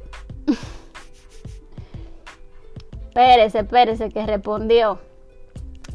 espérese, 3.09 3.59
espérese, 3.61 4.11
que 4.11 4.27
respondió. 4.27 4.99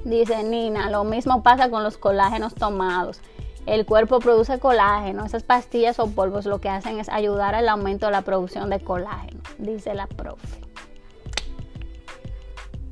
Dice 0.04 0.44
Nina, 0.44 0.90
lo 0.90 1.04
mismo 1.04 1.44
pasa 1.44 1.70
con 1.70 1.84
los 1.84 1.98
colágenos 1.98 2.56
tomados. 2.56 3.22
El 3.66 3.86
cuerpo 3.86 4.20
produce 4.20 4.60
colágeno. 4.60 5.26
Esas 5.26 5.44
pastillas 5.44 6.00
o 6.00 6.08
polvos 6.08 6.46
lo 6.46 6.62
que 6.62 6.70
hacen 6.70 7.00
es 7.00 7.10
ayudar 7.10 7.54
al 7.54 7.68
aumento 7.68 8.06
de 8.06 8.14
la 8.14 8.22
producción 8.22 8.70
de 8.70 8.80
colágeno, 8.80 9.42
dice 9.58 9.94
la 9.94 10.08
profe. 10.08 10.62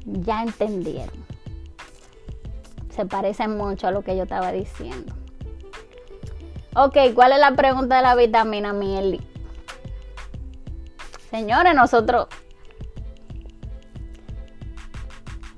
Ya 0.06 0.44
entendieron. 0.44 1.26
Se 2.90 3.06
parece 3.06 3.48
mucho 3.48 3.88
a 3.88 3.92
lo 3.92 4.02
que 4.02 4.16
yo 4.16 4.24
estaba 4.24 4.52
diciendo. 4.52 5.14
Ok, 6.78 6.98
¿cuál 7.14 7.32
es 7.32 7.40
la 7.40 7.52
pregunta 7.56 7.96
de 7.96 8.02
la 8.02 8.16
vitamina 8.16 8.74
miel? 8.74 9.22
Señores, 11.30 11.74
nosotros... 11.74 12.28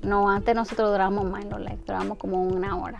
No, 0.00 0.30
antes 0.30 0.54
nosotros 0.54 0.92
duramos 0.92 1.24
más 1.24 1.42
en 1.42 1.50
los 1.50 1.60
duramos 1.84 2.18
como 2.18 2.42
una 2.42 2.76
hora. 2.76 2.98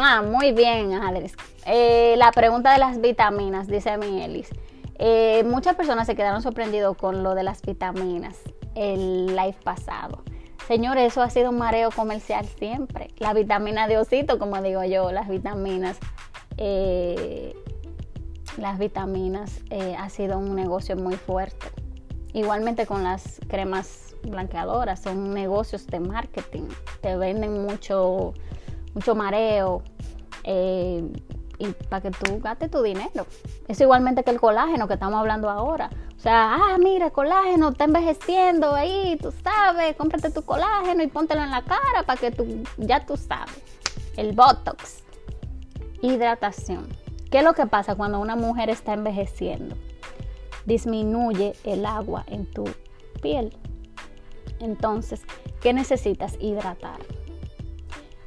Ah, 0.00 0.22
muy 0.22 0.52
bien, 0.52 0.92
Adres. 0.94 1.34
Eh, 1.66 2.14
la 2.16 2.30
pregunta 2.30 2.72
de 2.72 2.78
las 2.78 3.00
vitaminas, 3.00 3.66
dice 3.66 3.98
Mielis. 3.98 4.48
Eh, 5.00 5.42
muchas 5.44 5.74
personas 5.74 6.06
se 6.06 6.14
quedaron 6.14 6.42
sorprendidos 6.42 6.96
con 6.96 7.24
lo 7.24 7.34
de 7.34 7.42
las 7.42 7.60
vitaminas 7.62 8.38
el 8.76 9.26
live 9.26 9.56
pasado. 9.64 10.22
Señores, 10.68 11.10
eso 11.10 11.22
ha 11.22 11.30
sido 11.30 11.50
un 11.50 11.58
mareo 11.58 11.90
comercial 11.90 12.46
siempre. 12.46 13.08
La 13.18 13.34
vitamina 13.34 13.88
de 13.88 13.98
osito, 13.98 14.38
como 14.38 14.62
digo 14.62 14.84
yo, 14.84 15.10
las 15.10 15.28
vitaminas, 15.28 15.98
eh, 16.56 17.54
las 18.56 18.78
vitaminas 18.78 19.60
ha 19.98 20.08
sido 20.08 20.38
un 20.38 20.54
negocio 20.54 20.96
muy 20.96 21.16
fuerte. 21.16 21.66
Igualmente 22.34 22.86
con 22.86 23.02
las 23.02 23.40
cremas 23.48 24.14
blanqueadoras, 24.22 25.02
son 25.02 25.34
negocios 25.34 25.86
de 25.86 26.00
marketing. 26.00 26.68
Te 27.00 27.16
venden 27.16 27.62
mucho 27.64 28.34
mucho 28.94 29.14
mareo, 29.14 29.82
eh, 30.44 31.02
y 31.58 31.66
para 31.88 32.00
que 32.02 32.10
tú 32.10 32.40
gastes 32.40 32.70
tu 32.70 32.82
dinero. 32.82 33.26
Es 33.68 33.80
igualmente 33.80 34.24
que 34.24 34.30
el 34.30 34.40
colágeno 34.40 34.88
que 34.88 34.94
estamos 34.94 35.18
hablando 35.20 35.48
ahora. 35.48 35.90
O 36.16 36.20
sea, 36.20 36.54
ah, 36.54 36.78
mira, 36.78 37.10
colágeno 37.10 37.70
está 37.70 37.84
envejeciendo 37.84 38.74
ahí, 38.74 39.18
tú 39.20 39.32
sabes, 39.42 39.96
cómprate 39.96 40.30
tu 40.30 40.42
colágeno 40.42 41.02
y 41.02 41.08
póntelo 41.08 41.42
en 41.42 41.50
la 41.50 41.62
cara 41.62 42.04
para 42.06 42.20
que 42.20 42.30
tú, 42.30 42.62
ya 42.76 43.04
tú 43.04 43.16
sabes. 43.16 43.54
El 44.16 44.32
Botox. 44.32 45.01
Hidratación. 46.02 46.88
¿Qué 47.30 47.38
es 47.38 47.44
lo 47.44 47.54
que 47.54 47.66
pasa 47.66 47.94
cuando 47.94 48.20
una 48.20 48.36
mujer 48.36 48.68
está 48.68 48.92
envejeciendo? 48.92 49.76
Disminuye 50.66 51.54
el 51.64 51.86
agua 51.86 52.24
en 52.26 52.44
tu 52.44 52.64
piel. 53.22 53.56
Entonces, 54.60 55.22
¿qué 55.60 55.72
necesitas? 55.72 56.36
Hidratar. 56.40 57.00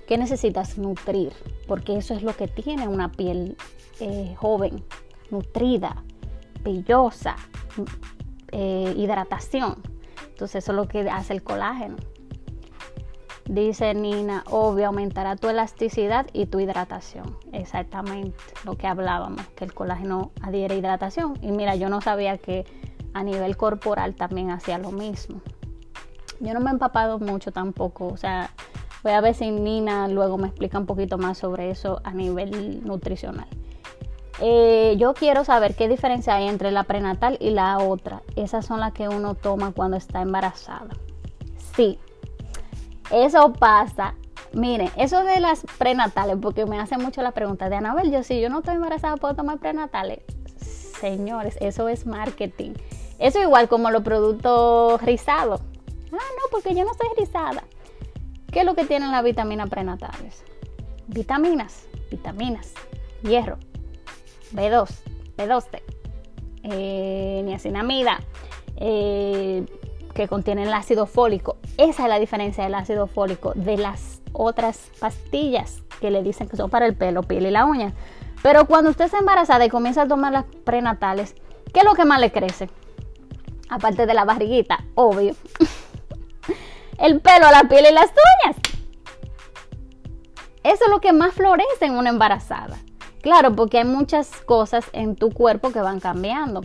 ¿Qué 0.07 0.17
necesitas? 0.17 0.78
Nutrir, 0.78 1.34
porque 1.67 1.97
eso 1.97 2.13
es 2.13 2.23
lo 2.23 2.36
que 2.36 2.47
tiene 2.47 2.88
una 2.88 3.11
piel 3.11 3.57
eh, 3.99 4.34
joven, 4.38 4.84
nutrida, 5.30 6.03
brillosa, 6.63 7.36
eh, 8.51 8.93
hidratación. 8.95 9.76
Entonces 10.30 10.63
eso 10.63 10.71
es 10.71 10.76
lo 10.76 10.88
que 10.88 11.09
hace 11.09 11.34
el 11.34 11.43
colágeno. 11.43 11.97
Dice 13.46 13.93
Nina, 13.93 14.43
obvio, 14.50 14.88
aumentará 14.88 15.36
tu 15.36 15.50
elasticidad 15.50 16.28
y 16.34 16.48
tu 16.48 16.60
hidratación. 16.60 17.38
Exactamente 17.52 18.38
lo 18.64 18.76
que 18.76 18.88
hablábamos, 18.88 19.46
que 19.56 19.66
el 19.66 19.74
colágeno 19.74 20.32
adhiere 20.41 20.76
hidratación. 20.76 21.38
Y 21.41 21.52
mira, 21.52 21.76
yo 21.76 21.89
no 21.89 22.02
sabía 22.02 22.38
que 22.38 22.66
a 23.14 23.24
nivel 23.24 23.56
corporal 23.56 24.16
también 24.16 24.50
hacía 24.50 24.78
lo 24.78 24.91
mismo. 24.91 25.41
Yo 26.39 26.54
no 26.54 26.60
me 26.60 26.70
he 26.70 26.74
empapado 26.74 27.20
mucho 27.20 27.52
tampoco, 27.52 28.08
o 28.08 28.18
sea, 28.18 28.50
Voy 29.06 29.14
a 29.14 29.22
ver 29.22 29.36
si 29.36 29.52
Nina 29.52 30.08
luego 30.08 30.39
me 30.39 30.48
explica 30.48 30.80
un 30.80 30.88
poquito 30.88 31.20
más 31.20 31.38
sobre 31.38 31.70
eso 31.70 32.02
a 32.04 32.12
nivel 32.12 32.84
nutricional. 32.84 33.46
Eh, 34.41 34.96
yo 34.98 35.14
quiero 35.14 35.46
saber 35.46 35.76
qué 35.76 35.88
diferencia 35.88 36.34
hay 36.34 36.48
entre 36.48 36.72
la 36.72 36.86
prenatal 36.86 37.38
y 37.39 37.52
la 37.52 37.78
otra. 37.78 38.24
Esas 38.36 38.66
son 38.66 38.80
las 38.80 38.93
que 38.93 39.08
uno 39.08 39.36
toma 39.36 39.74
cuando 39.74 39.96
está 39.96 40.24
embarazada. 40.24 40.89
Sí, 41.76 42.00
eso 43.12 43.53
pasa. 43.53 44.16
Miren, 44.53 44.89
eso 44.95 45.24
de 45.24 45.39
las 45.39 45.66
prenatales, 45.78 46.38
porque 46.41 46.66
me 46.66 46.80
hace 46.80 46.97
mucho 46.97 47.22
la 47.22 47.32
pregunta 47.32 47.70
de 47.70 47.76
Anabel, 47.76 48.12
yo 48.12 48.24
si 48.24 48.39
yo 48.39 48.49
no 48.49 48.60
estoy 48.60 48.76
embarazada, 48.76 49.18
¿puedo 49.18 49.36
tomar 49.36 49.60
prenatales? 49.60 50.20
Señores, 50.99 51.58
eso 51.60 51.89
es 51.89 52.06
marketing. 52.06 52.72
Eso 53.20 53.41
igual 53.41 53.68
como 53.68 53.91
los 53.91 54.03
productos 54.03 55.01
rizados. 55.01 55.62
Ah, 56.12 56.18
no, 56.18 56.49
porque 56.51 56.74
yo 56.74 56.86
no 56.86 56.93
soy 56.93 57.08
rizada. 57.18 57.64
¿Qué 58.51 58.62
es 58.62 58.66
lo 58.66 58.76
que 58.76 58.86
tienen 58.86 59.12
las 59.12 59.24
vitaminas 59.24 59.70
prenatales? 59.70 60.43
Vitaminas, 61.08 61.86
vitaminas, 62.10 62.74
hierro, 63.22 63.58
B2, 64.53 64.89
B12, 65.38 65.82
eh, 66.64 67.41
niacinamida, 67.43 68.22
eh, 68.78 69.66
que 70.16 70.28
contienen 70.28 70.68
el 70.68 70.74
ácido 70.74 71.05
fólico. 71.05 71.57
Esa 71.78 72.03
es 72.03 72.09
la 72.09 72.18
diferencia 72.18 72.63
del 72.63 72.74
ácido 72.74 73.05
fólico 73.05 73.51
de 73.53 73.78
las 73.78 74.22
otras 74.34 74.89
pastillas 74.99 75.84
que 75.99 76.09
le 76.09 76.24
dicen 76.24 76.47
que 76.47 76.57
son 76.57 76.70
para 76.70 76.88
el 76.88 76.95
pelo, 76.95 77.22
piel 77.22 77.45
y 77.45 77.51
la 77.51 77.66
uña. 77.66 77.93
Pero 78.41 78.66
cuando 78.66 78.89
usted 78.89 79.05
está 79.05 79.20
embarazada 79.20 79.66
y 79.66 79.70
comienza 79.70 80.03
a 80.03 80.07
tomar 80.07 80.32
las 80.32 80.45
prenatales, 80.63 81.36
¿qué 81.74 81.82
es 81.82 81.86
lo 81.86 81.93
que 81.93 82.05
más 82.05 82.20
le 82.20 82.32
crece? 82.32 82.70
Aparte 83.70 84.05
de 84.05 84.13
la 84.13 84.24
barriguita, 84.24 84.86
obvio. 84.95 85.36
el 86.97 87.20
pelo, 87.20 87.51
la 87.51 87.66
piel 87.68 87.86
y 87.89 87.93
las 87.93 88.09
uñas. 88.09 88.57
Eso 90.63 90.86
es 90.86 90.89
lo 90.89 91.01
que 91.01 91.13
más 91.13 91.34
florece 91.34 91.86
en 91.86 91.97
una 91.97 92.09
embarazada. 92.09 92.78
Claro, 93.22 93.53
porque 93.53 93.80
hay 93.80 93.86
muchas 93.86 94.30
cosas 94.41 94.86
en 94.93 95.16
tu 95.16 95.32
cuerpo 95.32 95.72
que 95.72 95.82
van 95.82 95.99
cambiando. 95.99 96.61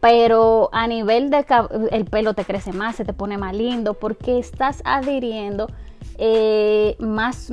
Pero 0.00 0.68
a 0.72 0.86
nivel 0.86 1.30
de 1.30 1.44
el 1.90 2.04
pelo 2.04 2.34
te 2.34 2.44
crece 2.44 2.72
más, 2.72 2.96
se 2.96 3.04
te 3.04 3.12
pone 3.12 3.38
más 3.38 3.54
lindo, 3.54 3.94
porque 3.94 4.38
estás 4.38 4.82
adhiriendo 4.84 5.68
eh, 6.18 6.96
más 6.98 7.50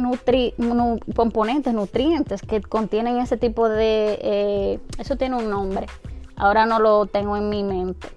componentes, 1.15 1.73
nutrientes 1.73 2.41
que 2.41 2.61
contienen 2.61 3.17
ese 3.17 3.37
tipo 3.37 3.67
de... 3.69 4.19
Eh, 4.21 4.79
eso 4.97 5.15
tiene 5.15 5.37
un 5.37 5.49
nombre. 5.49 5.87
Ahora 6.35 6.65
no 6.65 6.79
lo 6.79 7.05
tengo 7.05 7.37
en 7.37 7.49
mi 7.49 7.63
mente. 7.63 8.07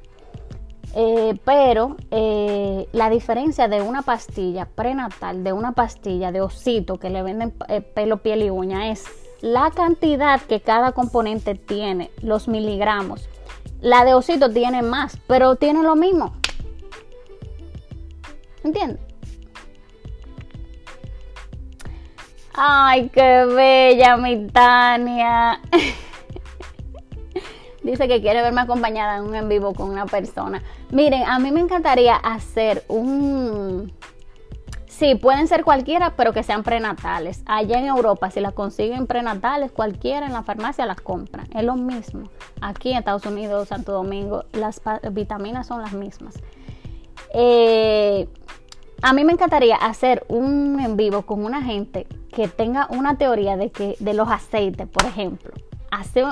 Eh, 0.99 1.39
pero 1.45 1.97
eh, 2.11 2.89
la 2.93 3.11
diferencia 3.11 3.68
de 3.68 3.83
una 3.83 4.01
pastilla 4.03 4.64
prenatal, 4.64 5.45
de 5.45 5.53
una 5.53 5.72
pastilla 5.72 6.33
de 6.33 6.41
osito 6.41 6.99
que 6.99 7.11
le 7.11 7.22
venden 7.22 7.53
pelo, 7.95 8.16
piel 8.18 8.43
y 8.43 8.49
uña 8.49 8.91
es 8.91 9.05
la 9.43 9.70
cantidad 9.72 10.41
que 10.41 10.61
cada 10.61 10.93
componente 10.93 11.55
tiene, 11.55 12.11
los 12.22 12.49
miligramos. 12.49 13.29
La 13.81 14.05
de 14.05 14.14
osito 14.14 14.51
tiene 14.51 14.83
más, 14.83 15.18
pero 15.27 15.57
tiene 15.57 15.83
lo 15.83 15.97
mismo. 15.97 16.35
¿Entiendes? 18.64 19.01
Ay, 22.55 23.11
qué 23.11 23.45
bella 23.45 24.16
mi 24.16 24.47
Tania. 24.47 25.61
Dice 27.83 28.09
que 28.09 28.20
quiere 28.20 28.43
verme 28.43 28.62
acompañada 28.62 29.18
en 29.18 29.24
un 29.24 29.35
en 29.35 29.49
vivo 29.49 29.74
con 29.74 29.91
una 29.91 30.07
persona. 30.07 30.62
Miren, 30.91 31.22
a 31.24 31.39
mí 31.39 31.53
me 31.53 31.61
encantaría 31.61 32.16
hacer 32.16 32.83
un... 32.89 33.93
Sí, 34.99 35.14
pueden 35.14 35.47
ser 35.47 35.62
cualquiera, 35.62 36.14
pero 36.16 36.32
que 36.32 36.42
sean 36.42 36.62
prenatales. 36.62 37.42
Allá 37.44 37.78
en 37.78 37.84
Europa, 37.84 38.30
si 38.30 38.40
las 38.40 38.55
consiguen 38.55 39.07
prenatales, 39.07 39.70
cualquiera 39.70 40.24
en 40.24 40.32
la 40.32 40.42
farmacia 40.42 40.86
las 40.86 41.03
compran. 41.03 41.47
Es 41.55 41.64
lo 41.64 41.76
mismo. 41.76 42.30
Aquí 42.62 42.92
en 42.92 42.99
Estados 42.99 43.26
Unidos, 43.26 43.68
Santo 43.68 43.92
Domingo, 43.92 44.44
las 44.53 44.80
vitaminas 45.12 45.66
son 45.66 45.82
las 45.82 45.92
mismas. 45.92 46.34
Eh, 47.34 48.26
a 49.03 49.12
mí 49.12 49.22
me 49.24 49.32
encantaría 49.32 49.76
hacer 49.76 50.24
un 50.28 50.80
en 50.80 50.97
vivo 50.97 51.22
con 51.22 51.44
una 51.44 51.61
gente 51.61 52.07
que 52.32 52.49
tenga 52.49 52.86
una 52.88 53.18
teoría 53.18 53.59
de 53.59 53.70
que 53.70 53.97
de 54.01 54.14
los 54.14 54.30
aceites, 54.30 54.88
por 54.88 55.05
ejemplo 55.05 55.53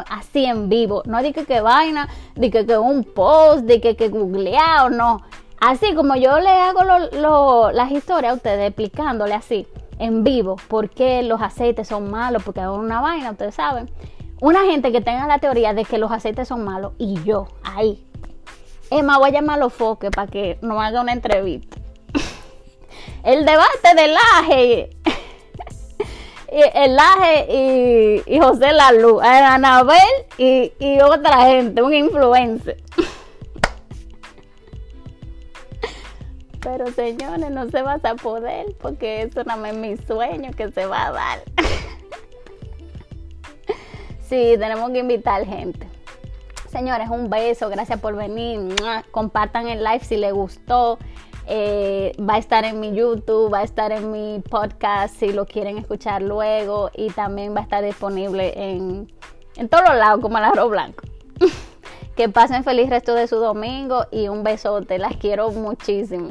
así, 0.09 0.45
en 0.45 0.69
vivo. 0.69 1.03
No 1.07 1.23
dije 1.23 1.45
que, 1.45 1.61
vaina, 1.61 2.09
de 2.35 2.51
que, 2.51 2.67
que 2.67 2.79
un 2.79 3.05
post, 3.05 3.65
de 3.65 3.81
que, 3.81 3.97
que 3.97 4.09
googleado, 4.09 4.91
no. 4.91 5.23
Así 5.61 5.95
como 5.95 6.15
yo 6.17 6.39
le 6.41 6.51
hago 6.51 7.71
las 7.73 7.91
historias 7.91 8.33
a 8.33 8.37
ustedes, 8.37 8.69
explicándole 8.69 9.35
así, 9.35 9.67
en 9.99 10.25
vivo, 10.25 10.57
por 10.69 10.91
qué 10.91 11.23
los 11.23 11.41
aceites 11.41 11.89
son 11.89 12.11
malos, 12.11 12.43
porque 12.43 12.61
es 12.61 12.67
una 12.67 13.01
vaina, 13.01 13.31
ustedes 13.31 13.55
saben. 13.55 13.91
una 14.41 14.65
gente 14.65 14.93
que 14.93 15.01
tenga 15.01 15.27
la 15.27 15.39
teoría 15.39 15.73
de 15.73 15.85
que 15.85 15.97
los 15.99 16.11
aceites 16.11 16.49
son 16.49 16.65
malos 16.65 16.93
y 16.99 17.23
yo, 17.23 17.49
ahí. 17.63 18.05
Más, 19.03 19.19
voy 19.19 19.31
a 19.31 19.33
llamar 19.33 19.57
a 19.57 19.61
los 19.61 19.73
foques 19.73 20.11
para 20.11 20.31
que 20.31 20.59
nos 20.61 20.81
haga 20.81 21.01
una 21.01 21.13
entrevista. 21.13 21.79
El 23.25 23.45
debate 23.45 23.95
del 23.97 24.15
aje. 24.37 24.91
el 26.55 26.97
Aje 26.99 28.23
y, 28.27 28.39
José 28.39 28.73
Lalu, 28.73 29.21
Anabel 29.21 29.99
y, 30.39 30.73
y 30.79 31.01
otra 31.01 31.47
gente, 31.47 31.83
un 31.83 31.93
influencer. 31.93 32.77
Pero 36.65 36.87
señores, 36.93 37.51
no 37.51 37.69
se 37.69 37.83
va 37.83 38.01
a 38.03 38.15
poder 38.15 38.75
porque 38.81 39.23
eso 39.23 39.45
no 39.45 39.67
es 39.67 39.77
mi 39.77 39.99
sueño 39.99 40.51
que 40.57 40.73
se 40.73 40.87
va 40.87 41.09
a 41.09 41.13
dar. 41.13 41.39
sí, 44.23 44.57
tenemos 44.59 44.91
que 44.91 45.01
invitar 45.01 45.45
gente. 45.45 45.87
Señores, 46.71 47.11
un 47.11 47.29
beso, 47.29 47.69
gracias 47.69 48.01
por 48.01 48.17
venir. 48.17 48.75
Compartan 49.11 49.69
el 49.69 49.85
live 49.85 50.01
si 50.01 50.17
les 50.17 50.33
gustó. 50.33 50.99
Eh, 51.47 52.13
va 52.19 52.37
a 52.37 52.39
estar 52.39 52.65
en 52.65 52.81
mi 52.81 52.95
YouTube, 52.95 53.53
va 53.53 53.59
a 53.59 53.65
estar 53.65 53.93
en 53.93 54.11
mi 54.11 54.41
podcast 54.41 55.15
si 55.15 55.31
lo 55.31 55.45
quieren 55.45 55.77
escuchar 55.77 56.23
luego 56.23 56.91
y 56.95 57.11
también 57.11 57.55
va 57.55 57.61
a 57.61 57.65
estar 57.65 57.85
disponible 57.85 58.55
en, 58.57 59.13
en 59.57 59.69
todos 59.69 59.95
lados 59.95 60.23
como 60.23 60.39
el 60.39 60.45
arroz 60.45 60.71
blanco. 60.71 61.05
que 62.17 62.31
pasen 62.31 62.65
feliz 62.65 62.89
resto 62.89 63.13
de 63.13 63.27
su 63.27 63.37
domingo 63.37 64.07
y 64.11 64.29
un 64.29 64.43
besote, 64.43 64.99
las 64.99 65.17
quiero 65.19 65.51
muchísimo. 65.51 66.31